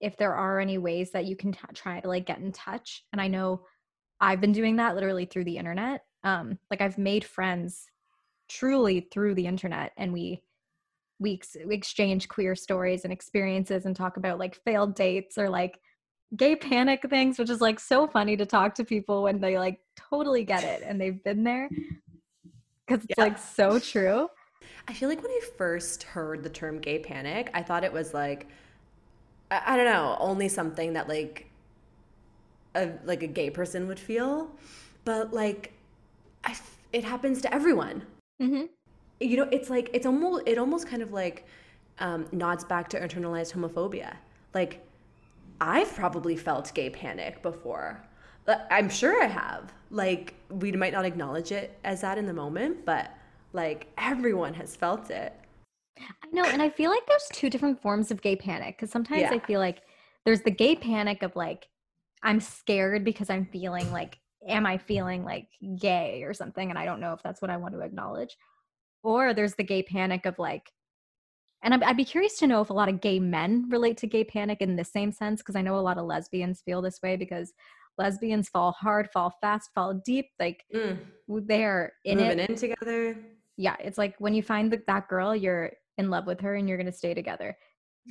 if 0.00 0.16
there 0.16 0.34
are 0.34 0.60
any 0.60 0.78
ways 0.78 1.10
that 1.12 1.26
you 1.26 1.36
can 1.36 1.52
t- 1.52 1.58
try 1.74 2.00
to 2.00 2.08
like 2.08 2.26
get 2.26 2.38
in 2.38 2.52
touch 2.52 3.04
and 3.12 3.20
I 3.20 3.28
know 3.28 3.62
I've 4.20 4.40
been 4.40 4.52
doing 4.52 4.76
that 4.76 4.94
literally 4.94 5.24
through 5.24 5.44
the 5.44 5.56
internet. 5.56 6.02
Um 6.24 6.58
like 6.70 6.80
I've 6.80 6.98
made 6.98 7.24
friends 7.24 7.86
truly 8.48 9.08
through 9.12 9.36
the 9.36 9.46
internet 9.46 9.92
and 9.96 10.12
we 10.12 10.42
we, 11.20 11.40
exchange 11.70 12.28
queer 12.28 12.56
stories 12.56 13.04
and 13.04 13.12
experiences 13.12 13.86
and 13.86 13.94
talk 13.94 14.16
about 14.16 14.38
like 14.38 14.56
failed 14.64 14.94
dates 14.96 15.38
or 15.38 15.48
like 15.48 15.78
gay 16.36 16.56
panic 16.56 17.02
things 17.10 17.38
which 17.38 17.50
is 17.50 17.60
like 17.60 17.78
so 17.78 18.06
funny 18.06 18.36
to 18.36 18.46
talk 18.46 18.74
to 18.74 18.84
people 18.84 19.22
when 19.24 19.40
they 19.40 19.58
like 19.58 19.80
totally 19.96 20.44
get 20.44 20.64
it 20.64 20.82
and 20.84 21.00
they've 21.00 21.22
been 21.22 21.44
there 21.44 21.68
because 22.86 23.04
it's 23.04 23.18
Yeah. 23.18 23.24
like 23.24 23.38
so 23.38 23.78
true 23.78 24.28
I 24.86 24.92
feel 24.92 25.08
like 25.08 25.22
when 25.22 25.30
I 25.30 25.40
first 25.56 26.02
heard 26.02 26.42
the 26.42 26.50
term 26.50 26.80
gay 26.80 26.98
panic, 26.98 27.50
I 27.54 27.62
thought 27.62 27.82
it 27.84 27.92
was 27.92 28.12
like 28.12 28.46
I, 29.50 29.62
I 29.74 29.76
don't 29.76 29.86
know, 29.86 30.16
only 30.20 30.48
something 30.48 30.92
that 30.94 31.08
like 31.08 31.50
a 32.74 32.90
like 33.04 33.22
a 33.22 33.26
gay 33.26 33.50
person 33.50 33.88
would 33.88 33.98
feel, 33.98 34.50
but 35.04 35.32
like 35.32 35.72
I 36.44 36.50
f- 36.52 36.78
it 36.92 37.04
happens 37.04 37.40
to 37.42 37.54
everyone. 37.54 38.04
hmm 38.40 38.64
You 39.20 39.36
know, 39.36 39.48
it's 39.52 39.70
like 39.70 39.90
it's 39.92 40.06
almost 40.06 40.44
it 40.46 40.58
almost 40.58 40.88
kind 40.88 41.02
of 41.02 41.12
like 41.12 41.46
um, 41.98 42.26
nods 42.32 42.64
back 42.64 42.88
to 42.90 43.00
internalized 43.00 43.52
homophobia. 43.52 44.16
Like 44.54 44.84
I've 45.60 45.94
probably 45.94 46.36
felt 46.36 46.72
gay 46.74 46.90
panic 46.90 47.42
before. 47.42 48.02
I'm 48.70 48.88
sure 48.88 49.22
I 49.22 49.26
have. 49.26 49.72
Like 49.90 50.34
we 50.48 50.72
might 50.72 50.92
not 50.92 51.04
acknowledge 51.04 51.52
it 51.52 51.78
as 51.84 52.00
that 52.00 52.18
in 52.18 52.26
the 52.26 52.32
moment, 52.32 52.84
but 52.84 53.12
like 53.52 53.86
everyone 53.98 54.54
has 54.54 54.76
felt 54.76 55.10
it. 55.10 55.34
i 55.98 56.26
know 56.32 56.44
and 56.44 56.62
i 56.62 56.70
feel 56.70 56.90
like 56.90 57.04
there's 57.06 57.28
two 57.32 57.50
different 57.50 57.80
forms 57.82 58.10
of 58.10 58.22
gay 58.22 58.36
panic 58.36 58.76
because 58.76 58.90
sometimes 58.90 59.24
i 59.30 59.38
feel 59.40 59.60
like 59.60 59.82
there's 60.24 60.42
the 60.42 60.50
gay 60.50 60.74
panic 60.76 61.22
of 61.22 61.34
like 61.36 61.68
i'm 62.22 62.40
scared 62.40 63.04
because 63.04 63.28
i'm 63.28 63.44
feeling 63.46 63.90
like 63.92 64.18
am 64.48 64.66
i 64.66 64.78
feeling 64.78 65.24
like 65.24 65.48
gay 65.78 66.22
or 66.22 66.32
something 66.32 66.70
and 66.70 66.78
i 66.78 66.84
don't 66.84 67.00
know 67.00 67.12
if 67.12 67.22
that's 67.22 67.42
what 67.42 67.50
i 67.50 67.56
want 67.56 67.74
to 67.74 67.80
acknowledge 67.80 68.36
or 69.02 69.34
there's 69.34 69.54
the 69.54 69.64
gay 69.64 69.82
panic 69.82 70.26
of 70.26 70.38
like 70.38 70.72
and 71.62 71.74
I'd, 71.74 71.82
I'd 71.82 71.96
be 71.96 72.04
curious 72.04 72.38
to 72.38 72.46
know 72.46 72.60
if 72.62 72.70
a 72.70 72.74
lot 72.74 72.88
of 72.88 73.00
gay 73.00 73.18
men 73.20 73.66
relate 73.68 73.98
to 73.98 74.06
gay 74.06 74.24
panic 74.24 74.60
in 74.60 74.76
the 74.76 74.84
same 74.84 75.12
sense 75.12 75.40
because 75.40 75.56
I 75.56 75.62
know 75.62 75.76
a 75.76 75.80
lot 75.80 75.98
of 75.98 76.06
lesbians 76.06 76.62
feel 76.62 76.80
this 76.80 77.02
way 77.02 77.16
because 77.16 77.52
lesbians 77.98 78.48
fall 78.48 78.72
hard, 78.72 79.10
fall 79.12 79.34
fast, 79.40 79.70
fall 79.74 79.94
deep. 79.94 80.26
Like 80.38 80.64
Mm. 80.74 80.98
they're 81.28 81.92
in 82.04 82.18
Moving 82.18 82.38
it. 82.38 82.50
in 82.50 82.56
together. 82.56 83.16
Yeah, 83.56 83.76
it's 83.78 83.98
like 83.98 84.14
when 84.18 84.32
you 84.32 84.42
find 84.42 84.72
the, 84.72 84.82
that 84.86 85.08
girl, 85.08 85.36
you're 85.36 85.72
in 85.98 86.08
love 86.08 86.26
with 86.26 86.40
her 86.40 86.54
and 86.54 86.66
you're 86.68 86.78
gonna 86.78 86.92
stay 86.92 87.12
together. 87.12 87.56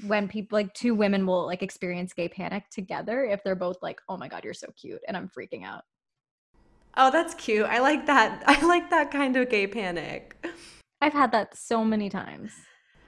When 0.06 0.28
people 0.28 0.58
like 0.58 0.72
two 0.76 0.94
women 0.94 1.26
will 1.26 1.48
like 1.48 1.64
experience 1.64 2.14
gay 2.14 2.30
panic 2.30 2.70
together 2.70 3.26
if 3.26 3.44
they're 3.44 3.56
both 3.56 3.78
like, 3.82 4.00
oh 4.08 4.16
my 4.18 4.28
god, 4.28 4.44
you're 4.44 4.54
so 4.54 4.68
cute, 4.80 5.02
and 5.08 5.18
I'm 5.18 5.28
freaking 5.28 5.66
out. 5.66 5.84
Oh, 6.98 7.10
that's 7.10 7.34
cute. 7.34 7.66
I 7.66 7.80
like 7.80 8.06
that. 8.06 8.44
I 8.48 8.64
like 8.66 8.92
that 8.92 9.10
kind 9.10 9.36
of 9.38 9.50
gay 9.50 9.66
panic. 9.66 10.36
I've 11.02 11.14
had 11.14 11.32
that 11.32 11.56
so 11.56 11.84
many 11.86 12.10
times. 12.10 12.52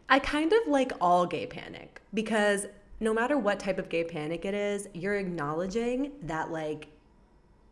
I 0.10 0.20
kind 0.20 0.52
of 0.54 0.68
like 0.68 0.92
all 1.02 1.26
gay 1.26 1.46
panic 1.46 2.02
because 2.14 2.68
no 3.00 3.14
matter 3.14 3.38
what 3.38 3.60
type 3.60 3.80
of 3.80 3.89
gay 3.89 4.04
panic 4.04 4.46
it 4.46 4.54
is, 4.54 4.88
you're 4.94 5.16
acknowledging 5.16 6.12
that, 6.24 6.52
like, 6.52 6.88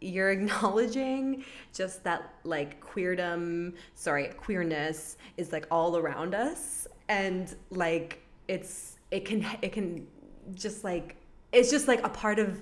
you're 0.01 0.32
acknowledging 0.38 1.43
just 1.74 2.03
that, 2.03 2.34
like, 2.43 2.84
queerdom, 2.84 3.76
sorry, 3.95 4.28
queerness 4.38 5.17
is 5.38 5.51
like 5.51 5.67
all 5.72 5.97
around 5.97 6.34
us. 6.36 6.88
And, 7.07 7.55
like, 7.70 8.22
it's, 8.47 8.97
it 9.11 9.26
can, 9.26 9.45
it 9.61 9.72
can 9.72 10.05
just 10.53 10.84
like, 10.84 11.15
it's 11.51 11.70
just 11.72 11.88
like 11.88 12.03
a 12.03 12.09
part 12.09 12.39
of, 12.39 12.61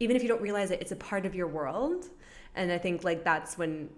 even 0.00 0.16
if 0.16 0.22
you 0.22 0.28
don't 0.28 0.42
realize 0.42 0.70
it, 0.70 0.80
it's 0.80 0.92
a 0.92 0.96
part 0.96 1.26
of 1.26 1.34
your 1.34 1.46
world. 1.46 2.06
And 2.54 2.72
I 2.72 2.78
think, 2.78 3.04
like, 3.04 3.24
that's 3.24 3.58
when 3.58 3.90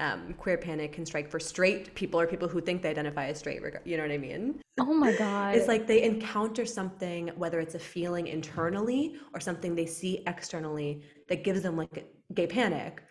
um, 0.00 0.34
queer 0.34 0.56
panic 0.58 0.92
can 0.92 1.04
strike 1.06 1.30
for 1.30 1.38
straight 1.38 1.94
people 1.94 2.18
or 2.18 2.26
people 2.26 2.48
who 2.48 2.60
think 2.60 2.82
they 2.82 2.88
identify 2.90 3.26
as 3.26 3.38
straight. 3.38 3.62
reg- 3.62 3.80
You 3.84 3.96
know 3.98 4.02
what 4.02 4.12
I 4.12 4.18
mean? 4.18 4.60
Oh 4.80 4.94
my 4.94 5.12
god. 5.12 5.54
It's 5.54 5.68
like 5.68 5.86
they 5.86 6.02
encounter 6.02 6.64
something, 6.64 7.28
whether 7.36 7.60
it's 7.60 7.74
a 7.74 7.78
feeling 7.78 8.26
internally 8.26 9.16
or 9.34 9.40
something 9.40 9.74
they 9.74 9.86
see 9.86 10.22
externally, 10.26 11.02
that 11.28 11.44
gives 11.44 11.62
them 11.62 11.76
like 11.76 12.10
gay 12.34 12.46
panic. 12.46 13.02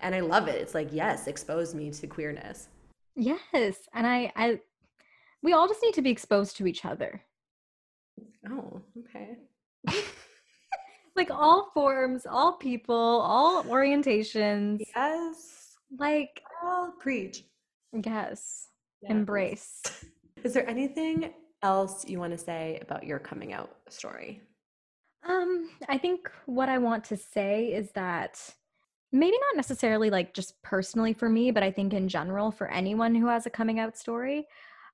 And 0.00 0.14
I 0.14 0.20
love 0.20 0.48
it. 0.48 0.56
It's 0.60 0.74
like, 0.74 0.88
yes, 0.92 1.26
expose 1.26 1.74
me 1.74 1.90
to 1.90 2.06
queerness. 2.06 2.68
yes, 3.16 3.76
and 3.94 4.06
I, 4.06 4.32
I, 4.36 4.60
we 5.42 5.52
all 5.54 5.66
just 5.68 5.82
need 5.82 5.94
to 5.94 6.02
be 6.02 6.10
exposed 6.10 6.56
to 6.58 6.66
each 6.66 6.84
other. 6.84 7.22
Oh, 8.50 8.82
okay. 8.98 9.36
like 11.16 11.30
all 11.30 11.70
forms, 11.72 12.26
all 12.26 12.54
people, 12.54 12.94
all 12.96 13.64
orientations. 13.64 14.80
Yes. 14.94 15.61
Like, 15.98 16.42
I'll 16.62 16.92
preach. 16.98 17.44
yes, 17.92 18.68
Yes. 19.02 19.10
embrace. 19.10 19.82
Is 20.44 20.54
there 20.54 20.68
anything 20.68 21.32
else 21.62 22.04
you 22.06 22.18
want 22.18 22.32
to 22.32 22.38
say 22.38 22.78
about 22.82 23.04
your 23.04 23.18
coming 23.18 23.52
out 23.52 23.76
story? 23.88 24.40
Um, 25.28 25.70
I 25.88 25.98
think 25.98 26.30
what 26.46 26.68
I 26.68 26.78
want 26.78 27.04
to 27.04 27.16
say 27.16 27.72
is 27.72 27.90
that 27.92 28.40
maybe 29.12 29.36
not 29.38 29.56
necessarily 29.56 30.10
like 30.10 30.34
just 30.34 30.60
personally 30.62 31.12
for 31.12 31.28
me, 31.28 31.50
but 31.50 31.62
I 31.62 31.70
think 31.70 31.92
in 31.92 32.08
general 32.08 32.50
for 32.50 32.68
anyone 32.70 33.14
who 33.14 33.26
has 33.26 33.46
a 33.46 33.50
coming 33.50 33.78
out 33.78 33.96
story, 33.96 34.46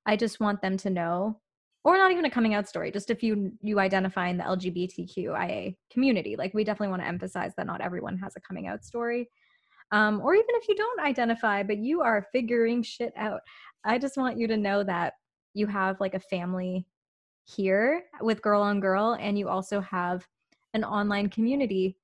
I 0.05 0.17
just 0.17 0.41
want 0.41 0.61
them 0.61 0.77
to 0.79 0.91
know 0.91 1.41
or 1.85 1.97
not 1.97 2.11
even 2.13 2.25
a 2.25 2.31
coming 2.31 2.55
out 2.55 2.69
story, 2.69 2.91
just 2.91 3.09
if 3.09 3.23
you 3.23 3.53
you 3.63 3.79
identify 3.79 4.29
in 4.29 4.37
the 4.37 4.45
LGBTQIA 4.45 5.77
community. 5.91 6.37
Like 6.37 6.53
we 6.53 6.65
definitely 6.65 6.89
want 6.91 7.03
to 7.03 7.09
emphasize 7.09 7.53
that 7.57 7.67
not 7.67 7.81
everyone 7.81 8.19
has 8.19 8.35
a 8.37 8.41
coming 8.41 8.67
out 8.67 8.85
story. 8.85 9.31
Um, 9.91 10.21
or 10.21 10.35
even 10.35 10.47
if 10.51 10.69
you 10.69 10.75
don't 10.75 11.01
identify, 11.01 11.63
but 11.63 11.79
you 11.79 12.03
are 12.03 12.27
figuring 12.33 12.83
shit 12.83 13.13
out. 13.17 13.41
I 13.85 13.99
just 13.99 14.17
want 14.17 14.39
you 14.39 14.47
to 14.49 14.57
know 14.57 14.83
that 14.85 15.15
you 15.55 15.67
have 15.67 16.01
like 16.01 16.15
a 16.15 16.21
family 16.21 16.87
here 17.45 18.05
with 18.21 18.43
Girl 18.43 18.61
on 18.61 18.81
Girl, 18.81 19.17
and 19.19 19.39
you 19.39 19.49
also 19.49 19.81
have 19.81 20.27
an 20.75 20.85
online 20.85 21.31
community 21.31 21.97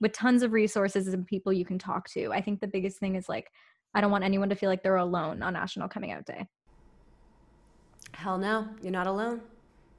with 0.00 0.12
tons 0.12 0.42
of 0.42 0.52
resources 0.52 1.08
and 1.08 1.26
people 1.26 1.52
you 1.52 1.64
can 1.64 1.78
talk 1.78 2.08
to. 2.10 2.32
I 2.32 2.40
think 2.40 2.60
the 2.60 2.68
biggest 2.68 2.98
thing 2.98 3.16
is 3.16 3.28
like, 3.28 3.50
I 3.94 4.00
don't 4.00 4.10
want 4.10 4.24
anyone 4.24 4.48
to 4.48 4.54
feel 4.54 4.68
like 4.68 4.82
they're 4.82 4.96
alone 4.96 5.42
on 5.42 5.52
National 5.52 5.88
Coming 5.88 6.12
Out 6.12 6.26
Day. 6.26 6.46
Hell 8.12 8.38
no, 8.38 8.68
you're 8.82 8.92
not 8.92 9.06
alone. 9.06 9.40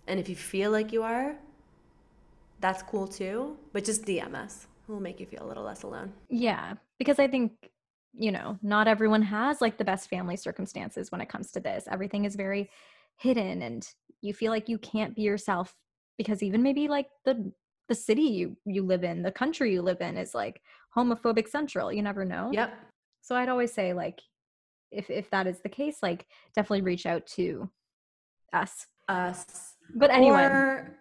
And 0.08 0.20
if 0.20 0.30
you 0.30 0.36
feel 0.36 0.72
like 0.72 0.94
you 0.94 1.04
are, 1.04 1.36
that's 2.60 2.84
cool 2.84 3.08
too. 3.08 3.58
But 3.74 3.84
just 3.84 4.06
DM 4.06 4.36
us. 4.36 4.68
We'll 4.88 5.00
make 5.00 5.20
you 5.20 5.26
feel 5.26 5.44
a 5.44 5.48
little 5.48 5.64
less 5.64 5.84
alone. 5.84 6.14
Yeah, 6.30 6.74
because 6.98 7.20
I 7.20 7.28
think, 7.28 7.52
you 8.14 8.32
know, 8.32 8.58
not 8.62 8.88
everyone 8.88 9.22
has 9.22 9.62
like 9.62 9.78
the 9.78 9.86
best 9.86 10.10
family 10.10 10.38
circumstances 10.38 11.12
when 11.12 11.22
it 11.22 11.30
comes 11.30 11.52
to 11.52 11.60
this. 11.60 11.86
Everything 11.90 12.26
is 12.26 12.36
very 12.36 12.70
hidden 13.18 13.62
and 13.62 13.88
you 14.22 14.34
feel 14.34 14.52
like 14.52 14.70
you 14.70 14.78
can't 14.78 15.16
be 15.16 15.22
yourself 15.22 15.76
because 16.18 16.42
even 16.42 16.64
maybe 16.64 16.88
like 16.88 17.08
the 17.26 17.52
the 17.88 17.96
city 17.96 18.24
you 18.24 18.58
you 18.66 18.84
live 18.84 19.04
in, 19.04 19.22
the 19.22 19.32
country 19.32 19.72
you 19.72 19.82
live 19.82 20.02
in 20.02 20.18
is 20.18 20.34
like 20.34 20.62
homophobic 20.96 21.48
central. 21.48 21.92
You 21.92 22.02
never 22.02 22.26
know. 22.26 22.50
Yep. 22.52 22.74
So 23.22 23.36
I'd 23.36 23.50
always 23.50 23.74
say 23.74 23.94
like 23.94 24.22
if 24.92 25.10
if 25.10 25.30
that 25.30 25.48
is 25.48 25.60
the 25.60 25.70
case, 25.70 25.98
like 26.02 26.26
definitely 26.56 26.82
reach 26.82 27.06
out 27.06 27.26
to 27.28 27.70
us. 28.54 28.88
Us. 29.08 29.76
But 29.94 30.10
anyone. 30.10 30.52
Or 30.52 30.98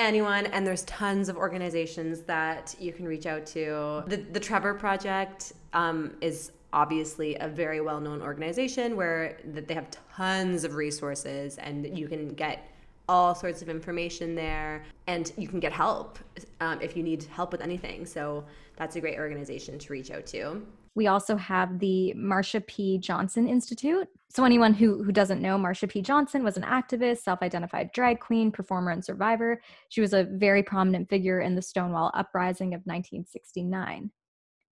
anyone. 0.00 0.46
And 0.46 0.66
there's 0.66 0.82
tons 0.84 1.28
of 1.28 1.36
organizations 1.36 2.22
that 2.22 2.74
you 2.78 2.92
can 2.92 3.06
reach 3.06 3.26
out 3.26 3.46
to. 3.46 4.02
The, 4.06 4.16
the 4.16 4.40
Trevor 4.40 4.74
Project 4.74 5.52
um, 5.72 6.16
is 6.20 6.52
obviously 6.72 7.36
a 7.36 7.48
very 7.48 7.80
well 7.80 8.00
known 8.00 8.22
organization 8.22 8.96
where 8.96 9.38
that 9.44 9.66
they 9.66 9.74
have 9.74 9.88
tons 10.14 10.64
of 10.64 10.74
resources 10.74 11.58
and 11.58 11.98
you 11.98 12.08
can 12.08 12.34
get 12.34 12.68
all 13.08 13.34
sorts 13.34 13.60
of 13.60 13.68
information 13.68 14.36
there 14.36 14.84
and 15.08 15.32
you 15.36 15.48
can 15.48 15.58
get 15.58 15.72
help 15.72 16.18
um, 16.60 16.80
if 16.80 16.96
you 16.96 17.02
need 17.02 17.24
help 17.24 17.50
with 17.50 17.60
anything. 17.60 18.06
So 18.06 18.44
that's 18.76 18.94
a 18.96 19.00
great 19.00 19.18
organization 19.18 19.78
to 19.80 19.92
reach 19.92 20.10
out 20.12 20.26
to. 20.26 20.62
We 20.94 21.06
also 21.06 21.36
have 21.36 21.78
the 21.78 22.12
Marsha 22.16 22.66
P. 22.66 22.98
Johnson 22.98 23.48
Institute. 23.48 24.08
So, 24.28 24.44
anyone 24.44 24.74
who, 24.74 25.02
who 25.02 25.12
doesn't 25.12 25.40
know, 25.40 25.56
Marsha 25.56 25.88
P. 25.88 26.02
Johnson 26.02 26.42
was 26.44 26.56
an 26.56 26.62
activist, 26.62 27.18
self 27.18 27.42
identified 27.42 27.90
drag 27.92 28.20
queen, 28.20 28.50
performer, 28.50 28.90
and 28.90 29.04
survivor. 29.04 29.60
She 29.88 30.00
was 30.00 30.12
a 30.12 30.24
very 30.24 30.62
prominent 30.62 31.08
figure 31.08 31.40
in 31.40 31.54
the 31.54 31.62
Stonewall 31.62 32.10
Uprising 32.14 32.74
of 32.74 32.80
1969. 32.84 34.10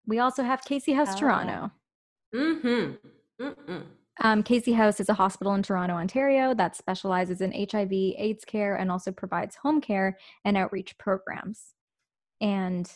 We 0.05 0.19
also 0.19 0.43
have 0.43 0.63
Casey 0.63 0.93
House 0.93 1.15
Oh. 1.15 1.19
Toronto. 1.19 1.71
Mm-hmm. 2.33 3.43
Mm-mm. 3.45 3.83
Um, 4.21 4.41
Casey 4.41 4.73
House 4.73 4.99
is 4.99 5.09
a 5.09 5.13
hospital 5.13 5.53
in 5.53 5.61
Toronto, 5.61 5.93
Ontario 5.95 6.53
that 6.55 6.75
specializes 6.75 7.41
in 7.41 7.51
HIV, 7.51 7.91
AIDS 7.91 8.43
care, 8.45 8.75
and 8.75 8.91
also 8.91 9.11
provides 9.11 9.55
home 9.55 9.79
care 9.79 10.17
and 10.43 10.57
outreach 10.57 10.97
programs. 10.97 11.73
And 12.41 12.91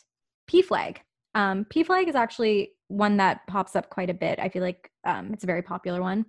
PFLAG. 0.50 0.98
Um, 1.34 1.66
PFLAG 1.66 2.08
is 2.08 2.16
actually 2.16 2.72
one 2.88 3.18
that 3.18 3.46
pops 3.48 3.76
up 3.76 3.90
quite 3.90 4.10
a 4.10 4.14
bit. 4.14 4.40
I 4.40 4.50
feel 4.50 4.62
like 4.62 4.92
um, 5.06 5.32
it's 5.34 5.44
a 5.44 5.48
very 5.48 5.62
popular 5.62 6.02
one. 6.02 6.26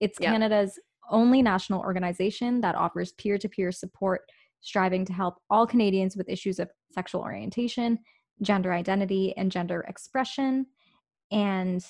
It's. 0.00 0.18
Canada's 0.18 0.78
only 1.10 1.42
national 1.42 1.80
organization 1.80 2.60
that 2.60 2.74
offers 2.74 3.12
peer 3.12 3.38
to 3.38 3.48
peer 3.48 3.70
support, 3.70 4.22
striving 4.60 5.04
to 5.04 5.12
help 5.12 5.36
all 5.50 5.66
Canadians 5.66 6.16
with 6.16 6.28
issues 6.28 6.58
of 6.58 6.70
sexual 6.90 7.20
orientation, 7.20 7.98
gender 8.42 8.72
identity, 8.72 9.34
and 9.36 9.52
gender 9.52 9.84
expression. 9.88 10.66
And 11.30 11.84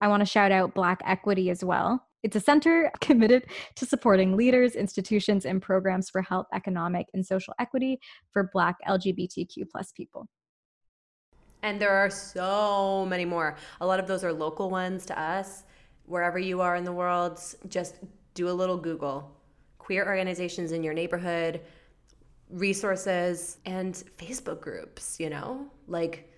I 0.00 0.08
want 0.08 0.20
to 0.20 0.26
shout 0.26 0.52
out 0.52 0.74
Black 0.74 1.00
Equity 1.04 1.50
as 1.50 1.64
well. 1.64 2.06
It's 2.22 2.36
a 2.36 2.40
center 2.40 2.90
committed 3.00 3.46
to 3.76 3.86
supporting 3.86 4.36
leaders, 4.36 4.74
institutions, 4.74 5.44
and 5.44 5.60
programs 5.60 6.10
for 6.10 6.22
health, 6.22 6.46
economic, 6.54 7.06
and 7.14 7.24
social 7.24 7.54
equity 7.58 7.98
for 8.32 8.50
Black 8.52 8.76
LGBTQ 8.88 9.68
plus 9.70 9.92
people. 9.92 10.28
And 11.62 11.80
there 11.80 11.92
are 11.92 12.10
so 12.10 13.06
many 13.08 13.24
more. 13.24 13.56
A 13.80 13.86
lot 13.86 14.00
of 14.00 14.06
those 14.06 14.24
are 14.24 14.32
local 14.32 14.68
ones 14.70 15.06
to 15.06 15.20
us. 15.20 15.64
Wherever 16.06 16.38
you 16.38 16.60
are 16.60 16.76
in 16.76 16.84
the 16.84 16.92
world, 16.92 17.40
just 17.68 17.96
do 18.34 18.48
a 18.48 18.52
little 18.52 18.76
Google. 18.76 19.30
Queer 19.78 20.06
organizations 20.06 20.72
in 20.72 20.82
your 20.82 20.94
neighborhood, 20.94 21.60
resources, 22.50 23.58
and 23.64 23.94
Facebook 24.18 24.60
groups, 24.60 25.20
you 25.20 25.30
know? 25.30 25.66
Like 25.86 26.28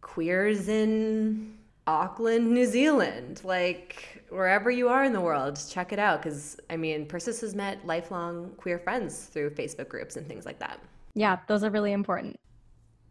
queers 0.00 0.68
in 0.68 1.56
Auckland, 1.86 2.50
New 2.50 2.66
Zealand, 2.66 3.42
like 3.44 4.24
wherever 4.30 4.70
you 4.70 4.88
are 4.88 5.04
in 5.04 5.12
the 5.12 5.20
world, 5.20 5.60
check 5.70 5.92
it 5.92 5.98
out. 5.98 6.22
Because, 6.22 6.58
I 6.70 6.76
mean, 6.76 7.06
Persis 7.06 7.40
has 7.42 7.54
met 7.54 7.86
lifelong 7.86 8.50
queer 8.56 8.78
friends 8.78 9.26
through 9.26 9.50
Facebook 9.50 9.88
groups 9.88 10.16
and 10.16 10.26
things 10.26 10.44
like 10.46 10.58
that. 10.58 10.80
Yeah, 11.14 11.38
those 11.46 11.62
are 11.62 11.70
really 11.70 11.92
important. 11.92 12.40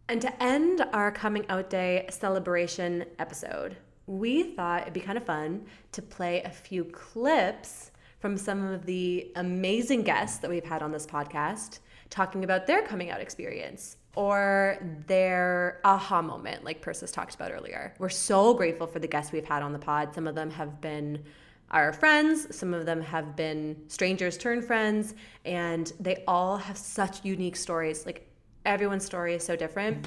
And 0.08 0.20
to 0.20 0.42
end 0.42 0.84
our 0.92 1.10
coming 1.10 1.46
out 1.48 1.70
day 1.70 2.06
celebration 2.10 3.06
episode, 3.18 3.76
we 4.06 4.42
thought 4.42 4.82
it'd 4.82 4.92
be 4.92 5.00
kind 5.00 5.16
of 5.16 5.24
fun 5.24 5.64
to 5.92 6.02
play 6.02 6.42
a 6.42 6.50
few 6.50 6.84
clips 6.84 7.90
from 8.18 8.36
some 8.36 8.66
of 8.66 8.84
the 8.84 9.32
amazing 9.36 10.02
guests 10.02 10.38
that 10.38 10.50
we've 10.50 10.64
had 10.64 10.82
on 10.82 10.92
this 10.92 11.06
podcast 11.06 11.78
talking 12.10 12.44
about 12.44 12.66
their 12.66 12.82
coming 12.82 13.10
out 13.10 13.20
experience 13.20 13.96
or 14.14 14.78
their 15.06 15.80
aha 15.84 16.20
moment, 16.20 16.64
like 16.64 16.82
Persis 16.82 17.10
talked 17.10 17.34
about 17.34 17.50
earlier. 17.50 17.94
We're 17.98 18.10
so 18.10 18.52
grateful 18.54 18.86
for 18.86 18.98
the 18.98 19.08
guests 19.08 19.32
we've 19.32 19.44
had 19.44 19.62
on 19.62 19.72
the 19.72 19.78
pod. 19.78 20.14
Some 20.14 20.26
of 20.26 20.34
them 20.34 20.50
have 20.50 20.82
been 20.82 21.24
our 21.70 21.94
friends, 21.94 22.54
some 22.54 22.74
of 22.74 22.84
them 22.84 23.00
have 23.00 23.34
been 23.34 23.76
strangers 23.88 24.36
turned 24.36 24.64
friends, 24.64 25.14
and 25.46 25.92
they 25.98 26.22
all 26.28 26.58
have 26.58 26.76
such 26.76 27.24
unique 27.24 27.56
stories. 27.56 28.06
Like 28.06 28.28
everyone's 28.64 29.04
story 29.04 29.34
is 29.34 29.44
so 29.44 29.56
different. 29.56 30.06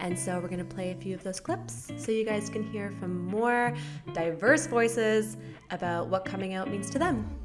And 0.00 0.18
so 0.18 0.38
we're 0.38 0.48
gonna 0.48 0.64
play 0.64 0.90
a 0.90 0.94
few 0.94 1.14
of 1.14 1.22
those 1.22 1.40
clips 1.40 1.90
so 1.96 2.12
you 2.12 2.24
guys 2.24 2.50
can 2.50 2.62
hear 2.62 2.92
from 3.00 3.24
more 3.26 3.74
diverse 4.12 4.66
voices 4.66 5.36
about 5.70 6.08
what 6.08 6.24
coming 6.24 6.54
out 6.54 6.70
means 6.70 6.90
to 6.90 6.98
them. 6.98 7.38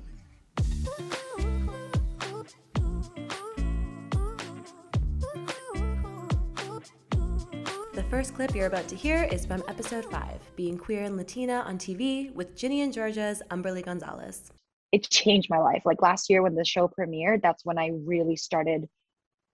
The 7.93 8.03
first 8.10 8.34
clip 8.34 8.55
you're 8.55 8.68
about 8.68 8.88
to 8.89 8.95
hear 8.95 9.24
is 9.24 9.45
from 9.45 9.64
episode 9.68 10.05
5, 10.05 10.55
Being 10.55 10.78
Queer 10.78 11.03
and 11.03 11.16
Latina 11.16 11.64
on 11.66 11.78
TV 11.78 12.34
with 12.34 12.55
Ginny 12.55 12.82
and 12.82 12.91
Georgia's 12.91 13.41
Humberly 13.49 13.82
Gonzalez. 13.82 14.51
It 14.91 15.10
changed 15.10 15.49
my 15.49 15.60
life. 15.60 15.84
Like 15.86 16.01
last 16.01 16.30
year 16.30 16.41
when 16.41 16.55
the 16.55 16.66
show 16.66 16.88
premiered, 16.88 17.41
that's 17.41 17.64
when 17.64 17.78
I 17.78 17.91
really 18.05 18.36
started 18.36 18.89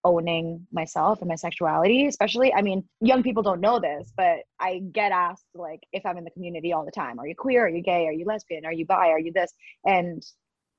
owning 0.06 0.66
myself 0.72 1.20
and 1.20 1.28
my 1.28 1.36
sexuality 1.36 2.06
especially 2.06 2.54
i 2.54 2.62
mean 2.62 2.84
young 3.02 3.24
people 3.24 3.44
don't 3.44 3.60
know 3.60 3.80
this 3.80 4.14
but 4.16 4.38
i 4.60 4.80
get 4.94 5.12
asked 5.12 5.48
like 5.56 5.82
if 5.92 6.06
i'm 6.06 6.18
in 6.18 6.24
the 6.24 6.32
community 6.32 6.72
all 6.72 6.86
the 6.86 6.92
time 6.92 7.20
are 7.20 7.28
you 7.28 7.36
queer? 7.36 7.66
Are 7.66 7.70
you 7.70 7.82
gay? 7.82 8.06
Are 8.06 8.12
you 8.12 8.26
lesbian? 8.26 8.66
Are 8.66 8.72
you 8.72 8.86
bi? 8.86 9.10
Are 9.10 9.20
you 9.20 9.32
this? 9.34 9.52
And 9.86 10.24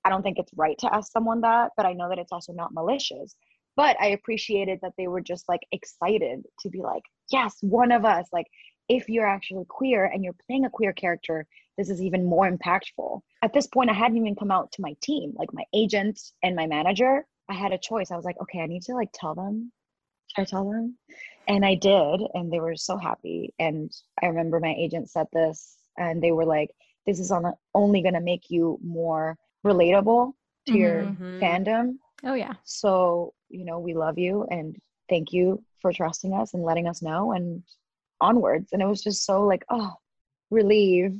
i 0.05 0.09
don't 0.09 0.23
think 0.23 0.39
it's 0.39 0.53
right 0.55 0.79
to 0.79 0.95
ask 0.95 1.11
someone 1.11 1.41
that 1.41 1.73
but 1.77 1.87
i 1.87 1.93
know 1.93 2.09
that 2.09 2.19
it's 2.19 2.33
also 2.33 2.53
not 2.53 2.73
malicious. 2.73 3.35
But 3.77 3.97
i 4.01 4.07
appreciated 4.09 4.79
that 4.83 4.93
they 4.97 5.09
were 5.09 5.21
just 5.21 5.49
like 5.49 5.67
excited 5.73 6.45
to 6.61 6.71
be 6.71 6.81
like 6.81 7.03
yes 7.31 7.57
one 7.61 7.93
of 7.93 8.05
us 8.05 8.27
like 8.33 8.47
if 8.89 9.09
you're 9.09 9.27
actually 9.27 9.65
queer 9.69 10.05
and 10.05 10.23
you're 10.23 10.41
playing 10.47 10.65
a 10.65 10.71
queer 10.71 10.93
character 10.93 11.47
this 11.77 11.91
is 11.91 12.01
even 12.01 12.25
more 12.25 12.51
impactful. 12.51 13.21
At 13.43 13.53
this 13.53 13.67
point 13.67 13.91
i 13.91 13.93
hadn't 13.93 14.17
even 14.17 14.37
come 14.37 14.51
out 14.51 14.73
to 14.73 14.83
my 14.83 14.95
team 15.03 15.35
like 15.37 15.53
my 15.53 15.65
agent 15.75 16.21
and 16.43 16.55
my 16.55 16.67
manager 16.67 17.27
I 17.49 17.55
had 17.55 17.73
a 17.73 17.79
choice. 17.79 18.11
I 18.11 18.17
was 18.17 18.25
like, 18.25 18.41
okay, 18.41 18.61
I 18.61 18.67
need 18.67 18.83
to 18.83 18.95
like 18.95 19.11
tell 19.13 19.35
them. 19.35 19.73
Should 20.29 20.43
I 20.43 20.45
tell 20.45 20.71
them? 20.71 20.99
And 21.47 21.65
I 21.65 21.75
did, 21.77 22.23
and 22.35 22.53
they 22.53 22.59
were 22.59 22.77
so 22.77 22.97
happy. 22.97 23.55
And 23.59 23.93
I 24.23 24.27
remember 24.27 24.59
my 24.59 24.75
agent 24.77 25.09
said 25.11 25.27
this, 25.33 25.77
and 25.97 26.23
they 26.23 26.33
were 26.33 26.45
like, 26.45 26.71
"This 27.07 27.21
is 27.21 27.31
on 27.31 27.53
only 27.75 28.03
going 28.03 28.15
to 28.15 28.21
make 28.21 28.51
you 28.51 28.79
more 28.83 29.37
relatable 29.65 30.33
to 30.67 30.73
mm-hmm. 30.73 30.79
your 30.79 31.41
fandom." 31.41 31.99
Oh 32.25 32.35
yeah. 32.35 32.55
So 32.65 33.35
you 33.49 33.65
know, 33.65 33.79
we 33.79 33.95
love 33.95 34.19
you, 34.19 34.47
and 34.51 34.77
thank 35.09 35.33
you 35.33 35.63
for 35.81 35.93
trusting 35.93 36.35
us 36.35 36.55
and 36.55 36.65
letting 36.65 36.89
us 36.89 37.03
know, 37.03 37.33
and 37.33 37.63
onwards. 38.21 38.73
And 38.73 38.83
it 38.83 38.87
was 38.87 39.03
just 39.03 39.25
so 39.25 39.43
like, 39.43 39.65
oh, 39.69 39.93
relief. 40.51 41.13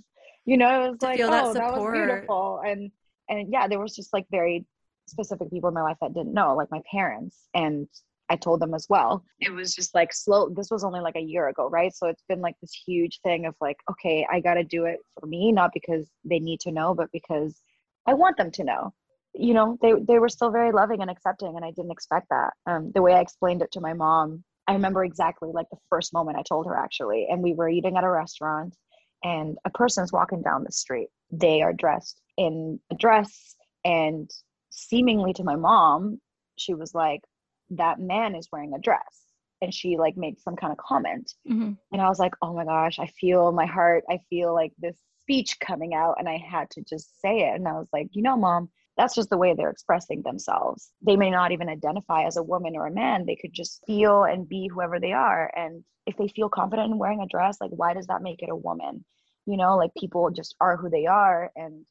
You 0.45 0.57
know, 0.57 0.87
it 0.87 0.91
was 0.91 1.03
like, 1.03 1.21
oh, 1.21 1.31
that, 1.31 1.55
that 1.55 1.77
was 1.77 1.93
beautiful, 1.93 2.63
and 2.67 2.91
and 3.29 3.53
yeah, 3.53 3.69
there 3.69 3.81
was 3.81 3.95
just 3.95 4.13
like 4.13 4.27
very 4.31 4.65
specific 5.07 5.51
people 5.51 5.69
in 5.69 5.75
my 5.75 5.83
life 5.83 5.97
that 6.01 6.15
didn't 6.15 6.35
know, 6.35 6.55
like 6.55 6.71
my 6.71 6.83
parents. 6.91 7.49
And 7.55 7.89
I 8.29 8.37
told 8.37 8.61
them 8.61 8.75
as 8.75 8.87
well. 8.89 9.25
It 9.41 9.53
was 9.53 9.75
just 9.75 9.95
like 9.95 10.13
slow. 10.13 10.49
This 10.49 10.71
was 10.71 10.85
only 10.85 11.01
like 11.01 11.17
a 11.17 11.21
year 11.21 11.49
ago, 11.49 11.69
right? 11.69 11.95
So 11.95 12.09
it's 12.09 12.25
been 12.29 12.41
like 12.41 12.57
this 12.61 12.73
huge 12.73 13.21
thing 13.23 13.47
of 13.47 13.55
like, 13.61 13.77
okay, 13.91 14.27
I 14.31 14.41
got 14.41 14.55
to 14.55 14.65
do 14.65 14.85
it 14.85 14.99
for 15.19 15.27
me, 15.27 15.53
not 15.53 15.71
because 15.73 16.09
they 16.25 16.39
need 16.39 16.61
to 16.61 16.73
know, 16.73 16.95
but 16.95 17.11
because 17.13 17.61
I 18.07 18.15
want 18.15 18.37
them 18.37 18.51
to 18.53 18.65
know. 18.65 18.95
You 19.35 19.53
know, 19.53 19.79
they 19.83 19.93
they 19.93 20.19
were 20.19 20.31
still 20.31 20.51
very 20.51 20.73
loving 20.73 21.03
and 21.03 21.11
accepting, 21.11 21.57
and 21.57 21.65
I 21.65 21.71
didn't 21.71 21.91
expect 21.91 22.29
that. 22.31 22.55
Um, 22.67 22.91
the 22.95 23.03
way 23.03 23.13
I 23.13 23.21
explained 23.21 23.61
it 23.61 23.71
to 23.73 23.81
my 23.81 23.93
mom, 23.93 24.43
I 24.67 24.73
remember 24.73 25.05
exactly 25.05 25.51
like 25.53 25.67
the 25.71 25.77
first 25.91 26.15
moment 26.15 26.39
I 26.39 26.43
told 26.43 26.67
her 26.67 26.75
actually, 26.75 27.27
and 27.31 27.43
we 27.43 27.53
were 27.53 27.69
eating 27.69 27.99
at 27.99 28.05
a 28.05 28.11
restaurant, 28.11 28.75
and 29.23 29.59
a 29.67 29.71
person's 29.71 30.13
walking 30.13 30.41
down 30.41 30.65
the 30.65 30.73
street. 30.73 31.09
They 31.31 31.61
are 31.61 31.75
dressed 31.75 32.19
in 32.39 32.81
a 32.91 32.95
dress 32.95 33.57
and 33.85 34.31
seemingly 34.77 35.33
to 35.35 35.45
my 35.45 35.57
mom, 35.57 36.21
she 36.57 36.75
was 36.75 36.95
like, 36.95 37.23
that 37.71 37.99
man 37.99 38.35
is 38.35 38.49
wearing 38.53 38.75
a 38.75 38.79
dress. 38.79 39.23
And 39.63 39.73
she 39.73 39.97
like 39.97 40.17
made 40.17 40.39
some 40.39 40.55
kind 40.55 40.71
of 40.71 40.79
comment. 40.79 41.33
Mm-hmm. 41.51 41.73
And 41.93 42.03
I 42.03 42.09
was 42.09 42.19
like, 42.19 42.35
oh 42.43 42.55
my 42.55 42.65
gosh, 42.65 42.99
I 42.99 43.07
feel 43.07 43.53
my 43.53 43.67
heart, 43.67 44.05
I 44.09 44.21
feel 44.29 44.55
like 44.55 44.73
this 44.79 44.97
speech 45.23 45.59
coming 45.59 45.95
out. 45.95 46.17
And 46.19 46.29
I 46.29 46.37
had 46.37 46.71
to 46.73 46.83
just 46.83 47.21
say 47.21 47.39
it. 47.39 47.55
And 47.55 47.67
I 47.67 47.73
was 47.73 47.89
like, 47.93 48.09
you 48.13 48.23
know, 48.23 48.37
mom, 48.37 48.69
that's 48.97 49.15
just 49.15 49.31
the 49.31 49.39
way 49.39 49.55
they're 49.55 49.71
expressing 49.71 50.23
themselves. 50.23 50.91
They 51.03 51.17
may 51.17 51.31
not 51.31 51.53
even 51.53 51.69
identify 51.69 52.25
as 52.25 52.37
a 52.37 52.43
woman 52.43 52.77
or 52.77 52.87
a 52.87 52.93
man. 52.93 53.25
They 53.27 53.37
could 53.37 53.53
just 53.53 53.83
feel 53.87 54.25
and 54.25 54.49
be 54.49 54.69
whoever 54.73 55.01
they 55.01 55.13
are. 55.13 55.51
And 55.57 55.85
if 56.07 56.17
they 56.17 56.29
feel 56.29 56.49
confident 56.49 56.93
in 56.93 56.99
wearing 56.99 57.21
a 57.21 57.27
dress, 57.27 57.59
like, 57.61 57.73
why 57.73 57.95
does 57.95 58.07
that 58.07 58.23
make 58.23 58.43
it 58.43 58.51
a 58.51 58.57
woman? 58.57 59.05
You 59.47 59.57
know, 59.57 59.77
like 59.77 59.91
people 59.99 60.31
just 60.31 60.55
are 60.61 60.77
who 60.77 60.91
they 60.91 61.07
are. 61.07 61.51
And 61.57 61.85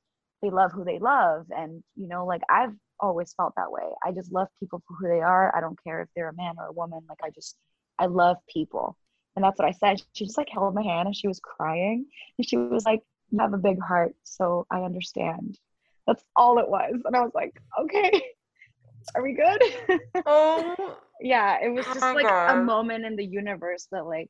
they 0.45 0.51
love 0.51 0.71
who 0.71 0.83
they 0.83 0.99
love. 0.99 1.47
And 1.49 1.83
you 1.95 2.07
know 2.07 2.25
like 2.25 2.41
i've 2.49 2.73
always 2.99 3.33
felt 3.33 3.53
that 3.57 3.71
way. 3.71 3.83
I 4.05 4.11
just 4.11 4.31
love 4.31 4.47
people 4.59 4.81
for 4.87 4.95
who 4.95 5.07
they 5.09 5.21
are. 5.21 5.53
I 5.55 5.59
don't 5.59 5.81
care 5.83 6.01
if 6.01 6.07
they're 6.15 6.29
a 6.29 6.35
man 6.35 6.55
or 6.57 6.67
a 6.67 6.71
woman. 6.71 7.01
Like 7.09 7.19
i 7.23 7.29
just 7.29 7.55
i 7.99 8.05
love 8.05 8.37
people. 8.51 8.97
And 9.35 9.43
that's 9.43 9.59
what 9.59 9.67
i 9.67 9.71
said. 9.71 10.01
She 10.13 10.25
just 10.25 10.37
like 10.37 10.49
held 10.49 10.75
my 10.75 10.83
hand 10.83 11.07
and 11.07 11.15
she 11.15 11.27
was 11.27 11.39
crying. 11.39 12.05
And 12.37 12.47
she 12.47 12.57
was 12.57 12.85
like 12.85 13.01
you 13.31 13.39
have 13.39 13.53
a 13.53 13.57
big 13.57 13.81
heart 13.81 14.15
so 14.23 14.65
i 14.71 14.81
understand. 14.81 15.57
That's 16.07 16.23
all 16.35 16.59
it 16.59 16.69
was. 16.69 16.93
And 17.05 17.15
i 17.15 17.21
was 17.21 17.33
like 17.33 17.59
okay. 17.81 18.11
Are 19.15 19.23
we 19.23 19.33
good? 19.33 19.99
Oh 20.25 20.97
yeah 21.21 21.59
it 21.63 21.69
was 21.69 21.85
oh 21.87 21.93
just 21.93 22.05
oh 22.05 22.13
like 22.13 22.27
God. 22.27 22.57
a 22.57 22.63
moment 22.63 23.05
in 23.05 23.15
the 23.15 23.25
universe 23.25 23.87
that 23.91 24.05
like 24.05 24.29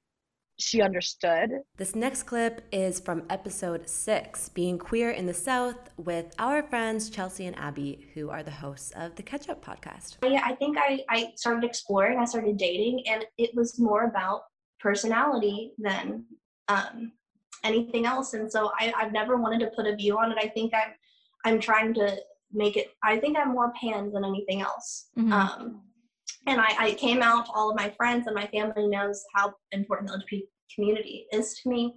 she 0.58 0.82
understood. 0.82 1.52
This 1.78 1.96
next 1.96 2.24
clip 2.24 2.62
is 2.72 3.00
from 3.00 3.24
episode 3.30 3.90
six, 3.90 4.50
Being 4.50 4.78
Queer 4.78 5.12
in 5.12 5.26
the 5.26 5.34
South, 5.34 5.90
with 5.98 6.34
our 6.40 6.64
friends 6.64 7.10
Chelsea 7.10 7.46
and 7.46 7.58
Abby, 7.58 8.08
who 8.14 8.30
are 8.30 8.44
the 8.44 8.52
hosts 8.52 8.92
of 8.96 9.16
the 9.16 9.24
Catch 9.24 9.50
Up 9.50 9.64
podcast. 9.64 10.18
Yeah, 10.24 10.42
I 10.44 10.56
think 10.56 10.78
I, 10.78 11.04
I 11.10 11.34
started 11.36 11.64
exploring, 11.64 12.20
I 12.20 12.26
started 12.26 12.58
dating, 12.58 13.04
and 13.08 13.26
it 13.38 13.52
was 13.54 13.80
more 13.80 14.06
about 14.06 14.44
personality 14.80 15.74
than 15.78 16.26
um, 16.68 17.12
anything 17.64 18.06
else. 18.06 18.34
And 18.34 18.52
so 18.52 18.72
I, 18.80 18.94
I've 18.96 19.12
never 19.12 19.38
wanted 19.38 19.60
to 19.60 19.72
put 19.76 19.88
a 19.88 19.96
view 19.96 20.18
on 20.18 20.32
it. 20.32 20.38
I 20.40 20.48
think 20.48 20.74
I'm, 20.74 20.94
I'm 21.44 21.60
trying 21.60 21.94
to 21.96 22.18
make 22.54 22.78
it, 22.78 22.92
I 23.04 23.18
think 23.18 23.38
I'm 23.38 23.52
more 23.52 23.74
pan 23.82 24.12
than 24.14 24.24
anything 24.24 24.62
else. 24.62 25.08
Mm-hmm. 25.18 25.34
Um, 25.34 25.82
and 26.48 26.62
I, 26.62 26.76
I, 26.78 26.94
came 26.94 27.22
out 27.22 27.46
to 27.48 27.52
all 27.54 27.72
of 27.72 27.76
my 27.76 27.90
friends 27.90 28.28
and 28.28 28.36
my 28.36 28.48
family 28.48 28.88
knows 28.88 29.24
how 29.34 29.54
important 29.72 30.12
the 30.12 30.18
LGBT 30.18 30.44
community 30.74 31.26
is 31.32 31.60
to 31.62 31.70
me, 31.70 31.96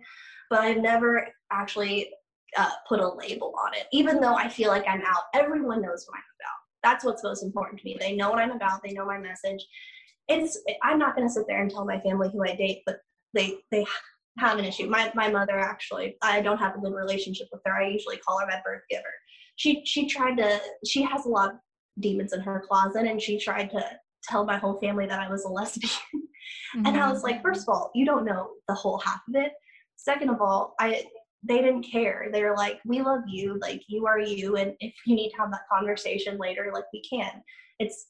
but 0.51 0.61
I've 0.61 0.79
never 0.79 1.29
actually 1.53 2.11
uh, 2.57 2.71
put 2.89 3.01
a 3.01 3.09
label 3.09 3.53
on 3.63 3.75
it. 3.75 3.87
Even 3.93 4.21
though 4.21 4.35
I 4.35 4.49
feel 4.49 4.71
like 4.71 4.87
I'm 4.89 5.03
out, 5.03 5.25
everyone 5.35 5.83
knows 5.83 6.07
what 6.07 6.17
I'm 6.17 6.23
about. 6.41 6.59
That's 6.83 7.05
what's 7.05 7.25
most 7.25 7.43
important 7.43 7.81
to 7.81 7.85
me. 7.85 7.97
They 7.99 8.17
know 8.17 8.31
what 8.31 8.39
I'm 8.39 8.53
about. 8.53 8.83
They 8.83 8.93
know 8.93 9.05
my 9.05 9.19
message. 9.19 9.65
It's 10.29 10.59
I'm 10.83 10.99
not 10.99 11.17
going 11.17 11.27
to 11.27 11.33
sit 11.33 11.45
there 11.49 11.61
and 11.61 11.71
tell 11.71 11.85
my 11.85 12.01
family 12.01 12.31
who 12.33 12.45
I 12.45 12.55
date, 12.55 12.83
but 12.87 13.01
they 13.35 13.59
they 13.71 13.85
have 14.39 14.59
an 14.59 14.65
issue. 14.65 14.89
My 14.89 15.11
my 15.15 15.29
mother 15.29 15.59
actually, 15.59 16.17
I 16.23 16.41
don't 16.41 16.59
have 16.59 16.77
a 16.77 16.81
good 16.81 16.95
relationship 16.95 17.49
with 17.53 17.63
her. 17.65 17.75
I 17.75 17.89
usually 17.89 18.19
call 18.19 18.39
her 18.39 18.47
my 18.47 18.61
birth 18.65 18.83
giver. 18.89 19.05
She 19.57 19.83
she 19.85 20.07
tried 20.07 20.37
to. 20.37 20.61
She 20.87 21.03
has 21.03 21.25
a 21.25 21.29
lot 21.29 21.51
of 21.51 21.57
demons 21.99 22.33
in 22.33 22.41
her 22.41 22.65
closet, 22.67 23.07
and 23.07 23.21
she 23.21 23.39
tried 23.39 23.71
to 23.71 23.85
tell 24.29 24.45
my 24.45 24.59
whole 24.59 24.79
family 24.79 25.07
that 25.07 25.21
I 25.21 25.31
was 25.31 25.45
a 25.45 25.49
lesbian. 25.49 25.91
mm-hmm. 25.91 26.83
And 26.87 26.97
I 26.97 27.11
was 27.11 27.23
like, 27.23 27.43
first 27.43 27.63
of 27.63 27.69
all, 27.71 27.91
you 27.95 28.05
don't 28.05 28.25
know 28.25 28.51
the 28.69 28.75
whole 28.75 28.99
half 28.99 29.21
of 29.29 29.35
it. 29.35 29.53
Second 29.97 30.31
of 30.31 30.41
all, 30.41 30.75
I 30.79 31.05
they 31.45 31.59
didn't 31.59 31.85
care. 31.85 32.29
They 32.33 32.43
were 32.43 32.57
like, 32.57 32.81
we 32.85 33.01
love 33.01 33.23
you, 33.29 33.59
like 33.61 33.83
you 33.87 34.07
are 34.07 34.19
you, 34.19 34.57
and 34.57 34.75
if 34.81 34.93
you 35.07 35.15
need 35.15 35.31
to 35.31 35.37
have 35.39 35.51
that 35.53 35.69
conversation 35.73 36.37
later, 36.39 36.71
like 36.73 36.85
we 36.93 37.03
can. 37.03 37.43
It's 37.79 38.07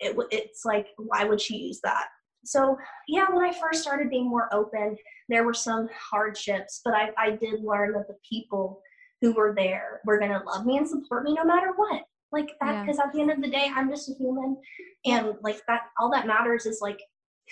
it, 0.00 0.16
it's 0.30 0.64
like 0.64 0.88
why 0.98 1.24
would 1.24 1.40
she 1.40 1.56
use 1.56 1.80
that? 1.82 2.06
So 2.44 2.76
yeah, 3.08 3.26
when 3.30 3.44
I 3.44 3.58
first 3.58 3.82
started 3.82 4.10
being 4.10 4.28
more 4.28 4.52
open, 4.54 4.96
there 5.28 5.44
were 5.44 5.54
some 5.54 5.88
hardships, 5.92 6.80
but 6.84 6.94
I 6.94 7.10
I 7.18 7.30
did 7.30 7.62
learn 7.62 7.92
that 7.92 8.08
the 8.08 8.16
people 8.28 8.80
who 9.20 9.32
were 9.32 9.54
there 9.56 10.00
were 10.04 10.18
gonna 10.18 10.42
love 10.46 10.66
me 10.66 10.76
and 10.76 10.88
support 10.88 11.24
me 11.24 11.34
no 11.34 11.44
matter 11.44 11.72
what 11.76 12.02
like 12.32 12.50
that 12.60 12.82
because 12.82 12.98
yeah. 12.98 13.04
at 13.04 13.12
the 13.12 13.20
end 13.20 13.30
of 13.30 13.40
the 13.40 13.50
day 13.50 13.70
i'm 13.74 13.90
just 13.90 14.10
a 14.10 14.14
human 14.14 14.56
and 15.04 15.34
like 15.42 15.60
that 15.68 15.82
all 15.98 16.10
that 16.10 16.26
matters 16.26 16.66
is 16.66 16.80
like 16.80 16.98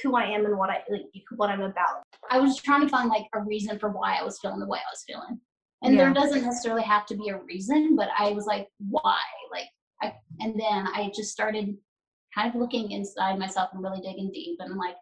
who 0.02 0.16
i 0.16 0.24
am 0.24 0.44
and 0.44 0.56
what 0.56 0.70
i 0.70 0.82
like 0.90 1.02
what 1.36 1.50
i'm 1.50 1.62
about 1.62 2.02
i 2.30 2.38
was 2.38 2.60
trying 2.60 2.80
to 2.80 2.88
find 2.88 3.08
like 3.08 3.26
a 3.34 3.40
reason 3.40 3.78
for 3.78 3.90
why 3.90 4.16
i 4.16 4.22
was 4.22 4.38
feeling 4.40 4.60
the 4.60 4.66
way 4.66 4.78
i 4.78 4.92
was 4.92 5.04
feeling 5.06 5.40
and 5.82 5.94
yeah. 5.94 6.04
there 6.04 6.14
doesn't 6.14 6.42
necessarily 6.42 6.82
have 6.82 7.06
to 7.06 7.16
be 7.16 7.28
a 7.28 7.38
reason 7.42 7.94
but 7.96 8.08
i 8.18 8.30
was 8.30 8.46
like 8.46 8.68
why 8.90 9.20
like 9.52 9.68
I, 10.02 10.12
and 10.40 10.58
then 10.58 10.88
i 10.88 11.10
just 11.14 11.30
started 11.30 11.76
kind 12.34 12.48
of 12.48 12.60
looking 12.60 12.90
inside 12.90 13.38
myself 13.38 13.70
and 13.72 13.82
really 13.82 14.00
digging 14.00 14.30
deep 14.32 14.58
and 14.60 14.76
like 14.76 14.96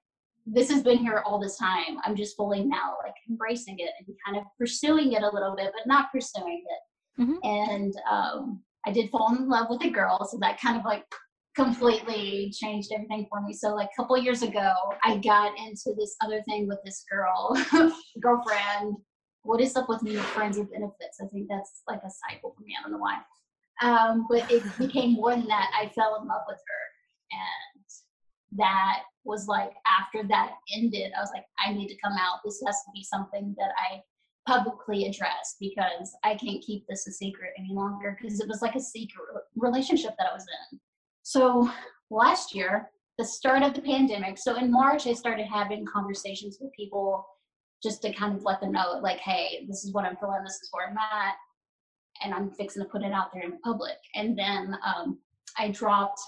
this 0.44 0.70
has 0.70 0.82
been 0.82 0.98
here 0.98 1.22
all 1.24 1.40
this 1.40 1.56
time 1.56 1.96
i'm 2.04 2.16
just 2.16 2.36
fully 2.36 2.64
now 2.64 2.96
like 3.02 3.14
embracing 3.30 3.78
it 3.78 3.90
and 3.98 4.16
kind 4.26 4.36
of 4.36 4.44
pursuing 4.58 5.12
it 5.12 5.22
a 5.22 5.30
little 5.30 5.54
bit 5.56 5.72
but 5.72 5.86
not 5.86 6.12
pursuing 6.12 6.62
it 6.66 7.22
mm-hmm. 7.22 7.36
and 7.44 7.94
um 8.10 8.60
I 8.86 8.92
did 8.92 9.10
fall 9.10 9.34
in 9.36 9.48
love 9.48 9.68
with 9.70 9.84
a 9.84 9.90
girl, 9.90 10.26
so 10.30 10.38
that 10.40 10.60
kind 10.60 10.78
of 10.78 10.84
like 10.84 11.04
completely 11.54 12.52
changed 12.54 12.90
everything 12.92 13.26
for 13.28 13.40
me. 13.42 13.52
So 13.52 13.74
like 13.74 13.88
a 13.92 14.02
couple 14.02 14.16
years 14.18 14.42
ago, 14.42 14.72
I 15.04 15.18
got 15.18 15.52
into 15.58 15.94
this 15.98 16.16
other 16.22 16.42
thing 16.42 16.66
with 16.66 16.78
this 16.84 17.04
girl, 17.10 17.56
girlfriend, 18.20 18.96
what 19.42 19.60
is 19.60 19.76
up 19.76 19.88
with 19.88 20.02
me 20.02 20.12
with 20.12 20.24
friends 20.26 20.56
with 20.56 20.72
benefits? 20.72 21.18
I 21.20 21.26
think 21.26 21.48
that's 21.48 21.82
like 21.88 22.00
a 22.04 22.10
cycle 22.28 22.54
for 22.56 22.62
me. 22.62 22.74
I 22.78 22.82
don't 22.82 22.92
know 22.92 22.98
why. 22.98 23.18
Um, 23.82 24.26
but 24.28 24.50
it 24.50 24.62
became 24.78 25.14
more 25.14 25.32
than 25.32 25.46
that. 25.48 25.70
I 25.78 25.88
fell 25.88 26.18
in 26.20 26.28
love 26.28 26.42
with 26.46 26.58
her. 26.58 26.82
And 27.32 28.58
that 28.58 29.00
was 29.24 29.46
like, 29.48 29.72
after 29.86 30.26
that 30.28 30.52
ended, 30.74 31.12
I 31.16 31.20
was 31.20 31.30
like, 31.34 31.44
I 31.58 31.72
need 31.72 31.88
to 31.88 31.96
come 32.02 32.12
out. 32.18 32.40
This 32.44 32.62
has 32.66 32.76
to 32.76 32.90
be 32.94 33.02
something 33.02 33.54
that 33.58 33.72
I 33.76 34.02
publicly 34.46 35.06
address 35.06 35.56
because 35.60 36.14
I 36.24 36.34
can't 36.34 36.62
keep 36.62 36.86
this 36.86 37.06
a 37.06 37.12
secret 37.12 37.52
any 37.58 37.72
longer 37.72 38.16
because 38.20 38.40
it 38.40 38.48
was 38.48 38.62
like 38.62 38.74
a 38.74 38.80
secret 38.80 39.26
relationship 39.56 40.14
that 40.18 40.28
I 40.30 40.34
was 40.34 40.46
in. 40.72 40.80
So 41.22 41.70
last 42.10 42.54
year, 42.54 42.90
the 43.18 43.24
start 43.24 43.62
of 43.62 43.74
the 43.74 43.82
pandemic, 43.82 44.38
so 44.38 44.56
in 44.56 44.70
March, 44.70 45.06
I 45.06 45.12
started 45.12 45.46
having 45.46 45.84
conversations 45.86 46.58
with 46.60 46.72
people 46.72 47.24
just 47.82 48.02
to 48.02 48.12
kind 48.12 48.34
of 48.34 48.44
let 48.44 48.60
them 48.60 48.72
know, 48.72 49.00
like, 49.02 49.18
hey, 49.18 49.64
this 49.68 49.84
is 49.84 49.92
what 49.92 50.04
I'm 50.04 50.16
feeling, 50.16 50.42
this 50.44 50.54
is 50.54 50.68
where 50.72 50.88
I'm 50.88 50.96
at, 50.96 51.34
and 52.22 52.32
I'm 52.32 52.50
fixing 52.50 52.82
to 52.82 52.88
put 52.88 53.02
it 53.02 53.12
out 53.12 53.32
there 53.32 53.42
in 53.42 53.58
public. 53.60 53.96
And 54.14 54.38
then 54.38 54.76
um, 54.84 55.18
I 55.58 55.68
dropped, 55.68 56.20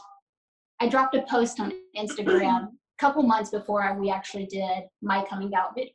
I 0.80 0.88
dropped 0.88 1.14
a 1.14 1.22
post 1.22 1.60
on 1.60 1.72
Instagram 1.96 2.66
a 2.66 2.70
couple 2.98 3.22
months 3.22 3.50
before 3.50 3.96
we 3.98 4.10
actually 4.10 4.46
did 4.46 4.84
my 5.00 5.24
coming 5.24 5.54
out 5.54 5.74
video. 5.74 5.92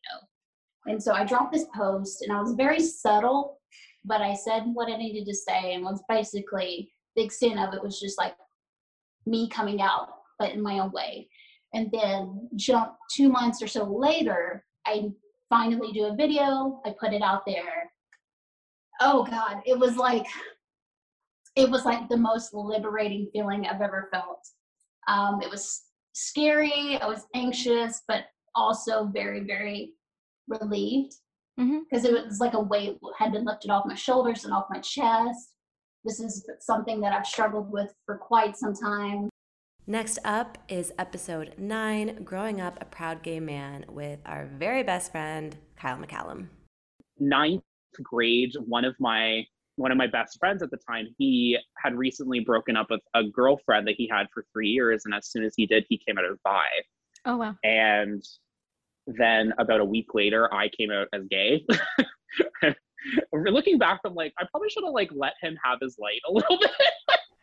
And 0.85 1.01
so 1.01 1.13
I 1.13 1.25
dropped 1.25 1.53
this 1.53 1.65
post, 1.75 2.21
and 2.21 2.31
I 2.31 2.41
was 2.41 2.53
very 2.53 2.79
subtle, 2.79 3.59
but 4.05 4.21
I 4.21 4.33
said 4.33 4.63
what 4.73 4.91
I 4.91 4.97
needed 4.97 5.25
to 5.25 5.35
say, 5.35 5.73
and 5.73 5.83
was 5.83 6.03
basically 6.07 6.91
the 7.15 7.23
extent 7.23 7.59
of 7.59 7.73
it 7.73 7.83
was 7.83 7.99
just 7.99 8.17
like 8.17 8.35
me 9.25 9.49
coming 9.49 9.81
out, 9.81 10.09
but 10.37 10.51
in 10.51 10.61
my 10.61 10.79
own 10.79 10.91
way. 10.91 11.27
And 11.73 11.91
then 11.91 12.49
jump 12.55 12.95
two 13.11 13.29
months 13.29 13.61
or 13.61 13.67
so 13.67 13.83
later, 13.83 14.65
I 14.87 15.11
finally 15.49 15.91
do 15.91 16.05
a 16.05 16.15
video. 16.15 16.81
I 16.85 16.93
put 16.99 17.13
it 17.13 17.21
out 17.21 17.45
there. 17.45 17.91
Oh 19.01 19.23
God, 19.23 19.61
it 19.65 19.77
was 19.77 19.95
like 19.97 20.25
it 21.55 21.69
was 21.69 21.85
like 21.85 22.07
the 22.07 22.17
most 22.17 22.53
liberating 22.53 23.29
feeling 23.33 23.65
I've 23.65 23.81
ever 23.81 24.07
felt. 24.11 24.47
Um, 25.07 25.41
it 25.41 25.49
was 25.49 25.81
scary. 26.13 26.97
I 27.01 27.07
was 27.07 27.25
anxious, 27.35 28.01
but 28.07 28.25
also 28.55 29.05
very, 29.05 29.41
very 29.41 29.93
relieved 30.49 31.13
because 31.57 32.05
mm-hmm. 32.05 32.15
it 32.15 32.25
was 32.25 32.39
like 32.39 32.53
a 32.53 32.59
weight 32.59 32.97
had 33.17 33.31
been 33.31 33.45
lifted 33.45 33.69
off 33.69 33.85
my 33.85 33.95
shoulders 33.95 34.45
and 34.45 34.53
off 34.53 34.67
my 34.69 34.79
chest. 34.79 35.53
This 36.05 36.19
is 36.19 36.49
something 36.61 37.01
that 37.01 37.13
I've 37.13 37.25
struggled 37.25 37.71
with 37.71 37.93
for 38.05 38.17
quite 38.17 38.57
some 38.57 38.73
time. 38.73 39.29
Next 39.85 40.19
up 40.23 40.57
is 40.69 40.93
episode 40.97 41.55
nine 41.57 42.23
Growing 42.23 42.61
Up 42.61 42.77
a 42.79 42.85
Proud 42.85 43.23
Gay 43.23 43.39
Man 43.39 43.85
with 43.89 44.19
our 44.25 44.45
very 44.45 44.83
best 44.83 45.11
friend, 45.11 45.57
Kyle 45.75 45.97
McCallum. 45.97 46.47
Ninth 47.19 47.63
grade, 48.03 48.53
one 48.65 48.85
of 48.85 48.95
my 48.99 49.43
one 49.75 49.91
of 49.91 49.97
my 49.97 50.07
best 50.07 50.37
friends 50.39 50.61
at 50.61 50.69
the 50.71 50.77
time, 50.77 51.07
he 51.17 51.57
had 51.77 51.95
recently 51.95 52.41
broken 52.41 52.75
up 52.75 52.87
with 52.89 52.99
a 53.13 53.23
girlfriend 53.23 53.87
that 53.87 53.95
he 53.97 54.09
had 54.11 54.27
for 54.33 54.45
three 54.53 54.67
years. 54.67 55.03
And 55.05 55.13
as 55.13 55.31
soon 55.31 55.43
as 55.43 55.53
he 55.55 55.65
did, 55.65 55.85
he 55.89 55.97
came 55.97 56.17
out 56.17 56.25
as 56.25 56.37
bi. 56.43 56.65
Oh, 57.25 57.37
wow. 57.37 57.55
And 57.63 58.21
then 59.07 59.53
about 59.57 59.79
a 59.79 59.85
week 59.85 60.13
later, 60.13 60.53
I 60.53 60.69
came 60.69 60.91
out 60.91 61.07
as 61.13 61.23
gay. 61.29 61.65
Looking 63.33 63.77
back, 63.77 64.01
I'm 64.05 64.13
like, 64.13 64.33
I 64.37 64.45
probably 64.51 64.69
should 64.69 64.83
have 64.83 64.93
like 64.93 65.09
let 65.13 65.33
him 65.41 65.57
have 65.63 65.79
his 65.81 65.97
light 65.99 66.21
a 66.27 66.31
little 66.31 66.57
bit. 66.61 66.71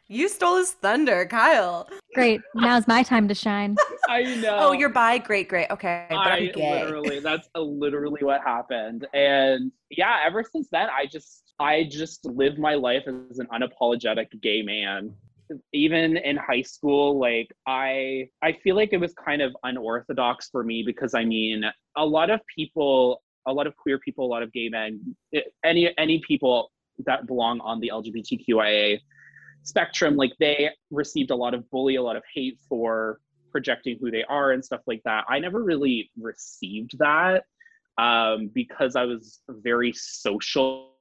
You 0.08 0.28
stole 0.28 0.58
his 0.58 0.72
thunder, 0.72 1.26
Kyle. 1.26 1.88
Great. 2.14 2.40
Now's 2.54 2.86
my 2.86 3.02
time 3.02 3.26
to 3.26 3.34
shine. 3.34 3.76
I 4.08 4.22
know. 4.36 4.56
Oh, 4.60 4.72
you're 4.72 4.88
bi. 4.88 5.18
Great, 5.18 5.48
great. 5.48 5.68
Okay, 5.70 6.06
but 6.08 6.18
I 6.18 6.52
literally 6.54 7.18
that's 7.18 7.48
literally 7.56 8.22
what 8.22 8.40
happened. 8.42 9.06
And 9.12 9.72
yeah, 9.90 10.20
ever 10.24 10.44
since 10.44 10.68
then, 10.70 10.88
I 10.90 11.06
just 11.06 11.52
I 11.58 11.88
just 11.90 12.24
live 12.24 12.56
my 12.56 12.74
life 12.74 13.02
as 13.08 13.40
an 13.40 13.48
unapologetic 13.48 14.40
gay 14.40 14.62
man. 14.62 15.12
Even 15.72 16.16
in 16.16 16.36
high 16.36 16.62
school, 16.62 17.18
like 17.18 17.48
I 17.66 18.28
I 18.42 18.52
feel 18.52 18.76
like 18.76 18.92
it 18.92 19.00
was 19.00 19.12
kind 19.14 19.42
of 19.42 19.56
unorthodox 19.62 20.48
for 20.50 20.64
me 20.64 20.82
because 20.84 21.14
I 21.14 21.24
mean, 21.24 21.64
a 21.96 22.04
lot 22.04 22.30
of 22.30 22.40
people, 22.54 23.22
a 23.46 23.52
lot 23.52 23.66
of 23.66 23.76
queer 23.76 23.98
people, 23.98 24.26
a 24.26 24.30
lot 24.30 24.42
of 24.42 24.52
gay 24.52 24.68
men, 24.68 25.16
any 25.64 25.92
any 25.98 26.20
people 26.26 26.70
that 27.06 27.26
belong 27.26 27.60
on 27.60 27.80
the 27.80 27.90
LGBTQIA 27.92 28.98
spectrum 29.62 30.14
like 30.16 30.32
they 30.38 30.70
received 30.92 31.32
a 31.32 31.34
lot 31.34 31.52
of 31.52 31.68
bully 31.70 31.96
a 31.96 32.02
lot 32.02 32.14
of 32.14 32.22
hate 32.32 32.56
for 32.68 33.18
projecting 33.50 33.98
who 34.00 34.12
they 34.12 34.22
are 34.28 34.52
and 34.52 34.64
stuff 34.64 34.80
like 34.86 35.02
that. 35.04 35.24
I 35.28 35.40
never 35.40 35.62
really 35.62 36.10
received 36.16 36.98
that 36.98 37.42
um, 37.98 38.50
because 38.52 38.96
i 38.96 39.04
was 39.04 39.40
very 39.48 39.92
social 39.92 40.95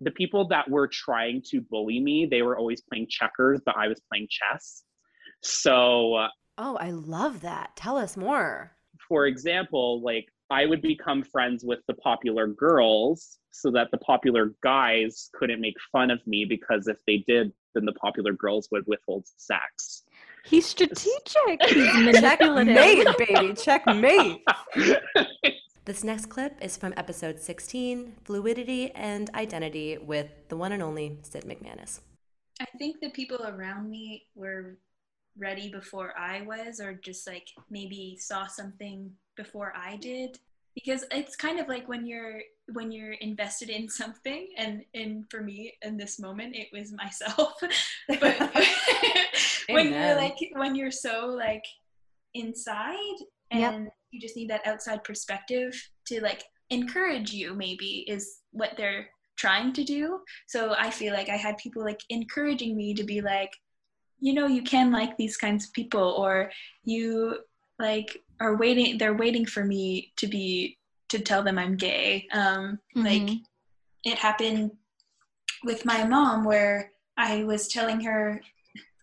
the 0.00 0.10
people 0.10 0.46
that 0.48 0.68
were 0.68 0.88
trying 0.88 1.42
to 1.42 1.60
bully 1.60 2.00
me 2.00 2.26
they 2.26 2.42
were 2.42 2.56
always 2.56 2.82
playing 2.82 3.06
checkers 3.08 3.60
but 3.64 3.76
i 3.76 3.88
was 3.88 4.00
playing 4.10 4.28
chess 4.30 4.82
so 5.42 6.26
oh 6.58 6.76
i 6.76 6.90
love 6.90 7.40
that 7.40 7.70
tell 7.76 7.96
us 7.96 8.16
more 8.16 8.72
for 9.08 9.26
example 9.26 10.02
like 10.02 10.26
I 10.50 10.66
would 10.66 10.80
become 10.80 11.22
friends 11.22 11.64
with 11.64 11.80
the 11.88 11.94
popular 11.94 12.46
girls 12.46 13.38
so 13.50 13.70
that 13.72 13.90
the 13.90 13.98
popular 13.98 14.54
guys 14.62 15.30
couldn't 15.34 15.60
make 15.60 15.74
fun 15.90 16.10
of 16.10 16.24
me 16.26 16.44
because 16.44 16.86
if 16.86 16.98
they 17.06 17.24
did, 17.26 17.52
then 17.74 17.84
the 17.84 17.92
popular 17.94 18.32
girls 18.32 18.68
would 18.70 18.84
withhold 18.86 19.24
sex. 19.36 20.04
He's 20.44 20.66
strategic. 20.66 21.62
He's 21.68 21.94
manipulative. 21.94 22.76
Checkmate, 22.76 23.18
baby. 23.18 23.54
Checkmate. 23.54 24.42
this 25.86 26.02
next 26.02 26.26
clip 26.26 26.58
is 26.60 26.76
from 26.76 26.92
episode 26.96 27.38
16 27.38 28.16
Fluidity 28.24 28.90
and 28.90 29.30
Identity 29.34 29.96
with 29.96 30.26
the 30.48 30.56
one 30.56 30.72
and 30.72 30.82
only 30.82 31.18
Sid 31.22 31.44
McManus. 31.44 32.00
I 32.60 32.66
think 32.76 32.96
the 33.00 33.10
people 33.10 33.38
around 33.46 33.88
me 33.88 34.26
were 34.34 34.78
ready 35.38 35.70
before 35.70 36.12
I 36.18 36.42
was, 36.42 36.80
or 36.80 36.94
just 36.94 37.26
like 37.28 37.46
maybe 37.70 38.16
saw 38.18 38.48
something 38.48 39.12
before 39.36 39.72
I 39.76 39.96
did 39.96 40.38
because 40.74 41.04
it's 41.10 41.36
kind 41.36 41.60
of 41.60 41.68
like 41.68 41.88
when 41.88 42.06
you're 42.06 42.40
when 42.72 42.90
you're 42.90 43.12
invested 43.14 43.70
in 43.70 43.88
something 43.88 44.48
and 44.58 44.84
and 44.94 45.24
for 45.30 45.40
me 45.40 45.72
in 45.82 45.96
this 45.96 46.18
moment 46.20 46.54
it 46.54 46.68
was 46.72 46.92
myself 46.92 47.54
but 48.08 48.20
when 49.70 49.92
you're 49.92 50.16
like 50.16 50.36
when 50.52 50.74
you're 50.74 50.90
so 50.90 51.26
like 51.26 51.64
inside 52.34 53.16
and 53.50 53.84
yep. 53.84 53.92
You 54.10 54.20
just 54.20 54.36
need 54.36 54.50
that 54.50 54.66
outside 54.66 55.04
perspective 55.04 55.72
to 56.06 56.20
like 56.20 56.42
encourage 56.70 57.32
you 57.32 57.54
maybe 57.54 58.04
is 58.08 58.38
what 58.52 58.70
they're 58.76 59.08
trying 59.36 59.72
to 59.74 59.84
do. 59.84 60.20
So 60.46 60.74
i 60.78 60.90
feel 60.90 61.12
like 61.12 61.28
i 61.28 61.36
had 61.36 61.58
people 61.58 61.84
like 61.84 62.00
encouraging 62.10 62.76
me 62.76 62.94
to 62.94 63.04
be 63.04 63.20
like 63.20 63.52
you 64.18 64.32
know 64.32 64.46
you 64.46 64.62
can 64.62 64.90
like 64.90 65.16
these 65.16 65.36
kinds 65.36 65.66
of 65.66 65.72
people 65.72 66.14
or 66.18 66.50
you 66.84 67.38
like 67.78 68.22
are 68.40 68.56
waiting 68.56 68.98
they're 68.98 69.14
waiting 69.14 69.44
for 69.44 69.64
me 69.64 70.12
to 70.16 70.26
be 70.26 70.78
to 71.08 71.18
tell 71.18 71.42
them 71.42 71.58
i'm 71.58 71.76
gay. 71.76 72.26
Um 72.32 72.78
mm-hmm. 72.96 73.04
like 73.04 73.30
it 74.04 74.18
happened 74.18 74.70
with 75.64 75.84
my 75.84 76.04
mom 76.04 76.44
where 76.44 76.92
i 77.16 77.44
was 77.44 77.68
telling 77.68 78.00
her 78.00 78.40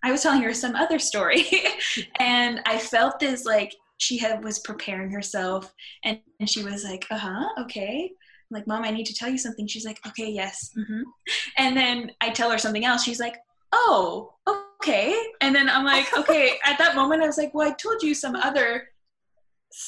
i 0.04 0.12
was 0.12 0.22
telling 0.24 0.42
her 0.42 0.54
some 0.54 0.76
other 0.76 1.00
story. 1.00 1.46
And 2.20 2.62
i 2.66 2.78
felt 2.78 3.20
this 3.20 3.46
like 3.46 3.74
she 3.98 4.18
had 4.18 4.44
was 4.44 4.60
preparing 4.60 5.12
herself 5.12 5.74
and, 6.04 6.20
and 6.40 6.50
she 6.50 6.64
was 6.64 6.84
like 6.84 7.06
uh-huh 7.12 7.50
okay. 7.62 8.12
I'm 8.12 8.56
like 8.56 8.68
mom 8.68 8.84
i 8.84 8.92
need 8.92 9.06
to 9.06 9.16
tell 9.16 9.30
you 9.30 9.38
something. 9.38 9.68
She's 9.68 9.86
like 9.86 10.00
okay 10.08 10.30
yes 10.30 10.72
mm-hmm. 10.78 11.02
and 11.58 11.76
then 11.76 12.12
i 12.22 12.30
tell 12.30 12.52
her 12.52 12.58
something 12.58 12.86
else. 12.86 13.04
She's 13.04 13.20
like 13.20 13.38
oh 13.72 14.34
okay. 14.48 15.16
And 15.42 15.56
then 15.56 15.70
i'm 15.70 15.86
like 15.86 16.16
okay. 16.18 16.54
At 16.66 16.78
that 16.78 16.96
moment 16.96 17.24
i 17.24 17.28
was 17.28 17.38
like 17.38 17.54
well 17.54 17.70
i 17.70 17.74
told 17.74 18.02
you 18.04 18.14
some 18.14 18.36
other 18.36 18.90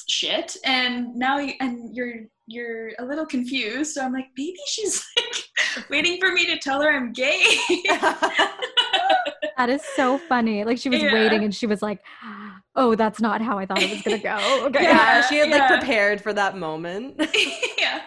shit 0.10 0.58
and 0.66 1.16
now 1.16 1.38
you, 1.38 1.54
and 1.60 1.96
you're 1.96 2.22
you're 2.48 2.92
a 3.00 3.06
little 3.06 3.26
confused. 3.26 3.94
So 3.94 4.04
i'm 4.04 4.14
like 4.14 4.28
maybe 4.38 4.58
she's 4.68 5.06
like 5.18 5.90
waiting 5.90 6.20
for 6.20 6.32
me 6.32 6.46
to 6.46 6.58
tell 6.58 6.82
her 6.82 6.92
i'm 6.92 7.12
gay. 7.12 7.44
That 9.58 9.70
is 9.70 9.82
so 9.96 10.18
funny. 10.18 10.64
Like 10.66 10.78
she 10.78 10.90
was 10.90 11.02
yeah. 11.02 11.14
waiting 11.14 11.44
and 11.44 11.56
she 11.56 11.66
was 11.66 11.82
like 11.82 12.02
oh 12.76 12.96
that's 12.96 13.22
not 13.22 13.42
how 13.42 13.58
i 13.58 13.66
thought 13.66 13.82
it 13.82 13.90
was 13.90 14.02
gonna 14.02 14.18
go 14.18 14.66
okay 14.66 14.84
yeah 14.84 15.22
she 15.22 15.38
had 15.38 15.50
like 15.50 15.60
yeah. 15.60 15.78
prepared 15.78 16.22
for 16.22 16.34
that 16.34 16.58
moment 16.58 17.16
yeah 17.78 18.02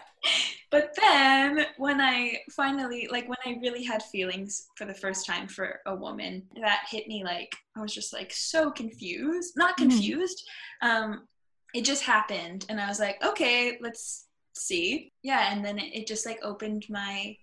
but 0.71 0.95
then 1.01 1.66
when 1.79 2.01
i 2.01 2.37
finally 2.51 3.09
like 3.11 3.29
when 3.29 3.39
i 3.47 3.59
really 3.62 3.83
had 3.83 4.03
feelings 4.03 4.69
for 4.77 4.85
the 4.85 4.95
first 4.95 5.27
time 5.27 5.49
for 5.49 5.81
a 5.87 5.95
woman 5.95 6.43
that 6.61 6.81
hit 6.89 7.07
me 7.09 7.25
like 7.25 7.55
i 7.77 7.81
was 7.81 7.95
just 7.95 8.12
like 8.12 8.33
so 8.33 8.71
confused 8.71 9.55
not 9.57 9.77
mm-hmm. 9.77 9.89
confused 9.89 10.43
mm-hmm. 10.83 11.03
um 11.12 11.29
it 11.75 11.85
just 11.85 12.03
happened 12.03 12.66
and 12.69 12.81
i 12.81 12.89
was 12.89 13.01
like 13.01 13.23
okay 13.25 13.79
let's 13.81 14.27
see 14.55 15.12
yeah 15.23 15.53
and 15.53 15.64
then 15.64 15.79
it, 15.79 15.95
it 15.95 16.07
just 16.07 16.27
like 16.27 16.39
opened 16.43 16.85
my 16.89 17.37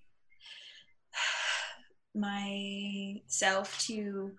my 2.16 3.16
self 3.28 3.78
to 3.80 4.32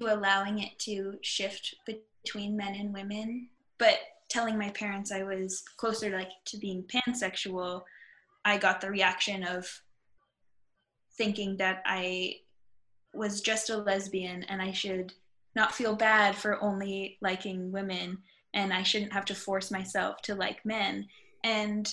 to 0.00 0.12
allowing 0.12 0.60
it 0.60 0.78
to 0.78 1.14
shift 1.22 1.74
between 1.86 2.56
men 2.56 2.74
and 2.74 2.92
women 2.92 3.48
but 3.78 3.98
telling 4.28 4.58
my 4.58 4.70
parents 4.70 5.12
i 5.12 5.22
was 5.22 5.62
closer 5.76 6.10
like 6.10 6.30
to 6.44 6.58
being 6.58 6.84
pansexual 6.84 7.82
I 8.46 8.58
got 8.58 8.80
the 8.80 8.88
reaction 8.88 9.42
of 9.42 9.68
thinking 11.18 11.56
that 11.56 11.82
I 11.84 12.36
was 13.12 13.40
just 13.40 13.70
a 13.70 13.76
lesbian 13.76 14.44
and 14.44 14.62
I 14.62 14.70
should 14.70 15.12
not 15.56 15.74
feel 15.74 15.96
bad 15.96 16.36
for 16.36 16.62
only 16.62 17.18
liking 17.20 17.72
women 17.72 18.18
and 18.54 18.72
I 18.72 18.84
shouldn't 18.84 19.12
have 19.12 19.24
to 19.26 19.34
force 19.34 19.72
myself 19.72 20.22
to 20.22 20.36
like 20.36 20.64
men. 20.64 21.08
And 21.42 21.92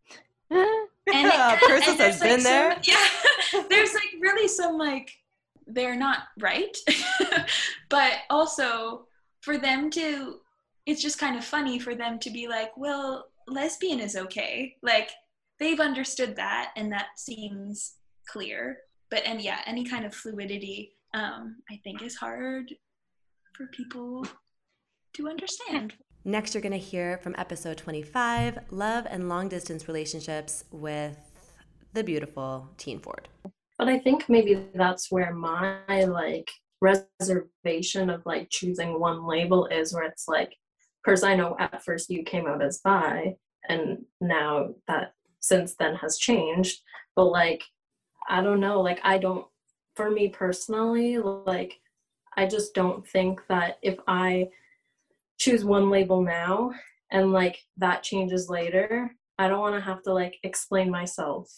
and, 0.50 0.68
yeah, 1.08 1.58
and, 1.60 1.72
and 1.72 2.00
has 2.00 2.20
been 2.20 2.44
there. 2.44 2.78
yeah, 2.84 3.64
there's 3.68 3.92
like 3.92 4.14
really 4.20 4.46
some 4.46 4.78
like 4.78 5.10
they're 5.68 5.96
not 5.96 6.20
right, 6.38 6.76
but 7.88 8.12
also 8.30 9.06
for 9.40 9.58
them 9.58 9.90
to, 9.90 10.36
it's 10.86 11.02
just 11.02 11.18
kind 11.18 11.36
of 11.36 11.44
funny 11.44 11.78
for 11.78 11.94
them 11.94 12.18
to 12.20 12.30
be 12.30 12.48
like, 12.48 12.70
well, 12.76 13.26
lesbian 13.46 14.00
is 14.00 14.16
okay. 14.16 14.74
Like 14.82 15.10
they've 15.58 15.80
understood 15.80 16.36
that, 16.36 16.72
and 16.76 16.92
that 16.92 17.06
seems 17.16 17.94
clear. 18.28 18.78
But 19.10 19.24
and 19.24 19.40
yeah, 19.40 19.60
any 19.66 19.84
kind 19.84 20.04
of 20.04 20.14
fluidity, 20.14 20.92
um, 21.14 21.56
I 21.70 21.80
think, 21.84 22.02
is 22.02 22.16
hard 22.16 22.74
for 23.54 23.66
people 23.68 24.26
to 25.14 25.28
understand. 25.28 25.94
Next, 26.24 26.54
you're 26.54 26.62
going 26.62 26.72
to 26.72 26.78
hear 26.78 27.18
from 27.18 27.34
episode 27.38 27.78
25 27.78 28.58
Love 28.70 29.06
and 29.08 29.28
Long 29.28 29.48
Distance 29.48 29.88
Relationships 29.88 30.64
with 30.70 31.16
the 31.94 32.04
beautiful 32.04 32.68
Teen 32.76 32.98
Ford. 32.98 33.28
But 33.78 33.88
I 33.88 33.98
think 33.98 34.28
maybe 34.28 34.66
that's 34.74 35.10
where 35.10 35.32
my 35.32 36.04
like 36.04 36.50
reservation 36.80 38.10
of 38.10 38.26
like 38.26 38.48
choosing 38.50 38.98
one 38.98 39.26
label 39.26 39.66
is 39.66 39.94
where 39.94 40.04
it's 40.04 40.26
like, 40.28 40.54
because 41.04 41.22
I 41.22 41.36
know 41.36 41.56
at 41.58 41.84
first 41.84 42.10
you 42.10 42.22
came 42.24 42.46
out 42.46 42.62
as 42.62 42.78
bi, 42.78 43.36
and 43.68 44.04
now 44.20 44.74
that 44.88 45.12
since 45.40 45.74
then 45.76 45.94
has 45.96 46.18
changed. 46.18 46.80
But 47.14 47.26
like, 47.26 47.62
I 48.28 48.42
don't 48.42 48.60
know, 48.60 48.80
like, 48.80 49.00
I 49.04 49.18
don't, 49.18 49.46
for 49.96 50.10
me 50.10 50.28
personally, 50.28 51.18
like, 51.18 51.74
I 52.36 52.46
just 52.46 52.74
don't 52.74 53.06
think 53.08 53.40
that 53.48 53.78
if 53.82 53.96
I 54.06 54.48
choose 55.38 55.64
one 55.64 55.90
label 55.90 56.22
now 56.22 56.72
and 57.10 57.32
like 57.32 57.58
that 57.78 58.02
changes 58.02 58.48
later, 58.48 59.10
I 59.38 59.48
don't 59.48 59.60
want 59.60 59.74
to 59.76 59.80
have 59.80 60.02
to 60.02 60.12
like 60.12 60.36
explain 60.42 60.90
myself. 60.90 61.50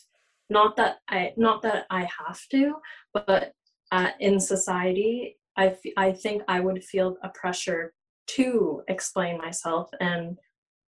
Not 0.50 0.76
that 0.76 0.98
I 1.08 1.32
not 1.36 1.62
that 1.62 1.86
I 1.90 2.08
have 2.26 2.40
to, 2.50 2.74
but 3.14 3.52
uh, 3.92 4.10
in 4.20 4.38
society, 4.38 5.38
I, 5.56 5.68
f- 5.68 5.92
I 5.96 6.12
think 6.12 6.42
I 6.48 6.60
would 6.60 6.82
feel 6.84 7.16
a 7.22 7.28
pressure 7.30 7.92
to 8.28 8.82
explain 8.88 9.38
myself 9.38 9.90
and 10.00 10.38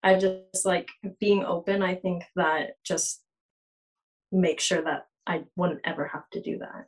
I 0.05 0.19
just 0.19 0.65
like 0.65 0.89
being 1.21 1.45
open. 1.45 1.83
I 1.83 1.95
think 1.95 2.25
that 2.37 2.77
just 2.85 3.23
make 4.31 4.61
sure 4.61 4.83
that 4.83 5.07
I 5.27 5.45
wouldn't 5.57 5.81
ever 5.85 6.07
have 6.09 6.29
to 6.31 6.41
do 6.41 6.59
that. 6.59 6.87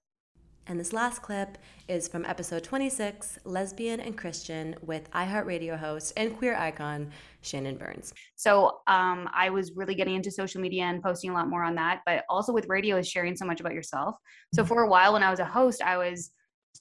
And 0.67 0.81
this 0.81 0.95
last 0.95 1.21
clip 1.21 1.59
is 1.89 2.09
from 2.09 2.25
episode 2.25 2.65
26 2.65 3.39
Lesbian 3.45 4.01
and 4.01 4.17
Christian 4.17 4.75
with 4.81 5.11
iHeartRadio 5.11 5.79
host 5.79 6.15
and 6.17 6.35
queer 6.37 6.57
icon 6.57 7.11
Shannon 7.43 7.77
Burns. 7.77 8.15
So 8.37 8.81
um, 8.87 9.29
I 9.35 9.51
was 9.51 9.73
really 9.77 9.95
getting 9.95 10.15
into 10.15 10.31
social 10.31 10.63
media 10.63 10.85
and 10.85 11.03
posting 11.03 11.31
a 11.31 11.35
lot 11.35 11.49
more 11.49 11.63
on 11.63 11.75
that, 11.75 12.01
but 12.07 12.25
also 12.31 12.53
with 12.53 12.67
radio 12.69 12.97
is 12.97 13.07
sharing 13.07 13.37
so 13.37 13.45
much 13.45 13.61
about 13.61 13.75
yourself. 13.75 14.15
So 14.55 14.63
mm-hmm. 14.63 14.69
for 14.69 14.83
a 14.85 14.89
while 14.89 15.13
when 15.13 15.23
I 15.23 15.31
was 15.31 15.41
a 15.41 15.45
host, 15.45 15.83
I 15.83 15.99
was 15.99 16.31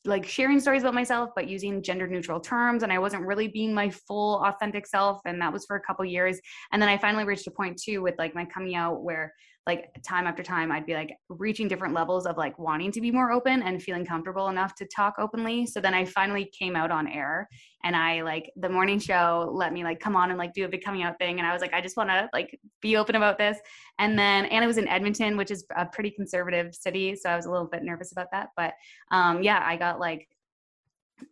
like 0.05 0.25
sharing 0.25 0.59
stories 0.59 0.81
about 0.81 0.95
myself 0.95 1.29
but 1.35 1.47
using 1.47 1.81
gender 1.81 2.07
neutral 2.07 2.39
terms 2.39 2.81
and 2.81 2.91
i 2.91 2.97
wasn't 2.97 3.23
really 3.23 3.47
being 3.47 3.73
my 3.73 3.89
full 3.91 4.43
authentic 4.43 4.87
self 4.87 5.21
and 5.25 5.39
that 5.39 5.53
was 5.53 5.65
for 5.65 5.75
a 5.75 5.81
couple 5.81 6.03
years 6.03 6.39
and 6.71 6.81
then 6.81 6.89
i 6.89 6.97
finally 6.97 7.23
reached 7.23 7.45
a 7.45 7.51
point 7.51 7.79
too 7.79 8.01
with 8.01 8.15
like 8.17 8.33
my 8.33 8.43
coming 8.45 8.75
out 8.75 9.03
where 9.03 9.31
like 9.65 9.95
time 10.05 10.27
after 10.27 10.43
time 10.43 10.71
i'd 10.71 10.85
be 10.85 10.93
like 10.93 11.15
reaching 11.29 11.67
different 11.67 11.93
levels 11.93 12.25
of 12.25 12.37
like 12.37 12.57
wanting 12.59 12.91
to 12.91 13.01
be 13.01 13.11
more 13.11 13.31
open 13.31 13.61
and 13.63 13.81
feeling 13.81 14.05
comfortable 14.05 14.49
enough 14.49 14.75
to 14.75 14.85
talk 14.85 15.15
openly. 15.17 15.65
So 15.65 15.79
then 15.79 15.93
i 15.93 16.05
finally 16.05 16.51
came 16.57 16.75
out 16.75 16.91
on 16.91 17.07
air 17.07 17.47
and 17.83 17.95
i 17.95 18.21
like 18.21 18.51
the 18.55 18.69
morning 18.69 18.99
show 18.99 19.49
let 19.53 19.73
me 19.73 19.83
like 19.83 19.99
come 19.99 20.15
on 20.15 20.29
and 20.29 20.37
like 20.37 20.53
do 20.53 20.65
a 20.65 20.69
big 20.69 20.83
coming 20.83 21.03
out 21.03 21.17
thing. 21.17 21.39
And 21.39 21.47
i 21.47 21.53
was 21.53 21.61
like 21.61 21.73
i 21.73 21.81
just 21.81 21.97
want 21.97 22.09
to 22.09 22.29
like 22.33 22.59
be 22.81 22.97
open 22.97 23.15
about 23.15 23.37
this. 23.37 23.57
And 23.99 24.17
then 24.17 24.45
and 24.45 24.63
it 24.63 24.67
was 24.67 24.77
in 24.77 24.87
edmonton 24.87 25.37
which 25.37 25.51
is 25.51 25.65
a 25.75 25.85
pretty 25.85 26.11
conservative 26.11 26.75
city. 26.75 27.15
So 27.15 27.29
i 27.29 27.35
was 27.35 27.45
a 27.45 27.51
little 27.51 27.67
bit 27.67 27.83
nervous 27.83 28.11
about 28.11 28.27
that. 28.31 28.49
But 28.55 28.73
um 29.11 29.43
yeah 29.43 29.63
i 29.65 29.75
got 29.75 29.99
like 29.99 30.27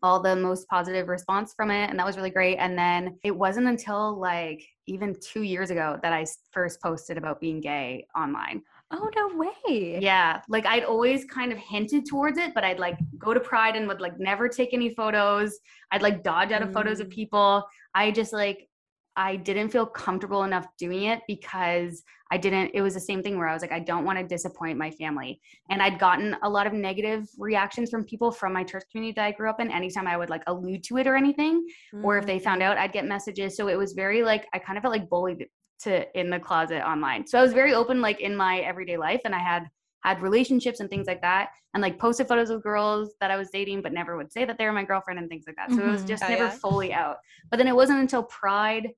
all 0.02 0.20
the 0.20 0.36
most 0.36 0.68
positive 0.68 1.08
response 1.08 1.54
from 1.54 1.72
it 1.72 1.90
and 1.90 1.98
that 1.98 2.06
was 2.06 2.18
really 2.18 2.30
great 2.30 2.58
and 2.58 2.78
then 2.78 3.18
it 3.24 3.32
wasn't 3.32 3.68
until 3.68 4.20
like 4.20 4.64
even 4.88 5.16
2 5.22 5.44
years 5.44 5.70
ago 5.70 6.00
that 6.02 6.14
I 6.14 6.26
first 6.52 6.82
posted 6.82 7.18
about 7.18 7.40
being 7.40 7.62
gay 7.62 8.08
online. 8.16 8.62
Oh 8.94 9.10
no 9.16 9.52
way. 9.66 10.00
Yeah, 10.02 10.42
like 10.50 10.66
I'd 10.66 10.84
always 10.84 11.24
kind 11.26 11.54
of 11.54 11.58
hinted 11.58 12.06
towards 12.06 12.38
it, 12.38 12.54
but 12.54 12.66
I'd 12.66 12.80
like 12.80 12.98
go 13.18 13.34
to 13.34 13.40
Pride 13.40 13.78
and 13.78 13.88
would 13.88 14.02
like 14.02 14.20
never 14.20 14.50
take 14.50 14.74
any 14.74 14.94
photos. 14.94 15.58
I'd 15.92 16.02
like 16.02 16.24
dodge 16.24 16.52
out 16.52 16.62
of 16.62 16.70
mm. 16.70 16.74
photos 16.74 17.00
of 17.00 17.08
mm. 17.08 17.12
people. 17.12 17.64
I 17.96 18.12
just 18.12 18.34
like 18.34 18.68
I 19.16 19.36
didn't 19.36 19.70
feel 19.70 19.86
comfortable 19.86 20.44
enough 20.44 20.66
doing 20.78 21.04
it 21.04 21.22
because 21.28 22.04
I 22.32 22.38
didn't, 22.38 22.72
it 22.74 22.82
was 22.82 22.94
the 22.94 23.00
same 23.00 23.22
thing 23.22 23.38
where 23.38 23.48
I 23.48 23.54
was 23.54 23.62
like, 23.62 23.74
I 23.74 23.80
don't 23.80 24.06
want 24.06 24.18
to 24.18 24.26
disappoint 24.26 24.78
my 24.78 24.90
family. 24.92 25.42
And 25.70 25.82
I'd 25.82 26.00
gotten 26.00 26.38
a 26.44 26.50
lot 26.50 26.66
of 26.66 26.72
negative 26.72 27.28
reactions 27.38 27.90
from 27.90 28.06
people 28.06 28.32
from 28.32 28.54
my 28.54 28.64
church 28.64 28.84
community 28.90 29.14
that 29.18 29.26
I 29.26 29.32
grew 29.32 29.50
up 29.50 29.60
in 29.60 29.70
anytime 29.70 30.08
I 30.08 30.16
would 30.16 30.30
like 30.30 30.44
allude 30.48 30.84
to 30.86 30.98
it 30.98 31.08
or 31.08 31.16
anything. 31.18 31.68
Mm-hmm. 31.94 32.06
Or 32.06 32.18
if 32.18 32.26
they 32.26 32.40
found 32.40 32.64
out, 32.64 32.78
I'd 32.78 32.94
get 32.94 33.06
messages. 33.06 33.58
So 33.58 33.68
it 33.68 33.78
was 33.78 33.92
very 33.92 34.24
like, 34.24 34.48
I 34.54 34.60
kind 34.60 34.78
of 34.78 34.82
felt 34.82 34.94
like 34.94 35.10
bullied 35.10 35.48
to 35.82 36.20
in 36.20 36.30
the 36.30 36.40
closet 36.40 36.82
online. 36.88 37.28
So 37.28 37.38
I 37.38 37.42
was 37.42 37.54
very 37.54 37.74
open 37.74 38.02
like 38.02 38.22
in 38.22 38.36
my 38.36 38.60
everyday 38.60 38.98
life 38.98 39.22
and 39.26 39.36
I 39.36 39.40
had 39.40 39.68
had 40.04 40.22
relationships 40.22 40.80
and 40.80 40.90
things 40.90 41.08
like 41.08 41.22
that 41.22 41.50
and 41.74 41.82
like 41.82 42.00
posted 42.00 42.28
photos 42.28 42.50
of 42.50 42.64
girls 42.64 43.14
that 43.20 43.30
I 43.30 43.38
was 43.38 43.50
dating 43.52 43.82
but 43.82 43.94
never 43.94 44.18
would 44.18 44.32
say 44.32 44.46
that 44.46 44.58
they 44.58 44.66
were 44.66 44.72
my 44.72 44.84
girlfriend 44.84 45.20
and 45.20 45.30
things 45.30 45.46
like 45.46 45.56
that. 45.58 45.70
So 45.70 45.78
mm-hmm. 45.78 45.90
it 45.90 45.92
was 45.92 46.02
mm-hmm. 46.02 46.10
just 46.10 46.24
oh, 46.24 46.28
never 46.28 46.46
yeah. 46.46 46.50
fully 46.50 46.94
out. 46.94 47.18
But 47.50 47.58
then 47.58 47.68
it 47.68 47.76
wasn't 47.76 48.00
until 48.00 48.24
Pride 48.24 48.90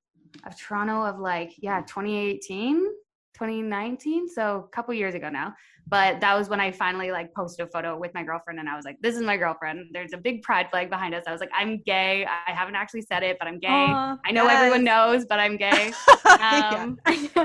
of 0.46 0.58
Toronto 0.58 1.04
of 1.04 1.20
like, 1.20 1.54
yeah, 1.58 1.82
2018, 1.82 2.76
2019. 3.34 4.30
So 4.30 4.66
a 4.66 4.76
couple 4.76 4.94
years 4.94 5.16
ago 5.16 5.30
now. 5.30 5.54
But 5.88 6.22
that 6.22 6.34
was 6.36 6.48
when 6.48 6.62
I 6.62 6.72
finally 6.72 7.12
like 7.12 7.34
posted 7.34 7.68
a 7.68 7.70
photo 7.70 7.98
with 7.98 8.14
my 8.14 8.24
girlfriend 8.24 8.60
and 8.60 8.70
I 8.70 8.76
was 8.76 8.86
like, 8.86 8.98
this 9.02 9.16
is 9.16 9.22
my 9.22 9.36
girlfriend. 9.36 9.88
There's 9.92 10.14
a 10.14 10.18
big 10.18 10.42
pride 10.42 10.70
flag 10.70 10.90
behind 10.90 11.14
us. 11.14 11.24
I 11.28 11.32
was 11.32 11.42
like, 11.42 11.50
I'm 11.54 11.82
gay. 11.86 12.26
I 12.26 12.52
haven't 12.52 12.76
actually 12.76 13.02
said 13.02 13.22
it, 13.22 13.38
but 13.38 13.48
I'm 13.48 13.60
gay. 13.60 13.68
Aww, 13.68 14.18
I 14.26 14.32
know 14.32 14.46
yes. 14.46 14.56
everyone 14.56 14.84
knows, 14.86 15.26
but 15.26 15.40
I'm 15.40 15.58
gay. 15.58 15.92
Um, 16.34 17.00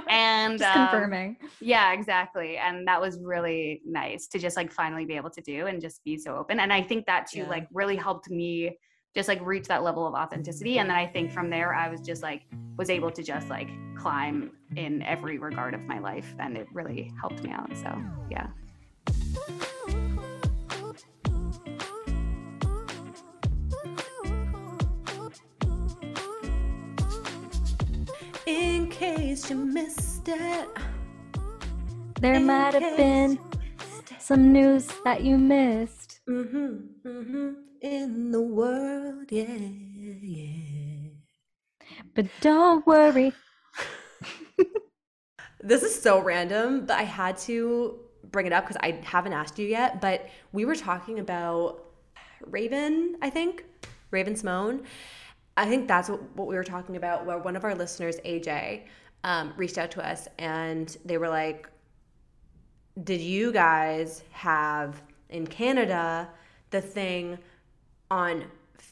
and 0.08 0.58
just 0.58 0.76
um, 0.76 0.88
confirming. 0.88 1.36
Yeah, 1.60 1.92
exactly. 1.92 2.56
And 2.56 2.86
that 2.88 3.00
was 3.00 3.18
really 3.20 3.82
nice 3.84 4.26
to 4.28 4.38
just 4.38 4.56
like 4.56 4.72
finally 4.72 5.04
be 5.04 5.14
able 5.14 5.30
to 5.30 5.40
do 5.40 5.66
and 5.66 5.80
just 5.80 6.02
be 6.04 6.16
so 6.16 6.36
open. 6.36 6.58
And 6.58 6.72
I 6.72 6.82
think 6.82 7.06
that 7.06 7.28
too, 7.30 7.40
yeah. 7.40 7.48
like 7.48 7.68
really 7.72 7.96
helped 7.96 8.30
me 8.30 8.76
just 9.14 9.28
like 9.28 9.40
reach 9.44 9.66
that 9.68 9.82
level 9.82 10.06
of 10.06 10.14
authenticity. 10.14 10.78
And 10.78 10.90
then 10.90 10.96
i 10.96 11.06
think 11.06 11.32
from 11.32 11.50
there 11.50 11.74
i 11.74 11.88
was 11.88 12.00
just 12.00 12.22
like 12.22 12.42
was 12.76 12.88
able 12.90 13.10
to 13.10 13.22
just 13.22 13.48
like 13.48 13.68
climb 13.96 14.52
in 14.76 15.02
every 15.02 15.38
regard 15.38 15.74
of 15.74 15.82
my 15.82 15.98
life. 15.98 16.34
And 16.38 16.56
it 16.56 16.68
really 16.72 17.12
helped 17.20 17.42
me 17.42 17.50
out. 17.50 17.70
So 17.76 18.00
yeah. 18.30 18.46
In 28.46 28.88
case 28.88 29.50
you 29.50 29.56
missed 29.56 30.28
it. 30.28 30.68
There 32.20 32.34
in 32.34 32.46
might 32.46 32.74
have 32.74 32.96
been 32.96 33.38
some 34.18 34.52
news 34.52 34.88
that 35.04 35.22
you 35.22 35.36
missed. 35.38 36.20
Mm-hmm, 36.28 37.08
mm-hmm 37.08 37.67
in 37.80 38.30
the 38.30 38.40
world. 38.40 39.30
Yeah, 39.30 39.46
yeah. 39.46 41.10
But 42.14 42.26
don't 42.40 42.86
worry. 42.86 43.32
this 45.62 45.82
is 45.82 46.00
so 46.00 46.20
random, 46.20 46.86
but 46.86 46.98
I 46.98 47.02
had 47.02 47.38
to 47.38 47.98
bring 48.30 48.46
it 48.46 48.52
up 48.52 48.64
because 48.64 48.76
I 48.82 49.00
haven't 49.04 49.32
asked 49.32 49.58
you 49.58 49.66
yet. 49.66 50.00
But 50.00 50.28
we 50.52 50.64
were 50.64 50.76
talking 50.76 51.18
about 51.18 51.84
Raven, 52.46 53.16
I 53.22 53.30
think, 53.30 53.64
Raven-Symoné. 54.10 54.84
I 55.56 55.66
think 55.66 55.88
that's 55.88 56.08
what, 56.08 56.22
what 56.36 56.46
we 56.46 56.54
were 56.54 56.64
talking 56.64 56.96
about, 56.96 57.26
where 57.26 57.38
one 57.38 57.56
of 57.56 57.64
our 57.64 57.74
listeners, 57.74 58.16
AJ, 58.24 58.82
um, 59.24 59.52
reached 59.56 59.78
out 59.78 59.90
to 59.92 60.06
us 60.06 60.28
and 60.38 60.96
they 61.04 61.18
were 61.18 61.28
like, 61.28 61.68
Did 63.02 63.20
you 63.20 63.52
guys 63.52 64.22
have 64.30 65.02
in 65.30 65.46
Canada 65.46 66.28
the 66.70 66.80
thing 66.80 67.38
on 68.10 68.44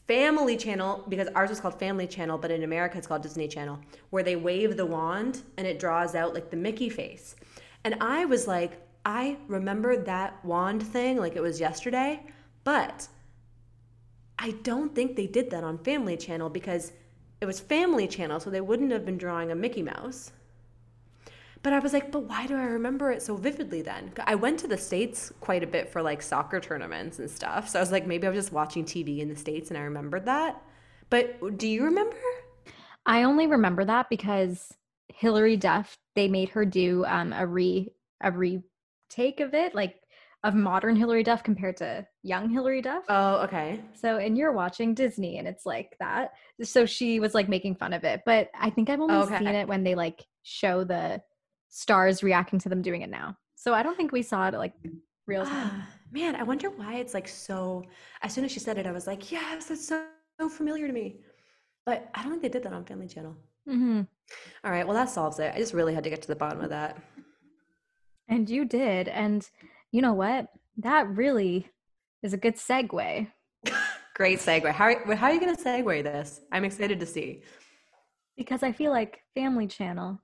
Family 0.06 0.56
Channel, 0.56 1.04
because 1.08 1.28
ours 1.34 1.50
was 1.50 1.60
called 1.60 1.78
Family 1.78 2.06
Channel, 2.06 2.38
but 2.38 2.50
in 2.50 2.62
America 2.62 2.98
it's 2.98 3.06
called 3.06 3.22
Disney 3.22 3.48
Channel, 3.48 3.78
where 4.10 4.22
they 4.22 4.36
wave 4.36 4.76
the 4.76 4.86
wand 4.86 5.42
and 5.56 5.66
it 5.66 5.78
draws 5.78 6.14
out 6.14 6.34
like 6.34 6.50
the 6.50 6.56
Mickey 6.56 6.88
face. 6.88 7.34
And 7.84 7.96
I 8.00 8.24
was 8.24 8.46
like, 8.46 8.80
I 9.04 9.36
remember 9.48 9.96
that 9.96 10.44
wand 10.44 10.82
thing 10.82 11.16
like 11.18 11.36
it 11.36 11.42
was 11.42 11.60
yesterday, 11.60 12.22
but 12.64 13.08
I 14.38 14.50
don't 14.62 14.94
think 14.94 15.16
they 15.16 15.26
did 15.26 15.50
that 15.50 15.64
on 15.64 15.78
Family 15.78 16.16
Channel 16.16 16.50
because 16.50 16.92
it 17.40 17.46
was 17.46 17.60
Family 17.60 18.08
Channel, 18.08 18.40
so 18.40 18.50
they 18.50 18.60
wouldn't 18.60 18.92
have 18.92 19.04
been 19.04 19.18
drawing 19.18 19.50
a 19.50 19.54
Mickey 19.54 19.82
Mouse. 19.82 20.32
But 21.66 21.72
I 21.72 21.80
was 21.80 21.92
like, 21.92 22.12
but 22.12 22.20
why 22.20 22.46
do 22.46 22.54
I 22.54 22.62
remember 22.62 23.10
it 23.10 23.22
so 23.22 23.34
vividly 23.34 23.82
then? 23.82 24.12
I 24.24 24.36
went 24.36 24.60
to 24.60 24.68
the 24.68 24.78
States 24.78 25.32
quite 25.40 25.64
a 25.64 25.66
bit 25.66 25.90
for 25.90 26.00
like 26.00 26.22
soccer 26.22 26.60
tournaments 26.60 27.18
and 27.18 27.28
stuff. 27.28 27.68
So 27.68 27.80
I 27.80 27.82
was 27.82 27.90
like, 27.90 28.06
maybe 28.06 28.24
I 28.24 28.30
was 28.30 28.38
just 28.38 28.52
watching 28.52 28.84
TV 28.84 29.18
in 29.18 29.28
the 29.28 29.34
States 29.34 29.68
and 29.70 29.76
I 29.76 29.80
remembered 29.80 30.26
that. 30.26 30.62
But 31.10 31.58
do 31.58 31.66
you 31.66 31.82
remember? 31.82 32.16
I 33.04 33.24
only 33.24 33.48
remember 33.48 33.84
that 33.84 34.08
because 34.08 34.74
Hilary 35.08 35.56
Duff, 35.56 35.98
they 36.14 36.28
made 36.28 36.50
her 36.50 36.64
do 36.64 37.04
um, 37.04 37.32
a 37.32 37.44
re 37.44 37.92
a 38.20 38.30
retake 38.30 39.40
of 39.40 39.52
it, 39.52 39.74
like 39.74 39.96
of 40.44 40.54
modern 40.54 40.94
Hilary 40.94 41.24
Duff 41.24 41.42
compared 41.42 41.78
to 41.78 42.06
young 42.22 42.48
Hilary 42.48 42.80
Duff. 42.80 43.02
Oh, 43.08 43.38
okay. 43.38 43.80
So, 43.94 44.18
and 44.18 44.38
you're 44.38 44.52
watching 44.52 44.94
Disney 44.94 45.38
and 45.38 45.48
it's 45.48 45.66
like 45.66 45.96
that. 45.98 46.34
So 46.62 46.86
she 46.86 47.18
was 47.18 47.34
like 47.34 47.48
making 47.48 47.74
fun 47.74 47.92
of 47.92 48.04
it, 48.04 48.22
but 48.24 48.50
I 48.56 48.70
think 48.70 48.88
I've 48.88 49.00
only 49.00 49.16
okay. 49.16 49.38
seen 49.38 49.48
it 49.48 49.66
when 49.66 49.82
they 49.82 49.96
like 49.96 50.24
show 50.44 50.84
the 50.84 51.20
stars 51.76 52.22
reacting 52.22 52.58
to 52.58 52.70
them 52.70 52.80
doing 52.80 53.02
it 53.02 53.10
now. 53.10 53.36
So 53.54 53.74
I 53.74 53.82
don't 53.82 53.96
think 53.96 54.10
we 54.10 54.22
saw 54.22 54.48
it 54.48 54.54
like 54.54 54.72
real 55.26 55.44
time. 55.44 55.82
man, 56.10 56.34
I 56.34 56.42
wonder 56.42 56.70
why 56.70 56.94
it's 56.94 57.12
like 57.12 57.28
so. 57.28 57.84
As 58.22 58.32
soon 58.32 58.46
as 58.46 58.52
she 58.52 58.60
said 58.60 58.78
it, 58.78 58.86
I 58.86 58.92
was 58.92 59.06
like, 59.06 59.30
yes, 59.30 59.70
it's 59.70 59.86
so, 59.86 60.06
so 60.40 60.48
familiar 60.48 60.86
to 60.86 60.92
me. 60.92 61.18
But 61.84 62.08
I 62.14 62.22
don't 62.22 62.30
think 62.30 62.42
they 62.42 62.48
did 62.48 62.62
that 62.62 62.72
on 62.72 62.86
Family 62.86 63.06
Channel. 63.06 63.36
Mm-hmm. 63.68 64.00
All 64.64 64.70
right, 64.70 64.86
well, 64.86 64.96
that 64.96 65.10
solves 65.10 65.38
it. 65.38 65.52
I 65.54 65.58
just 65.58 65.74
really 65.74 65.94
had 65.94 66.02
to 66.04 66.10
get 66.10 66.22
to 66.22 66.28
the 66.28 66.34
bottom 66.34 66.62
of 66.62 66.70
that. 66.70 66.96
And 68.26 68.48
you 68.48 68.64
did. 68.64 69.08
And 69.08 69.48
you 69.92 70.00
know 70.00 70.14
what? 70.14 70.48
That 70.78 71.14
really 71.14 71.68
is 72.22 72.32
a 72.32 72.38
good 72.38 72.56
segue. 72.56 73.30
Great 74.14 74.38
segue. 74.38 74.72
How 74.72 74.86
are, 74.86 75.14
how 75.14 75.26
are 75.26 75.32
you 75.34 75.40
going 75.40 75.54
to 75.54 75.62
segue 75.62 76.02
this? 76.02 76.40
I'm 76.50 76.64
excited 76.64 77.00
to 77.00 77.06
see. 77.06 77.42
Because 78.34 78.62
I 78.62 78.72
feel 78.72 78.92
like 78.92 79.20
Family 79.34 79.66
Channel 79.66 80.20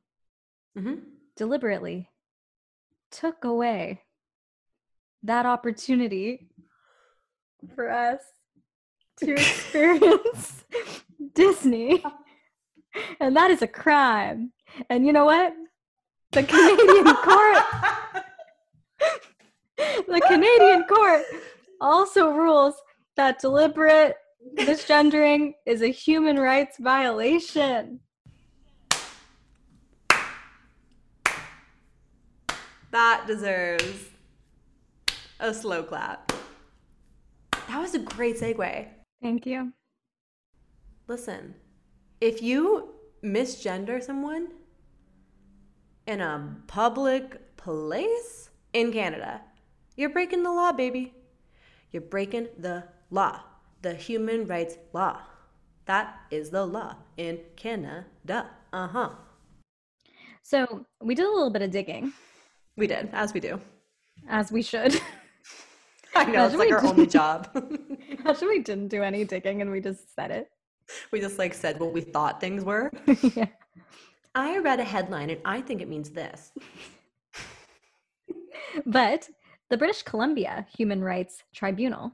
mm-hmm. 0.76 0.94
Deliberately 1.42 2.08
took 3.10 3.42
away 3.42 4.00
that 5.24 5.44
opportunity 5.44 6.46
for 7.74 7.90
us 7.90 8.20
to 9.18 9.32
experience 9.32 10.64
Disney. 11.34 12.00
And 13.18 13.34
that 13.34 13.50
is 13.50 13.60
a 13.60 13.66
crime. 13.66 14.52
And 14.88 15.04
you 15.04 15.12
know 15.12 15.24
what? 15.24 15.52
The 16.30 16.44
Canadian 16.44 17.16
court 17.16 17.64
the 20.06 20.22
Canadian 20.28 20.84
court 20.84 21.22
also 21.80 22.30
rules 22.30 22.76
that 23.16 23.40
deliberate 23.40 24.14
misgendering 24.54 25.54
is 25.66 25.82
a 25.82 25.88
human 25.88 26.38
rights 26.38 26.76
violation. 26.78 27.98
That 32.92 33.24
deserves 33.26 34.10
a 35.40 35.54
slow 35.54 35.82
clap. 35.82 36.30
That 37.68 37.80
was 37.80 37.94
a 37.94 37.98
great 37.98 38.38
segue. 38.38 38.86
Thank 39.22 39.46
you. 39.46 39.72
Listen, 41.08 41.54
if 42.20 42.42
you 42.42 42.90
misgender 43.24 44.02
someone 44.02 44.48
in 46.06 46.20
a 46.20 46.56
public 46.66 47.56
place 47.56 48.50
in 48.74 48.92
Canada, 48.92 49.40
you're 49.96 50.10
breaking 50.10 50.42
the 50.42 50.52
law, 50.52 50.72
baby. 50.72 51.14
You're 51.92 52.02
breaking 52.02 52.48
the 52.58 52.84
law, 53.10 53.40
the 53.80 53.94
human 53.94 54.46
rights 54.46 54.76
law. 54.92 55.22
That 55.86 56.14
is 56.30 56.50
the 56.50 56.66
law 56.66 56.96
in 57.16 57.40
Canada. 57.56 58.50
Uh 58.70 58.86
huh. 58.88 59.10
So 60.42 60.84
we 61.00 61.14
did 61.14 61.24
a 61.24 61.30
little 61.30 61.50
bit 61.50 61.62
of 61.62 61.70
digging. 61.70 62.12
We 62.76 62.86
did, 62.86 63.10
as 63.12 63.34
we 63.34 63.40
do. 63.40 63.60
As 64.28 64.50
we 64.50 64.62
should. 64.62 65.00
I 66.14 66.24
know, 66.26 66.46
it's 66.46 66.54
like 66.54 66.70
our 66.70 66.84
only 66.84 67.06
job. 67.06 67.48
Imagine 68.18 68.48
we 68.48 68.60
didn't 68.60 68.88
do 68.88 69.02
any 69.02 69.24
digging 69.24 69.62
and 69.62 69.70
we 69.70 69.80
just 69.80 70.14
said 70.14 70.30
it. 70.30 70.50
We 71.10 71.20
just 71.20 71.38
like 71.38 71.54
said 71.54 71.80
what 71.80 71.92
we 71.92 72.00
thought 72.00 72.40
things 72.40 72.64
were. 72.64 72.90
yeah. 73.34 73.46
I 74.34 74.58
read 74.58 74.80
a 74.80 74.84
headline 74.84 75.30
and 75.30 75.40
I 75.44 75.60
think 75.60 75.80
it 75.80 75.88
means 75.88 76.10
this. 76.10 76.52
but 78.86 79.28
the 79.70 79.76
British 79.76 80.02
Columbia 80.02 80.66
Human 80.76 81.02
Rights 81.02 81.42
Tribunal 81.54 82.12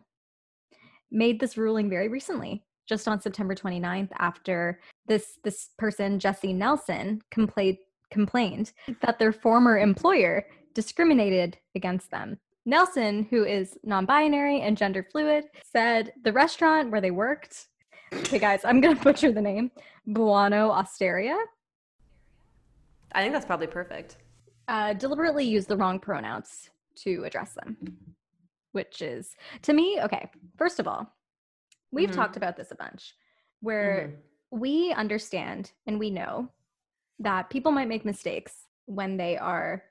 made 1.10 1.40
this 1.40 1.56
ruling 1.56 1.88
very 1.88 2.08
recently, 2.08 2.64
just 2.88 3.08
on 3.08 3.20
September 3.20 3.54
29th, 3.54 4.10
after 4.18 4.80
this 5.06 5.38
this 5.42 5.70
person, 5.78 6.18
Jessie 6.18 6.52
Nelson, 6.52 7.20
complained 7.30 7.78
complained 8.10 8.72
that 9.02 9.18
their 9.18 9.32
former 9.32 9.78
employer 9.78 10.46
discriminated 10.74 11.58
against 11.74 12.10
them. 12.10 12.38
Nelson, 12.66 13.26
who 13.30 13.44
is 13.44 13.78
non-binary 13.82 14.60
and 14.60 14.76
gender 14.76 15.02
fluid, 15.02 15.44
said 15.64 16.12
the 16.22 16.32
restaurant 16.32 16.90
where 16.90 17.00
they 17.00 17.10
worked, 17.10 17.68
okay 18.12 18.38
guys, 18.38 18.64
I'm 18.64 18.80
gonna 18.80 19.00
butcher 19.02 19.32
the 19.32 19.40
name, 19.40 19.70
Buono 20.06 20.70
Osteria. 20.70 21.36
I 23.12 23.22
think 23.22 23.32
that's 23.32 23.46
probably 23.46 23.68
perfect. 23.68 24.18
Uh, 24.68 24.92
deliberately 24.92 25.46
used 25.46 25.68
the 25.68 25.76
wrong 25.76 25.98
pronouns 25.98 26.68
to 26.96 27.24
address 27.24 27.54
them, 27.54 27.76
which 28.72 29.00
is 29.00 29.34
to 29.62 29.72
me, 29.72 29.98
okay, 30.02 30.28
first 30.56 30.78
of 30.78 30.86
all, 30.86 31.10
we've 31.90 32.10
mm-hmm. 32.10 32.20
talked 32.20 32.36
about 32.36 32.56
this 32.56 32.70
a 32.70 32.74
bunch 32.74 33.14
where 33.60 34.12
mm-hmm. 34.12 34.60
we 34.60 34.92
understand 34.92 35.72
and 35.86 35.98
we 35.98 36.10
know 36.10 36.50
that 37.20 37.50
people 37.50 37.72
might 37.72 37.88
make 37.88 38.04
mistakes 38.04 38.66
when 38.86 39.16
they 39.16 39.36
are 39.36 39.82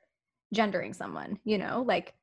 gendering 0.53 0.93
someone, 0.93 1.39
you 1.43 1.57
know, 1.57 1.83
like 1.87 2.13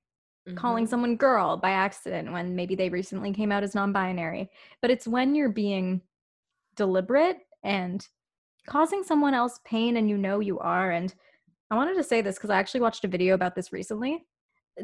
mm-hmm. 0.49 0.57
calling 0.57 0.87
someone 0.87 1.17
girl 1.17 1.57
by 1.57 1.71
accident 1.71 2.33
when 2.33 2.57
maybe 2.57 2.75
they 2.75 2.89
recently 2.89 3.33
came 3.33 3.53
out 3.53 3.63
as 3.63 3.75
non 3.75 3.93
binary. 3.93 4.51
But 4.81 4.91
it's 4.91 5.07
when 5.07 5.35
you're 5.35 5.51
being 5.51 6.01
deliberate 6.77 7.39
and 7.63 8.07
causing 8.67 9.03
someone 9.03 9.35
else 9.35 9.61
pain 9.65 9.97
and 9.97 10.09
you 10.09 10.17
know 10.17 10.41
you 10.41 10.59
are. 10.59 10.91
And 10.91 11.15
I 11.71 11.77
wanted 11.77 11.97
to 11.97 12.03
say 12.03 12.21
this 12.21 12.37
because 12.37 12.51
I 12.51 12.59
actually 12.59 12.81
watched 12.81 13.05
a 13.05 13.09
video 13.09 13.35
about 13.35 13.55
this 13.55 13.73
recently. 13.73 14.25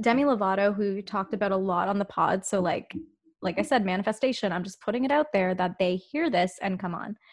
Demi 0.01 0.23
Lovato, 0.23 0.75
who 0.75 1.03
talked 1.03 1.35
about 1.35 1.53
a 1.53 1.57
lot 1.57 1.89
on 1.89 1.99
the 1.99 2.05
pod. 2.05 2.45
So, 2.45 2.61
like, 2.61 2.95
like 3.43 3.59
I 3.59 3.63
said, 3.63 3.85
manifestation. 3.85 4.53
I'm 4.53 4.63
just 4.63 4.81
putting 4.81 5.05
it 5.05 5.11
out 5.11 5.33
there 5.33 5.55
that 5.55 5.79
they 5.79 5.97
hear 5.97 6.31
this 6.31 6.59
and 6.61 6.79
come 6.79 6.95
on. 6.95 7.17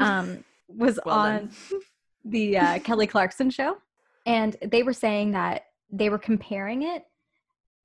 Um, 0.00 0.44
was 0.68 1.00
well 1.04 1.18
on 1.18 1.50
the 2.28 2.58
uh, 2.58 2.78
Kelly 2.80 3.06
Clarkson 3.06 3.50
show, 3.50 3.78
and 4.26 4.56
they 4.62 4.82
were 4.82 4.92
saying 4.92 5.32
that 5.32 5.62
they 5.90 6.10
were 6.10 6.18
comparing 6.18 6.82
it. 6.82 7.04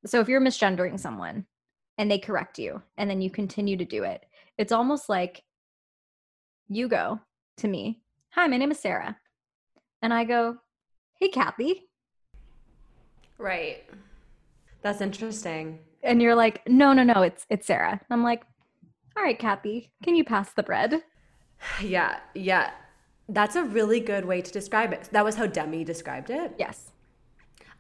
So, 0.06 0.20
if 0.20 0.28
you're 0.28 0.42
misgendering 0.42 1.00
someone 1.00 1.46
and 1.98 2.10
they 2.10 2.20
correct 2.20 2.60
you, 2.60 2.82
and 2.98 3.10
then 3.10 3.22
you 3.22 3.30
continue 3.30 3.78
to 3.78 3.86
do 3.86 4.04
it, 4.04 4.26
it's 4.58 4.72
almost 4.72 5.10
like 5.10 5.44
you 6.68 6.88
go 6.88 7.20
to 7.58 7.68
me, 7.68 8.02
"Hi, 8.32 8.48
my 8.48 8.58
name 8.58 8.72
is 8.72 8.80
Sarah," 8.80 9.18
and 10.02 10.14
I 10.14 10.24
go, 10.24 10.58
"Hey, 11.20 11.30
Kathy." 11.30 11.90
Right. 13.38 13.84
That's 14.84 15.02
interesting. 15.02 15.80
And 16.04 16.22
you're 16.22 16.36
like, 16.36 16.68
no, 16.68 16.94
no, 16.94 17.04
no, 17.04 17.22
it's 17.22 17.46
it's 17.50 17.66
Sarah. 17.66 18.00
I'm 18.10 18.24
like, 18.24 18.44
all 19.16 19.24
right, 19.24 19.38
Kathy, 19.40 19.92
can 20.04 20.16
you 20.16 20.24
pass 20.24 20.54
the 20.54 20.64
bread? 20.64 21.02
Yeah, 21.82 22.18
yeah. 22.36 22.72
That's 23.34 23.56
a 23.56 23.64
really 23.64 24.00
good 24.00 24.26
way 24.26 24.42
to 24.42 24.52
describe 24.52 24.94
it. 24.94 25.10
That 25.12 25.26
was 25.26 25.36
how 25.36 25.48
Demi 25.48 25.84
described 25.84 26.30
it. 26.30 26.54
Yes. 26.60 26.92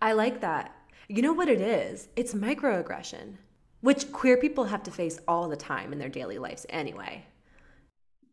I 0.01 0.14
like 0.14 0.41
that. 0.41 0.76
You 1.08 1.22
know 1.22 1.34
what 1.34 1.47
it 1.47 1.62
is? 1.62 2.08
It's 2.16 2.34
microaggression, 2.34 3.36
which 3.82 4.12
queer 4.12 4.38
people 4.38 4.64
have 4.64 4.82
to 4.84 4.91
face 4.91 5.20
all 5.28 5.47
the 5.47 5.56
time 5.56 5.93
in 5.93 5.99
their 5.99 6.10
daily 6.10 6.39
lives 6.39 6.66
anyway. 6.70 7.24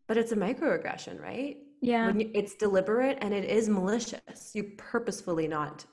But 0.07 0.17
it's 0.17 0.31
a 0.31 0.35
microaggression, 0.35 1.21
right? 1.21 1.57
Yeah. 1.79 2.11
You, 2.11 2.31
it's 2.33 2.55
deliberate 2.55 3.19
and 3.21 3.35
it 3.35 3.45
is 3.45 3.69
malicious. 3.69 4.51
You 4.55 4.71
purposefully 4.77 5.47
not 5.47 5.85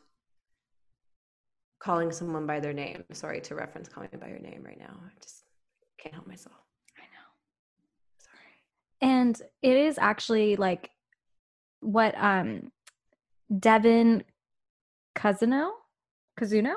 calling 1.79 2.11
someone 2.11 2.47
by 2.47 2.59
their 2.59 2.73
name. 2.73 3.05
Sorry 3.13 3.43
to 3.43 3.55
reference 3.55 3.89
calling 3.89 4.09
by 4.19 4.29
your 4.29 4.39
name 4.39 4.63
right 4.65 4.79
now. 4.79 4.99
I 5.05 5.11
just 5.23 5.45
can't 5.99 6.15
help 6.15 6.27
myself. 6.27 6.57
I 6.97 7.03
know. 7.03 7.29
Sorry. 8.19 9.13
And 9.13 9.43
it 9.61 9.77
is 9.77 9.99
actually 9.99 10.57
like 10.57 10.91
what 11.81 12.15
um 12.19 12.71
Devyn 13.53 14.23
Cousineau, 15.17 15.71
Kazuno, 16.39 16.75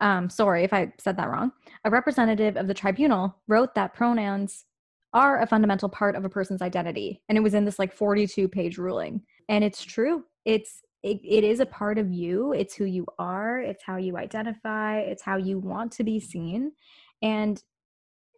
um, 0.00 0.28
sorry 0.28 0.64
if 0.64 0.72
I 0.72 0.92
said 0.98 1.16
that 1.16 1.30
wrong, 1.30 1.52
a 1.84 1.90
representative 1.90 2.56
of 2.56 2.66
the 2.66 2.74
tribunal 2.74 3.36
wrote 3.48 3.74
that 3.74 3.94
pronouns 3.94 4.64
are 5.12 5.40
a 5.40 5.46
fundamental 5.46 5.88
part 5.88 6.16
of 6.16 6.24
a 6.24 6.28
person's 6.28 6.62
identity. 6.62 7.22
And 7.28 7.38
it 7.38 7.40
was 7.40 7.54
in 7.54 7.64
this 7.64 7.78
like 7.78 7.94
42 7.94 8.48
page 8.48 8.76
ruling. 8.76 9.22
And 9.48 9.64
it's 9.64 9.82
true. 9.82 10.24
It's 10.44 10.82
it, 11.02 11.20
it 11.24 11.44
is 11.44 11.60
a 11.60 11.66
part 11.66 11.98
of 11.98 12.10
you 12.10 12.52
it's 12.52 12.74
who 12.74 12.84
you 12.84 13.06
are 13.18 13.60
it's 13.60 13.82
how 13.84 13.96
you 13.96 14.16
identify 14.16 14.98
it's 14.98 15.22
how 15.22 15.36
you 15.36 15.58
want 15.58 15.92
to 15.92 16.02
be 16.02 16.18
seen 16.18 16.72
and 17.22 17.62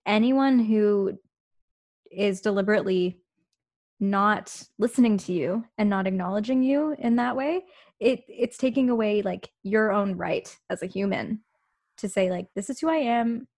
anyone 0.05 0.59
who 0.59 1.19
is 2.11 2.41
deliberately 2.41 3.23
not 4.01 4.63
listening 4.79 5.19
to 5.19 5.33
you 5.33 5.65
and 5.77 5.91
not 5.91 6.07
acknowledging 6.07 6.63
you 6.63 6.95
in 6.99 7.17
that 7.17 7.37
way 7.37 7.65
it 7.99 8.23
it's 8.29 8.57
taking 8.57 8.91
away 8.91 9.23
like 9.23 9.51
your 9.65 9.91
own 9.91 10.17
right 10.17 10.57
as 10.71 10.83
a 10.83 10.87
human 10.87 11.41
to 11.97 12.09
say 12.09 12.31
like 12.31 12.47
this 12.55 12.71
is 12.71 12.79
who 12.79 12.89
i 12.89 12.97
am 12.97 13.49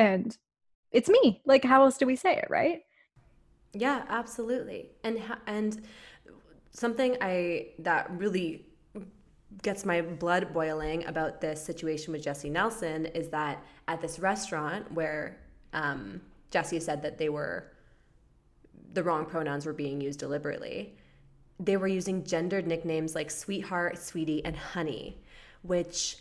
and 0.00 0.38
it's 0.92 1.08
me. 1.08 1.42
Like 1.44 1.64
how 1.64 1.84
else 1.84 1.98
do 1.98 2.06
we 2.06 2.16
say 2.16 2.36
it 2.36 2.46
right? 2.48 2.80
Yeah 3.72 4.04
absolutely. 4.08 4.90
And 5.04 5.20
and 5.46 5.82
something 6.72 7.16
i 7.20 7.68
that 7.80 8.10
really 8.12 8.66
gets 9.62 9.84
my 9.84 10.00
blood 10.00 10.52
boiling 10.52 11.04
about 11.06 11.40
this 11.40 11.62
situation 11.62 12.12
with 12.12 12.22
Jessie 12.22 12.50
Nelson 12.50 13.06
is 13.06 13.28
that 13.30 13.62
at 13.88 14.00
this 14.00 14.20
restaurant 14.20 14.90
where 14.92 15.40
um, 15.72 16.20
Jessie 16.52 16.78
said 16.78 17.02
that 17.02 17.18
they 17.18 17.28
were 17.28 17.72
the 18.92 19.02
wrong 19.02 19.26
pronouns 19.26 19.66
were 19.66 19.72
being 19.72 20.00
used 20.00 20.18
deliberately, 20.18 20.96
they 21.58 21.76
were 21.76 21.88
using 21.88 22.24
gendered 22.24 22.66
nicknames 22.66 23.14
like 23.14 23.30
sweetheart, 23.30 23.98
sweetie, 23.98 24.44
and 24.44 24.56
honey, 24.56 25.22
which 25.62 26.16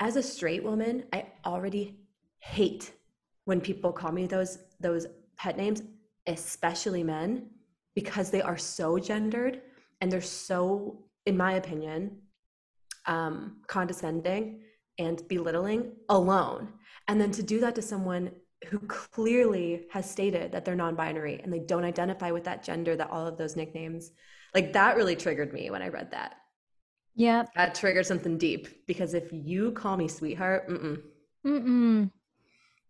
as 0.00 0.16
a 0.16 0.22
straight 0.22 0.62
woman, 0.62 1.04
I 1.12 1.26
already 1.44 1.98
hate 2.38 2.92
when 3.44 3.60
people 3.60 3.92
call 3.92 4.12
me 4.12 4.26
those 4.26 4.58
those 4.80 5.06
pet 5.36 5.56
names, 5.56 5.82
especially 6.26 7.02
men, 7.02 7.50
because 7.94 8.30
they 8.30 8.42
are 8.42 8.56
so 8.56 8.98
gendered 8.98 9.62
and 10.00 10.12
they're 10.12 10.20
so 10.20 11.02
in 11.28 11.36
my 11.36 11.52
opinion, 11.52 12.16
um, 13.04 13.58
condescending 13.66 14.62
and 14.98 15.28
belittling 15.28 15.92
alone. 16.08 16.72
And 17.06 17.20
then 17.20 17.30
to 17.32 17.42
do 17.42 17.60
that 17.60 17.74
to 17.74 17.82
someone 17.82 18.30
who 18.66 18.78
clearly 18.80 19.86
has 19.90 20.10
stated 20.10 20.52
that 20.52 20.64
they're 20.64 20.74
non 20.74 20.94
binary 20.94 21.40
and 21.42 21.52
they 21.52 21.60
don't 21.60 21.84
identify 21.84 22.30
with 22.30 22.44
that 22.44 22.62
gender, 22.62 22.96
that 22.96 23.10
all 23.10 23.26
of 23.26 23.38
those 23.38 23.56
nicknames, 23.56 24.10
like 24.54 24.72
that 24.72 24.96
really 24.96 25.16
triggered 25.16 25.52
me 25.52 25.70
when 25.70 25.82
I 25.82 25.88
read 25.88 26.10
that. 26.10 26.36
Yeah. 27.14 27.44
That 27.56 27.74
triggered 27.74 28.06
something 28.06 28.38
deep 28.38 28.86
because 28.86 29.14
if 29.14 29.28
you 29.32 29.72
call 29.72 29.96
me 29.96 30.08
sweetheart, 30.08 30.68
mm-mm. 30.68 31.00
Mm-mm. 31.46 32.10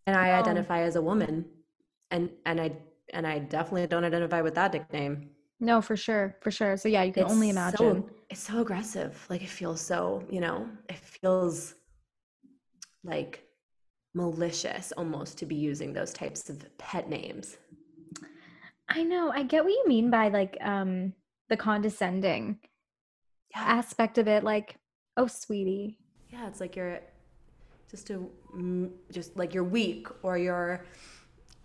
And 0.06 0.16
I 0.16 0.28
no. 0.28 0.34
identify 0.34 0.80
as 0.80 0.96
a 0.96 1.02
woman 1.02 1.44
and, 2.10 2.30
and 2.46 2.60
I, 2.60 2.72
and 3.12 3.26
I 3.26 3.38
definitely 3.38 3.86
don't 3.86 4.04
identify 4.04 4.40
with 4.40 4.54
that 4.54 4.72
nickname. 4.72 5.30
No, 5.60 5.80
for 5.80 5.96
sure, 5.96 6.36
for 6.40 6.50
sure. 6.50 6.76
So 6.76 6.88
yeah, 6.88 7.02
you 7.02 7.12
can 7.12 7.24
it's 7.24 7.32
only 7.32 7.50
imagine. 7.50 7.78
So, 7.78 8.10
it's 8.30 8.40
so 8.40 8.60
aggressive. 8.60 9.26
Like 9.28 9.42
it 9.42 9.48
feels 9.48 9.80
so, 9.80 10.22
you 10.30 10.40
know, 10.40 10.68
it 10.88 10.98
feels 10.98 11.74
like 13.02 13.47
malicious 14.14 14.92
almost 14.96 15.38
to 15.38 15.46
be 15.46 15.54
using 15.54 15.92
those 15.92 16.12
types 16.12 16.48
of 16.50 16.64
pet 16.78 17.08
names. 17.08 17.56
I 18.88 19.02
know. 19.02 19.30
I 19.30 19.42
get 19.42 19.64
what 19.64 19.72
you 19.72 19.84
mean 19.86 20.10
by 20.10 20.28
like 20.28 20.56
um 20.62 21.12
the 21.48 21.56
condescending 21.56 22.58
yeah. 23.54 23.62
aspect 23.62 24.18
of 24.18 24.28
it 24.28 24.44
like, 24.44 24.76
"Oh, 25.16 25.26
sweetie." 25.26 25.98
Yeah, 26.30 26.48
it's 26.48 26.60
like 26.60 26.76
you're 26.76 27.00
just 27.90 28.10
a 28.10 28.20
just 29.12 29.36
like 29.36 29.54
you're 29.54 29.64
weak 29.64 30.08
or 30.22 30.38
you're 30.38 30.84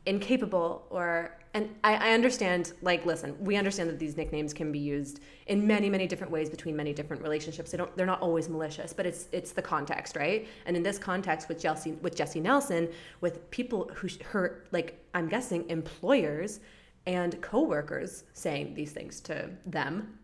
incapable 0.06 0.86
or 0.90 1.40
and 1.54 1.70
I, 1.84 1.96
I, 1.96 2.14
understand 2.14 2.74
like 2.82 3.06
listen 3.06 3.36
we 3.40 3.56
understand 3.56 3.90
that 3.90 4.00
these 4.00 4.18
nicknames 4.18 4.54
can 4.54 4.72
be 4.72 4.80
used 4.80 5.20
in 5.48 5.66
many 5.66 5.90
many 5.90 6.08
different 6.08 6.32
ways 6.32 6.50
between 6.50 6.76
many 6.76 6.94
different 6.94 7.22
relationships. 7.22 7.72
They 7.72 7.78
don't 7.78 7.96
they're 7.96 8.06
not 8.06 8.22
always 8.22 8.50
malicious 8.50 8.94
but 8.94 9.06
it's 9.06 9.28
it's 9.32 9.52
the 9.52 9.62
context 9.62 10.16
right? 10.16 10.48
And 10.66 10.76
in 10.76 10.84
this 10.84 10.98
context 10.98 11.50
with 11.50 11.60
Jessie 11.62 11.94
with 12.02 12.16
Jessie 12.16 12.40
Nelson 12.40 12.90
with 13.22 13.50
people 13.52 13.90
who 13.94 14.10
her 14.26 14.64
like 14.72 15.04
I'm 15.14 15.28
guessing 15.28 15.70
employers 15.70 16.60
and 17.06 17.40
coworkers 17.42 18.24
saying 18.34 18.74
these 18.74 18.92
things 18.92 19.20
to 19.22 19.50
them. 19.66 20.18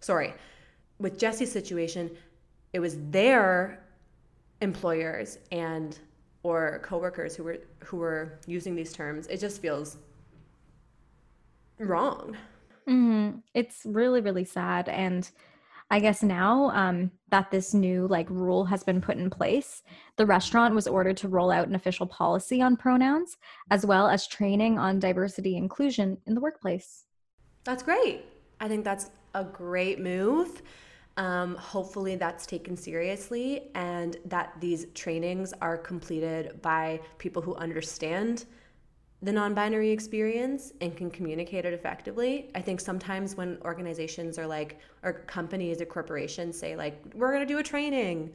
Sorry. 0.00 0.34
With 0.98 1.18
Jessie's 1.18 1.52
situation 1.52 2.10
it 2.72 2.80
was 2.80 2.96
their 3.10 3.84
employers 4.60 5.38
and 5.50 5.98
or 6.44 6.80
coworkers 6.82 7.36
who 7.36 7.44
were 7.44 7.58
who 7.84 7.98
were 7.98 8.40
using 8.46 8.74
these 8.74 8.92
terms. 8.92 9.26
It 9.28 9.38
just 9.38 9.60
feels 9.60 9.98
wrong. 11.86 12.36
Mm-hmm. 12.88 13.38
it's 13.54 13.82
really 13.84 14.20
really 14.20 14.44
sad 14.44 14.88
and 14.88 15.30
i 15.88 16.00
guess 16.00 16.20
now 16.20 16.70
um, 16.70 17.12
that 17.28 17.52
this 17.52 17.72
new 17.74 18.08
like 18.08 18.28
rule 18.28 18.64
has 18.64 18.82
been 18.82 19.00
put 19.00 19.18
in 19.18 19.30
place 19.30 19.84
the 20.16 20.26
restaurant 20.26 20.74
was 20.74 20.86
ordered 20.86 21.16
to 21.18 21.28
roll 21.28 21.50
out 21.50 21.68
an 21.68 21.74
official 21.74 22.06
policy 22.06 22.60
on 22.60 22.76
pronouns 22.76 23.38
as 23.70 23.86
well 23.86 24.08
as 24.08 24.26
training 24.26 24.78
on 24.78 24.98
diversity 24.98 25.56
inclusion 25.56 26.18
in 26.26 26.34
the 26.34 26.40
workplace. 26.40 27.04
That's 27.64 27.82
great. 27.82 28.24
I 28.60 28.68
think 28.68 28.84
that's 28.84 29.10
a 29.34 29.44
great 29.44 30.00
move. 30.00 30.62
Um, 31.16 31.56
hopefully, 31.56 32.16
that's 32.16 32.46
taken 32.46 32.76
seriously 32.76 33.70
and 33.74 34.16
that 34.26 34.54
these 34.60 34.86
trainings 34.94 35.52
are 35.60 35.76
completed 35.76 36.60
by 36.62 37.00
people 37.18 37.42
who 37.42 37.54
understand 37.56 38.46
the 39.22 39.32
non 39.32 39.54
binary 39.54 39.90
experience 39.90 40.72
and 40.80 40.96
can 40.96 41.10
communicate 41.10 41.64
it 41.64 41.72
effectively. 41.72 42.50
I 42.54 42.60
think 42.60 42.80
sometimes 42.80 43.36
when 43.36 43.58
organizations 43.62 44.38
are 44.38 44.46
like, 44.46 44.78
or 45.04 45.12
companies 45.12 45.80
or 45.80 45.86
corporations 45.86 46.58
say, 46.58 46.74
like, 46.74 47.00
we're 47.14 47.32
going 47.32 47.46
to 47.46 47.52
do 47.52 47.58
a 47.58 47.62
training, 47.62 48.32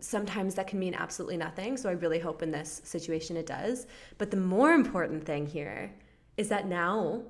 sometimes 0.00 0.54
that 0.54 0.66
can 0.66 0.78
mean 0.78 0.94
absolutely 0.94 1.36
nothing. 1.36 1.76
So 1.76 1.90
I 1.90 1.92
really 1.92 2.18
hope 2.18 2.42
in 2.42 2.50
this 2.50 2.80
situation 2.84 3.36
it 3.36 3.46
does. 3.46 3.86
But 4.16 4.30
the 4.30 4.38
more 4.38 4.72
important 4.72 5.24
thing 5.24 5.46
here 5.46 5.92
is 6.38 6.48
that 6.48 6.66
now 6.66 7.22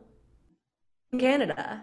in 1.12 1.18
Canada, 1.18 1.82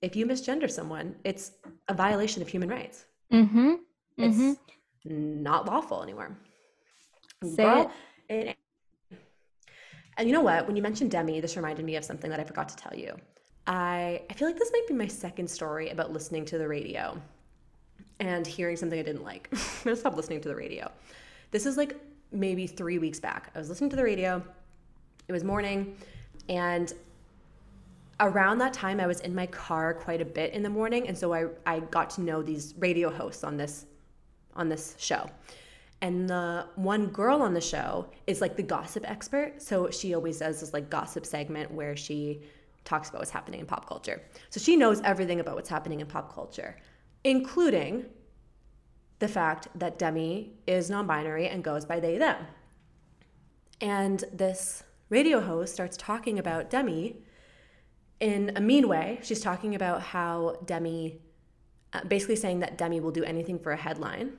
if 0.00 0.14
you 0.14 0.26
misgender 0.26 0.70
someone, 0.70 1.16
it's 1.24 1.52
a 1.88 1.94
violation 1.94 2.40
of 2.40 2.48
human 2.48 2.68
rights. 2.68 3.06
Mm-hmm. 3.32 3.74
It's 4.18 4.36
mm-hmm. 4.36 5.42
not 5.42 5.66
lawful 5.66 6.02
anymore. 6.02 6.36
Say 7.42 7.64
Girl, 7.64 7.90
it. 8.28 8.46
it. 8.48 8.56
And 10.16 10.28
you 10.28 10.34
know 10.34 10.42
what? 10.42 10.66
When 10.66 10.76
you 10.76 10.82
mentioned 10.82 11.10
Demi, 11.10 11.40
this 11.40 11.56
reminded 11.56 11.84
me 11.84 11.96
of 11.96 12.04
something 12.04 12.30
that 12.30 12.40
I 12.40 12.44
forgot 12.44 12.68
to 12.68 12.76
tell 12.76 12.96
you. 12.96 13.14
I 13.66 14.22
I 14.28 14.34
feel 14.34 14.48
like 14.48 14.58
this 14.58 14.72
might 14.72 14.86
be 14.88 14.94
my 14.94 15.06
second 15.06 15.48
story 15.48 15.90
about 15.90 16.12
listening 16.12 16.44
to 16.46 16.58
the 16.58 16.68
radio 16.68 17.20
and 18.20 18.46
hearing 18.46 18.76
something 18.76 18.98
I 18.98 19.02
didn't 19.02 19.24
like. 19.24 19.48
I'm 19.52 19.58
gonna 19.84 19.96
stop 19.96 20.16
listening 20.16 20.40
to 20.42 20.48
the 20.48 20.56
radio. 20.56 20.90
This 21.50 21.66
is 21.66 21.76
like 21.76 21.96
maybe 22.32 22.66
three 22.66 22.98
weeks 22.98 23.20
back. 23.20 23.50
I 23.54 23.58
was 23.58 23.68
listening 23.68 23.90
to 23.90 23.96
the 23.96 24.04
radio. 24.04 24.42
It 25.28 25.32
was 25.32 25.44
morning, 25.44 25.96
and 26.48 26.92
around 28.20 28.58
that 28.58 28.72
time 28.72 29.00
I 29.00 29.06
was 29.06 29.20
in 29.20 29.34
my 29.34 29.46
car 29.46 29.94
quite 29.94 30.20
a 30.20 30.24
bit 30.24 30.52
in 30.52 30.62
the 30.62 30.70
morning 30.70 31.08
and 31.08 31.18
so 31.18 31.34
I, 31.34 31.46
I 31.66 31.80
got 31.80 32.08
to 32.10 32.20
know 32.20 32.40
these 32.40 32.74
radio 32.78 33.10
hosts 33.10 33.42
on 33.42 33.56
this 33.56 33.86
on 34.54 34.68
this 34.68 34.94
show. 34.98 35.28
And 36.02 36.28
the 36.28 36.66
one 36.74 37.06
girl 37.06 37.40
on 37.40 37.54
the 37.54 37.60
show 37.60 38.08
is 38.26 38.40
like 38.40 38.56
the 38.56 38.62
gossip 38.62 39.08
expert. 39.08 39.62
So 39.62 39.88
she 39.90 40.14
always 40.14 40.40
does 40.40 40.60
this 40.60 40.74
like 40.74 40.90
gossip 40.90 41.24
segment 41.24 41.70
where 41.70 41.96
she 41.96 42.42
talks 42.84 43.08
about 43.08 43.20
what's 43.20 43.30
happening 43.30 43.60
in 43.60 43.66
pop 43.66 43.88
culture. 43.88 44.20
So 44.50 44.60
she 44.60 44.76
knows 44.76 45.00
everything 45.02 45.40
about 45.40 45.54
what's 45.54 45.68
happening 45.68 46.00
in 46.00 46.06
pop 46.06 46.34
culture, 46.34 46.76
including 47.22 48.06
the 49.20 49.28
fact 49.28 49.68
that 49.76 49.98
Demi 49.98 50.52
is 50.66 50.90
non 50.90 51.06
binary 51.06 51.48
and 51.48 51.62
goes 51.62 51.84
by 51.84 52.00
they, 52.00 52.18
them. 52.18 52.44
And 53.80 54.24
this 54.32 54.82
radio 55.08 55.40
host 55.40 55.72
starts 55.72 55.96
talking 55.96 56.38
about 56.38 56.68
Demi 56.68 57.22
in 58.22 58.52
a 58.54 58.60
mean 58.60 58.86
way, 58.86 59.18
she's 59.22 59.40
talking 59.40 59.74
about 59.74 60.00
how 60.00 60.56
Demi, 60.64 61.20
uh, 61.92 62.04
basically 62.04 62.36
saying 62.36 62.60
that 62.60 62.78
Demi 62.78 63.00
will 63.00 63.10
do 63.10 63.24
anything 63.24 63.58
for 63.58 63.72
a 63.72 63.76
headline. 63.76 64.34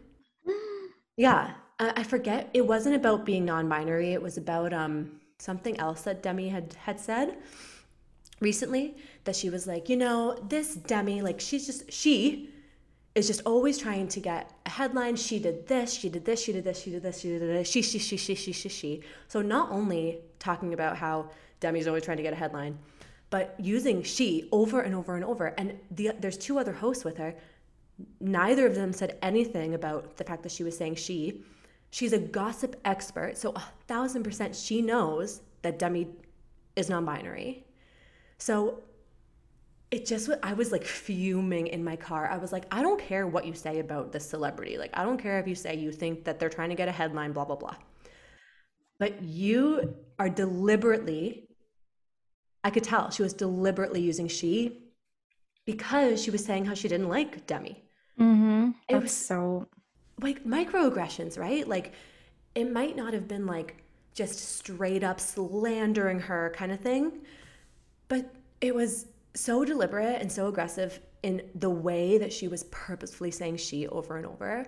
Yeah, 1.18 1.54
I 1.80 2.04
forget. 2.04 2.50
It 2.54 2.66
wasn't 2.66 2.96
about 2.96 3.26
being 3.26 3.46
non-binary. 3.46 4.14
It 4.14 4.22
was 4.22 4.38
about 4.38 4.74
um, 4.74 5.20
something 5.38 5.80
else 5.80 6.02
that 6.04 6.24
Demi 6.24 6.50
had 6.50 6.74
had 6.74 7.00
said 7.00 7.38
recently. 8.40 8.98
That 9.26 9.36
she 9.36 9.50
was 9.50 9.68
like, 9.68 9.90
you 9.90 9.98
know, 9.98 10.38
this 10.50 10.76
Demi, 10.76 11.22
like 11.22 11.40
she's 11.40 11.66
just 11.66 11.92
she 11.92 12.50
is 13.16 13.28
just 13.28 13.42
always 13.46 13.78
trying 13.78 14.08
to 14.08 14.20
get 14.20 14.52
a 14.66 14.70
headline. 14.70 15.16
She 15.16 15.40
did 15.40 15.68
this, 15.68 15.94
she 15.94 16.10
did 16.10 16.26
this, 16.26 16.42
she 16.42 16.52
did 16.52 16.64
this, 16.64 16.82
she 16.82 16.90
did 16.92 17.04
this, 17.04 17.20
she 17.20 17.30
did 17.30 17.42
this. 17.42 17.70
She, 17.70 17.82
she, 17.82 18.00
she, 18.00 18.18
she, 18.18 18.34
she, 18.34 18.52
she, 18.52 18.70
she. 18.70 19.02
So 19.28 19.42
not 19.42 19.72
only 19.72 20.20
talking 20.40 20.74
about 20.74 20.98
how 20.98 21.30
Demi's 21.60 21.88
always 21.88 22.04
trying 22.04 22.18
to 22.18 22.24
get 22.24 22.34
a 22.34 22.38
headline, 22.38 22.80
but 23.30 23.56
using 23.60 24.04
she 24.04 24.50
over 24.52 24.82
and 24.82 24.96
over 24.96 25.16
and 25.16 25.24
over. 25.24 25.48
And 25.58 25.80
the, 25.92 26.12
there's 26.20 26.38
two 26.38 26.58
other 26.58 26.74
hosts 26.74 27.04
with 27.04 27.18
her. 27.18 27.36
Neither 28.20 28.66
of 28.66 28.76
them 28.76 28.94
said 28.94 29.18
anything 29.22 29.74
about 29.74 30.18
the 30.18 30.24
fact 30.24 30.44
that 30.44 30.52
she 30.52 30.64
was 30.64 30.78
saying 30.78 30.96
she. 30.96 31.44
She's 31.92 32.14
a 32.14 32.20
gossip 32.20 32.80
expert, 32.86 33.38
so 33.38 33.52
a 33.52 33.64
thousand 33.88 34.24
percent 34.24 34.56
she 34.56 34.82
knows 34.82 35.42
that 35.62 35.78
Demi 35.78 36.08
is 36.76 36.90
non 36.90 37.06
binary. 37.06 37.66
So 38.38 38.82
it 39.92 40.06
just 40.06 40.30
I 40.42 40.54
was 40.54 40.72
like 40.72 40.84
fuming 40.84 41.68
in 41.68 41.84
my 41.84 41.96
car. 41.96 42.28
I 42.28 42.38
was 42.38 42.52
like, 42.52 42.66
I 42.72 42.82
don't 42.82 43.00
care 43.00 43.28
what 43.28 43.46
you 43.46 43.54
say 43.54 43.80
about 43.80 44.12
this 44.12 44.28
celebrity. 44.28 44.78
Like, 44.78 44.90
I 44.96 45.04
don't 45.04 45.20
care 45.20 45.40
if 45.40 45.48
you 45.48 45.56
say 45.56 45.76
you 45.76 45.92
think 45.92 46.24
that 46.24 46.40
they're 46.40 46.50
trying 46.50 46.70
to 46.70 46.76
get 46.76 46.88
a 46.88 46.92
headline, 46.92 47.32
blah, 47.32 47.46
blah, 47.46 47.56
blah. 47.56 47.76
But 48.98 49.22
you 49.22 49.96
are 50.18 50.30
deliberately 50.30 51.48
I 52.64 52.70
could 52.70 52.84
tell 52.84 53.10
she 53.10 53.24
was 53.24 53.34
deliberately 53.34 54.02
using 54.02 54.28
she 54.28 54.84
because 55.66 56.22
she 56.24 56.32
was 56.32 56.46
saying 56.46 56.66
how 56.66 56.74
she 56.74 56.88
didn't 56.88 57.10
like 57.10 57.46
Demi. 57.46 57.83
Mm-hmm. 58.20 58.72
It 58.90 59.02
was 59.02 59.12
so 59.12 59.68
like 60.22 60.44
microaggressions, 60.44 61.38
right? 61.38 61.68
Like 61.68 61.94
it 62.56 62.72
might 62.72 62.96
not 62.96 63.14
have 63.14 63.28
been 63.28 63.46
like 63.46 63.84
just 64.14 64.58
straight 64.58 65.04
up 65.04 65.20
slandering 65.20 66.20
her 66.20 66.54
kind 66.56 66.72
of 66.72 66.80
thing, 66.80 67.12
but 68.08 68.34
it 68.62 68.74
was 68.74 69.08
so 69.34 69.66
deliberate 69.66 70.22
and 70.22 70.32
so 70.32 70.48
aggressive 70.48 71.00
in 71.24 71.42
the 71.56 71.70
way 71.70 72.18
that 72.18 72.32
she 72.32 72.48
was 72.48 72.64
purposefully 72.66 73.32
saying 73.32 73.58
she 73.58 73.88
over 73.88 74.18
and 74.18 74.26
over. 74.26 74.66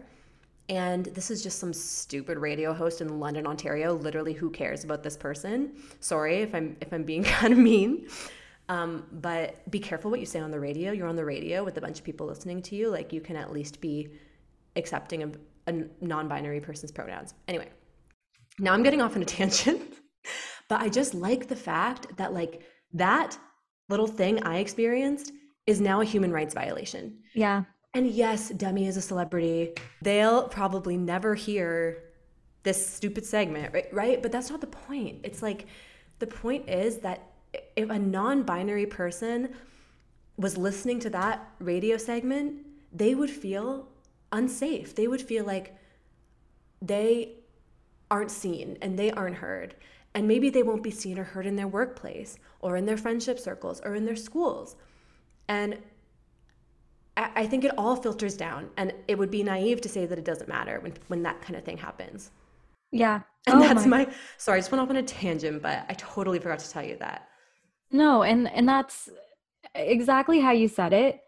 And 0.68 1.06
this 1.06 1.30
is 1.30 1.44
just 1.44 1.60
some 1.60 1.74
stupid 1.74 2.40
radio 2.40 2.74
host 2.74 3.02
in 3.02 3.20
London, 3.20 3.46
Ontario. 3.46 3.94
Literally, 3.94 4.34
who 4.34 4.50
cares 4.50 4.84
about 4.84 5.04
this 5.04 5.16
person? 5.16 5.74
Sorry 6.00 6.38
if 6.38 6.56
I'm 6.56 6.76
if 6.82 6.92
I'm 6.92 7.04
being 7.04 7.24
kind 7.36 7.54
of 7.54 7.60
mean. 7.60 8.08
Um, 8.68 9.06
but 9.12 9.70
be 9.70 9.80
careful 9.80 10.10
what 10.10 10.20
you 10.20 10.26
say 10.26 10.40
on 10.40 10.52
the 10.52 10.60
radio. 10.60 10.92
You're 10.92 11.08
on 11.08 11.16
the 11.16 11.26
radio 11.26 11.64
with 11.64 11.78
a 11.78 11.82
bunch 11.82 12.00
of 12.00 12.06
people 12.06 12.26
listening 12.26 12.62
to 12.64 12.76
you. 12.76 12.90
Like 12.90 13.14
you 13.14 13.22
can 13.22 13.36
at 13.36 13.52
least 13.52 13.80
be 13.80 14.10
accepting 14.76 15.24
of 15.24 15.38
a 15.68 15.84
non-binary 16.02 16.62
person's 16.62 16.92
pronouns. 16.92 17.34
Anyway, 17.48 17.70
now 18.60 18.74
I'm 18.74 18.84
getting 18.84 19.02
off 19.02 19.16
on 19.16 19.22
a 19.22 19.26
tangent, 19.38 19.82
but 20.68 20.82
I 20.82 20.90
just 20.90 21.14
like 21.14 21.48
the 21.48 21.56
fact 21.56 22.18
that 22.18 22.34
like 22.34 22.64
that 22.94 23.38
little 23.90 24.08
thing 24.08 24.44
I 24.44 24.58
experienced 24.58 25.32
is 25.68 25.82
now 25.82 26.02
a 26.02 26.06
human 26.06 26.32
rights 26.32 26.54
violation. 26.54 27.20
Yeah. 27.34 27.64
And 27.94 28.08
yes, 28.08 28.50
Demi 28.50 28.88
is 28.88 28.98
a 28.98 29.02
celebrity. 29.02 29.74
They'll 30.02 30.48
probably 30.50 30.98
never 30.98 31.34
hear 31.34 32.04
this 32.64 32.86
stupid 32.86 33.26
segment, 33.26 33.74
right? 33.74 33.88
right? 33.94 34.22
But 34.22 34.32
that's 34.32 34.50
not 34.50 34.60
the 34.60 34.68
point. 34.68 35.22
It's 35.24 35.42
like 35.42 35.68
the 36.20 36.28
point 36.28 36.68
is 36.68 36.98
that 37.00 37.35
if 37.76 37.90
a 37.90 38.00
non 38.00 38.44
binary 38.44 38.86
person 38.86 39.54
was 40.38 40.58
listening 40.58 41.00
to 41.02 41.10
that 41.12 41.48
radio 41.60 41.98
segment, 41.98 42.66
they 42.92 43.16
would 43.16 43.30
feel 43.30 43.88
unsafe. 44.32 44.96
They 44.96 45.08
would 45.08 45.22
feel 45.22 45.46
like 45.46 45.76
they 46.82 47.34
aren't 48.12 48.32
seen 48.32 48.78
and 48.82 48.98
they 48.98 49.12
aren't 49.12 49.38
heard. 49.38 49.76
And 50.14 50.28
maybe 50.28 50.50
they 50.50 50.64
won't 50.64 50.84
be 50.84 50.92
seen 50.92 51.20
or 51.20 51.24
heard 51.24 51.46
in 51.46 51.56
their 51.56 51.68
workplace 51.68 52.38
or 52.62 52.78
in 52.78 52.86
their 52.86 52.98
friendship 52.98 53.40
circles 53.40 53.82
or 53.84 53.96
in 53.96 54.06
their 54.06 54.16
schools. 54.16 54.76
And 55.48 55.78
I 57.18 57.48
think 57.48 57.64
it 57.64 57.72
all 57.78 57.96
filters 57.96 58.36
down, 58.36 58.70
and 58.76 58.94
it 59.08 59.18
would 59.18 59.32
be 59.32 59.42
naive 59.42 59.80
to 59.82 59.90
say 59.90 60.06
that 60.06 60.18
it 60.20 60.26
doesn't 60.26 60.50
matter 60.50 60.80
when 60.82 60.94
when 61.08 61.24
that 61.24 61.42
kind 61.42 61.56
of 61.56 61.64
thing 61.64 61.78
happens. 61.78 62.32
Yeah, 62.92 63.22
and 63.48 63.58
oh 63.58 63.60
that's 63.62 63.86
my. 63.86 64.06
my. 64.06 64.14
Sorry, 64.38 64.58
I 64.58 64.60
just 64.60 64.72
went 64.72 64.82
off 64.82 64.90
on 64.90 64.98
a 64.98 65.04
tangent, 65.04 65.62
but 65.62 65.86
I 65.88 65.94
totally 65.94 66.40
forgot 66.40 66.60
to 66.60 66.70
tell 66.70 66.84
you 66.84 66.98
that. 66.98 67.30
No, 67.96 68.24
and 68.24 68.50
and 68.50 68.68
that's 68.68 69.10
exactly 69.74 70.42
how 70.42 70.52
you 70.52 70.68
said 70.68 70.92
it. 70.92 71.22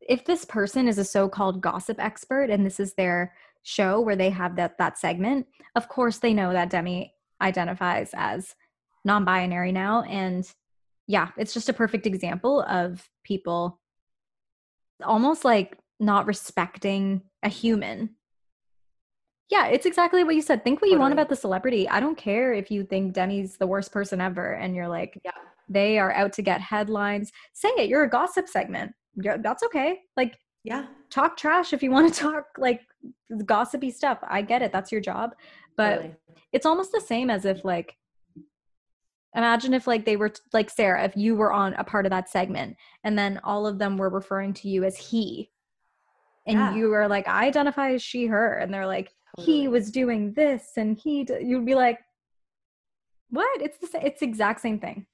If 0.00 0.24
this 0.24 0.44
person 0.44 0.88
is 0.88 0.98
a 0.98 1.04
so-called 1.04 1.60
gossip 1.60 1.98
expert, 2.00 2.50
and 2.50 2.66
this 2.66 2.80
is 2.80 2.94
their 2.94 3.32
show 3.62 4.00
where 4.00 4.16
they 4.16 4.30
have 4.30 4.56
that 4.56 4.78
that 4.78 4.98
segment, 4.98 5.46
of 5.76 5.88
course 5.88 6.18
they 6.18 6.34
know 6.34 6.52
that 6.52 6.70
Demi 6.70 7.14
identifies 7.40 8.10
as 8.14 8.56
non-binary 9.04 9.70
now, 9.70 10.02
and 10.02 10.52
yeah, 11.06 11.28
it's 11.36 11.54
just 11.54 11.68
a 11.68 11.72
perfect 11.72 12.04
example 12.04 12.62
of 12.62 13.08
people 13.22 13.80
almost 15.04 15.44
like 15.44 15.78
not 16.00 16.26
respecting 16.26 17.22
a 17.44 17.48
human. 17.48 18.16
Yeah, 19.48 19.66
it's 19.68 19.86
exactly 19.86 20.24
what 20.24 20.34
you 20.34 20.42
said. 20.42 20.64
Think 20.64 20.82
what 20.82 20.90
you 20.90 20.98
want 20.98 21.12
about 21.12 21.28
the 21.28 21.36
celebrity. 21.36 21.88
I 21.88 22.00
don't 22.00 22.18
care 22.18 22.52
if 22.52 22.72
you 22.72 22.82
think 22.82 23.12
Demi's 23.12 23.56
the 23.58 23.68
worst 23.68 23.92
person 23.92 24.20
ever 24.20 24.52
and 24.52 24.74
you're 24.74 24.88
like, 24.88 25.20
yeah. 25.24 25.30
They 25.68 25.98
are 25.98 26.12
out 26.12 26.32
to 26.34 26.42
get 26.42 26.60
headlines. 26.60 27.32
Say 27.52 27.70
it. 27.70 27.88
You're 27.88 28.04
a 28.04 28.10
gossip 28.10 28.48
segment. 28.48 28.92
Yeah, 29.20 29.36
that's 29.38 29.62
okay. 29.64 30.00
Like, 30.16 30.38
yeah, 30.64 30.86
talk 31.10 31.36
trash 31.36 31.72
if 31.72 31.82
you 31.82 31.90
want 31.90 32.12
to 32.12 32.20
talk 32.22 32.44
like 32.58 32.82
gossipy 33.44 33.90
stuff. 33.90 34.18
I 34.22 34.42
get 34.42 34.62
it. 34.62 34.72
That's 34.72 34.92
your 34.92 35.00
job. 35.00 35.34
But 35.76 36.18
it's 36.52 36.66
almost 36.66 36.92
the 36.92 37.00
same 37.00 37.28
as 37.28 37.44
if 37.44 37.64
like 37.64 37.96
imagine 39.36 39.74
if 39.74 39.86
like 39.86 40.04
they 40.04 40.16
were 40.16 40.32
like 40.52 40.70
sarah 40.70 41.04
if 41.04 41.16
you 41.16 41.36
were 41.36 41.52
on 41.52 41.74
a 41.74 41.84
part 41.84 42.06
of 42.06 42.10
that 42.10 42.28
segment 42.28 42.76
and 43.04 43.18
then 43.18 43.38
all 43.44 43.66
of 43.66 43.78
them 43.78 43.96
were 43.98 44.08
referring 44.08 44.52
to 44.54 44.68
you 44.68 44.82
as 44.82 44.96
he 44.96 45.50
and 46.46 46.58
yeah. 46.58 46.74
you 46.74 46.88
were 46.88 47.06
like 47.06 47.28
i 47.28 47.46
identify 47.46 47.92
as 47.92 48.02
she 48.02 48.26
her 48.26 48.58
and 48.58 48.72
they're 48.72 48.86
like 48.86 49.12
totally. 49.36 49.60
he 49.60 49.68
was 49.68 49.90
doing 49.90 50.32
this 50.32 50.72
and 50.76 50.98
he 50.98 51.24
d-. 51.24 51.38
you'd 51.42 51.66
be 51.66 51.74
like 51.74 51.98
what 53.30 53.60
it's 53.60 53.78
the 53.78 54.06
it's 54.06 54.20
the 54.20 54.26
exact 54.26 54.60
same 54.60 54.78
thing 54.78 55.06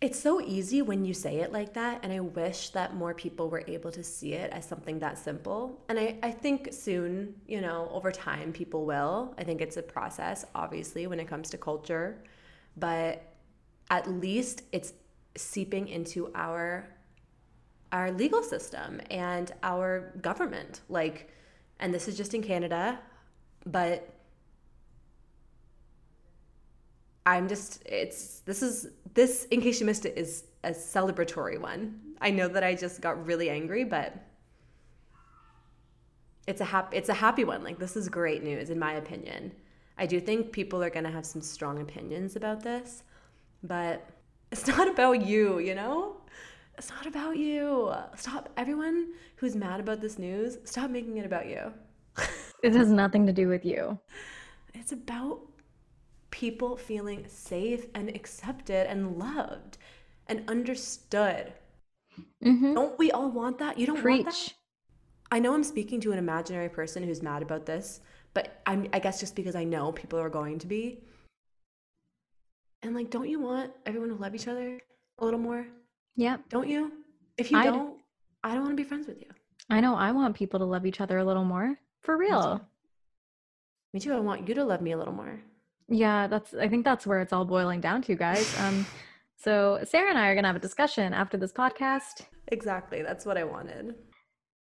it's 0.00 0.18
so 0.18 0.40
easy 0.40 0.80
when 0.80 1.04
you 1.04 1.12
say 1.12 1.36
it 1.40 1.52
like 1.52 1.74
that 1.74 2.00
and 2.02 2.12
i 2.12 2.20
wish 2.20 2.70
that 2.70 2.94
more 2.94 3.12
people 3.12 3.50
were 3.50 3.62
able 3.66 3.92
to 3.92 4.02
see 4.02 4.32
it 4.32 4.50
as 4.50 4.64
something 4.66 4.98
that 4.98 5.18
simple. 5.18 5.82
And 5.88 5.98
i, 5.98 6.16
I 6.22 6.30
think 6.30 6.72
soon 6.72 7.34
you 7.46 7.60
know 7.60 7.88
over 7.92 8.10
time 8.10 8.52
people 8.52 8.86
will. 8.86 9.34
I 9.38 9.44
think 9.44 9.60
it's 9.60 9.76
a 9.76 9.82
process 9.82 10.44
obviously 10.54 11.06
when 11.06 11.20
it 11.20 11.28
comes 11.28 11.50
to 11.50 11.58
culture. 11.58 12.22
But 12.76 13.22
at 13.90 14.08
least 14.08 14.62
it's 14.72 14.92
seeping 15.36 15.88
into 15.88 16.30
our 16.34 16.88
our 17.92 18.12
legal 18.12 18.42
system 18.42 19.00
and 19.10 19.52
our 19.62 20.12
government. 20.22 20.80
Like 20.88 21.30
and 21.78 21.92
this 21.92 22.08
is 22.08 22.16
just 22.16 22.34
in 22.34 22.42
Canada 22.42 22.98
but 23.66 24.08
I'm 27.30 27.48
just 27.48 27.82
it's 27.86 28.40
this 28.40 28.60
is 28.62 28.88
this 29.14 29.44
in 29.46 29.60
case 29.60 29.78
you 29.80 29.86
missed 29.86 30.04
it 30.04 30.18
is 30.18 30.44
a 30.64 30.70
celebratory 30.70 31.60
one. 31.60 32.00
I 32.20 32.30
know 32.30 32.48
that 32.48 32.64
I 32.64 32.74
just 32.74 33.00
got 33.00 33.24
really 33.24 33.48
angry 33.50 33.84
but 33.84 34.14
it's 36.46 36.60
a 36.60 36.64
happy 36.64 36.96
it's 36.96 37.08
a 37.08 37.14
happy 37.14 37.44
one. 37.44 37.62
Like 37.62 37.78
this 37.78 37.96
is 37.96 38.08
great 38.08 38.42
news 38.42 38.70
in 38.70 38.78
my 38.78 38.94
opinion. 38.94 39.52
I 39.96 40.06
do 40.06 40.18
think 40.18 40.50
people 40.50 40.82
are 40.82 40.90
going 40.90 41.04
to 41.04 41.10
have 41.10 41.24
some 41.24 41.42
strong 41.42 41.80
opinions 41.80 42.34
about 42.34 42.62
this 42.62 43.04
but 43.62 44.08
it's 44.50 44.66
not 44.74 44.88
about 44.88 45.24
you, 45.24 45.60
you 45.60 45.74
know? 45.74 46.16
It's 46.76 46.90
not 46.90 47.06
about 47.06 47.36
you. 47.36 47.92
Stop. 48.16 48.48
Everyone 48.56 49.12
who's 49.36 49.54
mad 49.54 49.80
about 49.80 50.00
this 50.00 50.18
news, 50.18 50.58
stop 50.64 50.90
making 50.90 51.18
it 51.18 51.26
about 51.26 51.46
you. 51.46 51.72
it 52.62 52.74
has 52.74 52.88
nothing 52.88 53.26
to 53.26 53.32
do 53.32 53.48
with 53.48 53.64
you. 53.64 53.98
It's 54.72 54.92
about 54.92 55.40
people 56.30 56.76
feeling 56.76 57.24
safe 57.28 57.86
and 57.94 58.08
accepted 58.08 58.86
and 58.88 59.18
loved 59.18 59.78
and 60.26 60.48
understood. 60.48 61.52
Mm-hmm. 62.44 62.74
Don't 62.74 62.98
we 62.98 63.10
all 63.10 63.30
want 63.30 63.58
that? 63.58 63.78
You 63.78 63.86
don't 63.86 64.00
Preach. 64.00 64.24
want 64.24 64.34
that? 64.34 64.54
I 65.32 65.38
know 65.38 65.54
I'm 65.54 65.64
speaking 65.64 66.00
to 66.02 66.12
an 66.12 66.18
imaginary 66.18 66.68
person 66.68 67.02
who's 67.02 67.22
mad 67.22 67.42
about 67.42 67.66
this, 67.66 68.00
but 68.34 68.60
I'm, 68.66 68.88
I 68.92 68.98
guess 68.98 69.20
just 69.20 69.36
because 69.36 69.54
I 69.54 69.64
know 69.64 69.92
people 69.92 70.18
are 70.18 70.28
going 70.28 70.58
to 70.58 70.66
be. 70.66 71.02
And 72.82 72.94
like, 72.94 73.10
don't 73.10 73.28
you 73.28 73.40
want 73.40 73.72
everyone 73.86 74.08
to 74.08 74.14
love 74.16 74.34
each 74.34 74.48
other 74.48 74.80
a 75.18 75.24
little 75.24 75.38
more? 75.38 75.66
Yeah. 76.16 76.38
Don't 76.48 76.68
you? 76.68 76.92
If 77.36 77.50
you 77.50 77.58
I 77.58 77.64
don't, 77.64 77.96
d- 77.96 78.02
I 78.42 78.54
don't 78.54 78.62
want 78.62 78.72
to 78.76 78.82
be 78.82 78.88
friends 78.88 79.06
with 79.06 79.20
you. 79.20 79.28
I 79.68 79.80
know. 79.80 79.94
I 79.94 80.12
want 80.12 80.34
people 80.34 80.58
to 80.60 80.64
love 80.64 80.86
each 80.86 81.00
other 81.00 81.18
a 81.18 81.24
little 81.24 81.44
more. 81.44 81.78
For 82.02 82.16
real. 82.16 82.54
Me 83.92 84.00
too. 84.00 84.10
Me 84.10 84.14
too. 84.14 84.14
I 84.14 84.20
want 84.20 84.48
you 84.48 84.54
to 84.54 84.64
love 84.64 84.80
me 84.80 84.92
a 84.92 84.98
little 84.98 85.14
more. 85.14 85.40
Yeah, 85.90 86.28
that's 86.28 86.54
I 86.54 86.68
think 86.68 86.84
that's 86.84 87.06
where 87.06 87.20
it's 87.20 87.32
all 87.32 87.44
boiling 87.44 87.80
down 87.80 88.02
to, 88.02 88.14
guys. 88.14 88.58
Um 88.60 88.86
so 89.36 89.80
Sarah 89.84 90.08
and 90.10 90.18
I 90.18 90.28
are 90.28 90.34
gonna 90.34 90.48
have 90.48 90.56
a 90.56 90.60
discussion 90.60 91.12
after 91.12 91.36
this 91.36 91.52
podcast. 91.52 92.26
Exactly. 92.48 93.02
That's 93.02 93.26
what 93.26 93.36
I 93.36 93.44
wanted. 93.44 93.96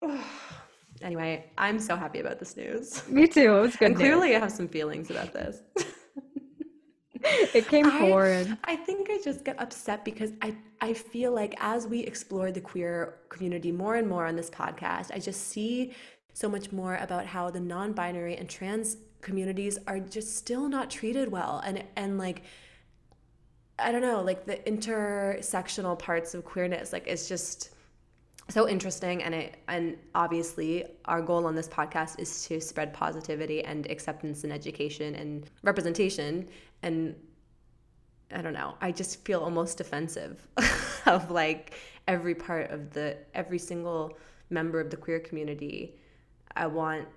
anyway, 1.02 1.50
I'm 1.56 1.78
so 1.78 1.96
happy 1.96 2.20
about 2.20 2.38
this 2.38 2.56
news. 2.56 3.06
Me 3.08 3.26
too. 3.26 3.56
It 3.56 3.60
was 3.60 3.76
good. 3.76 3.86
And 3.86 3.96
clearly 3.96 4.36
I 4.36 4.40
have 4.40 4.52
some 4.52 4.68
feelings 4.68 5.10
about 5.10 5.32
this. 5.32 5.62
it 7.54 7.68
came 7.68 7.86
I, 7.86 7.98
forward. 7.98 8.58
I 8.64 8.76
think 8.76 9.10
I 9.10 9.20
just 9.22 9.44
get 9.44 9.60
upset 9.60 10.04
because 10.04 10.32
I, 10.42 10.56
I 10.80 10.92
feel 10.92 11.32
like 11.32 11.54
as 11.58 11.86
we 11.86 12.00
explore 12.00 12.50
the 12.50 12.60
queer 12.60 13.16
community 13.28 13.72
more 13.72 13.96
and 13.96 14.08
more 14.08 14.26
on 14.26 14.36
this 14.36 14.50
podcast, 14.50 15.10
I 15.14 15.18
just 15.18 15.48
see 15.48 15.94
so 16.34 16.48
much 16.48 16.72
more 16.72 16.96
about 16.96 17.26
how 17.26 17.50
the 17.50 17.60
non-binary 17.60 18.36
and 18.36 18.48
trans 18.48 18.96
communities 19.22 19.78
are 19.86 19.98
just 19.98 20.36
still 20.36 20.68
not 20.68 20.90
treated 20.90 21.30
well. 21.30 21.62
And 21.64 21.84
and 21.96 22.18
like 22.18 22.42
I 23.78 23.90
don't 23.90 24.02
know, 24.02 24.20
like 24.22 24.44
the 24.44 24.56
intersectional 24.56 25.98
parts 25.98 26.34
of 26.34 26.44
queerness, 26.44 26.92
like 26.92 27.06
it's 27.06 27.28
just 27.28 27.70
so 28.48 28.68
interesting. 28.68 29.22
And 29.22 29.34
it 29.34 29.56
and 29.68 29.96
obviously 30.14 30.84
our 31.06 31.22
goal 31.22 31.46
on 31.46 31.54
this 31.54 31.68
podcast 31.68 32.18
is 32.20 32.44
to 32.46 32.60
spread 32.60 32.92
positivity 32.92 33.64
and 33.64 33.90
acceptance 33.90 34.44
and 34.44 34.52
education 34.52 35.14
and 35.14 35.48
representation. 35.62 36.48
And 36.82 37.14
i 38.34 38.40
don't 38.40 38.54
know 38.54 38.74
i 38.80 38.90
just 38.90 39.22
feel 39.26 39.40
almost 39.40 39.76
defensive 39.76 40.48
of 41.06 41.30
like 41.30 41.74
every 42.08 42.34
part 42.34 42.70
of 42.70 42.90
the 42.90 43.14
every 43.34 43.58
single 43.58 44.16
member 44.52 44.80
of 44.80 44.90
the 44.90 44.96
queer 44.96 45.20
community. 45.20 45.96
I 46.54 46.66
want 46.66 47.08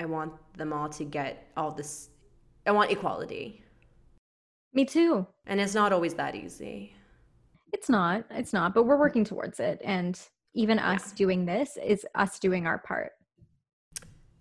i 0.00 0.04
want 0.04 0.32
them 0.56 0.72
all 0.72 0.88
to 0.88 1.04
get 1.04 1.32
all 1.56 1.70
this 1.70 2.10
i 2.66 2.70
want 2.70 2.90
equality 2.90 3.62
me 4.72 4.84
too 4.84 5.26
and 5.46 5.60
it's 5.60 5.74
not 5.74 5.92
always 5.92 6.14
that 6.14 6.34
easy 6.34 6.94
It's 7.72 7.88
not. 7.88 8.24
It's 8.30 8.52
not, 8.52 8.74
but 8.74 8.84
we're 8.84 8.98
working 8.98 9.24
towards 9.24 9.60
it. 9.60 9.80
And 9.84 10.18
even 10.54 10.78
us 10.78 11.12
doing 11.12 11.46
this 11.46 11.76
is 11.76 12.06
us 12.14 12.38
doing 12.38 12.66
our 12.66 12.78
part. 12.78 13.12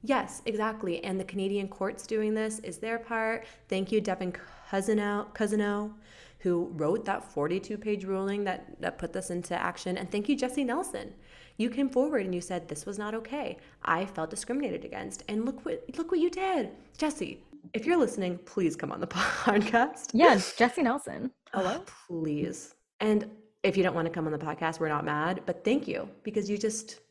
Yes, 0.01 0.41
exactly. 0.45 1.03
And 1.03 1.19
the 1.19 1.25
Canadian 1.25 1.67
courts 1.67 2.07
doing 2.07 2.33
this 2.33 2.59
is 2.59 2.77
their 2.77 2.99
part. 2.99 3.45
Thank 3.67 3.91
you, 3.91 4.01
Devyn 4.01 4.35
Cousineau, 4.69 5.33
Cousineau 5.35 5.93
who 6.39 6.71
wrote 6.75 7.03
that 7.05 7.23
42 7.23 7.77
page 7.77 8.05
ruling 8.05 8.45
that, 8.45 8.79
that 8.81 8.97
put 8.97 9.11
this 9.11 9.29
into 9.29 9.53
action. 9.55 9.97
And 9.97 10.09
thank 10.09 10.29
you, 10.29 10.37
Jessie 10.37 10.63
Nelson. 10.63 11.13
You 11.59 11.69
came 11.69 11.89
forward 11.89 12.23
and 12.23 12.33
you 12.33 12.39
said 12.39 12.69
this 12.69 12.85
was 12.85 12.97
not 12.97 13.13
okay. 13.13 13.57
I 13.83 14.05
felt 14.05 14.29
discriminated 14.29 14.85
against. 14.85 15.23
And 15.27 15.45
look 15.45 15.65
what 15.65 15.83
look 15.97 16.09
what 16.09 16.21
you 16.21 16.29
did. 16.29 16.69
Jessie, 16.97 17.43
if 17.73 17.85
you're 17.85 17.97
listening, 17.97 18.39
please 18.45 18.77
come 18.77 18.93
on 18.93 19.01
the 19.01 19.07
podcast. 19.07 20.11
Yeah, 20.13 20.39
Jessie 20.57 20.83
Nelson. 20.83 21.31
Oh, 21.53 21.59
Hello? 21.59 21.83
Oh, 21.85 21.91
please. 22.07 22.75
And 23.01 23.29
if 23.63 23.75
you 23.75 23.83
don't 23.83 23.93
want 23.93 24.05
to 24.05 24.11
come 24.11 24.25
on 24.25 24.31
the 24.31 24.37
podcast, 24.37 24.79
we're 24.79 24.87
not 24.87 25.03
mad, 25.03 25.41
but 25.45 25.65
thank 25.65 25.85
you 25.85 26.07
because 26.23 26.49
you 26.49 26.57
just 26.57 27.01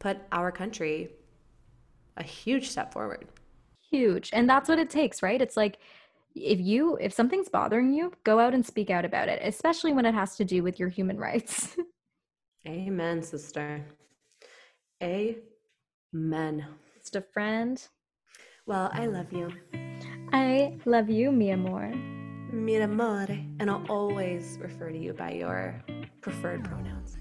put 0.00 0.18
our 0.32 0.50
country 0.50 1.10
a 2.16 2.24
huge 2.24 2.68
step 2.68 2.92
forward. 2.92 3.28
Huge. 3.90 4.30
And 4.32 4.50
that's 4.50 4.68
what 4.68 4.80
it 4.80 4.90
takes, 4.90 5.22
right? 5.22 5.40
It's 5.40 5.56
like 5.56 5.78
if 6.34 6.58
you 6.58 6.96
if 7.00 7.12
something's 7.12 7.48
bothering 7.48 7.92
you, 7.92 8.12
go 8.24 8.40
out 8.40 8.54
and 8.54 8.66
speak 8.66 8.90
out 8.90 9.04
about 9.04 9.28
it, 9.28 9.40
especially 9.44 9.92
when 9.92 10.04
it 10.04 10.14
has 10.14 10.34
to 10.38 10.44
do 10.44 10.64
with 10.64 10.80
your 10.80 10.88
human 10.88 11.16
rights. 11.16 11.76
Amen, 12.66 13.22
sister. 13.22 13.84
Amen. 15.02 16.66
A 17.12 17.20
friend. 17.20 17.82
Well, 18.66 18.88
I 18.92 19.06
love 19.06 19.32
you. 19.32 19.50
I 20.32 20.78
love 20.84 21.10
you, 21.10 21.32
mi 21.32 21.50
amor. 21.50 21.92
Mi 22.52 22.76
amore. 22.76 23.36
And 23.58 23.68
I'll 23.68 23.84
always 23.88 24.58
refer 24.60 24.90
to 24.90 24.98
you 24.98 25.12
by 25.12 25.32
your 25.32 25.82
preferred 26.20 26.62
pronouns. 26.62 27.16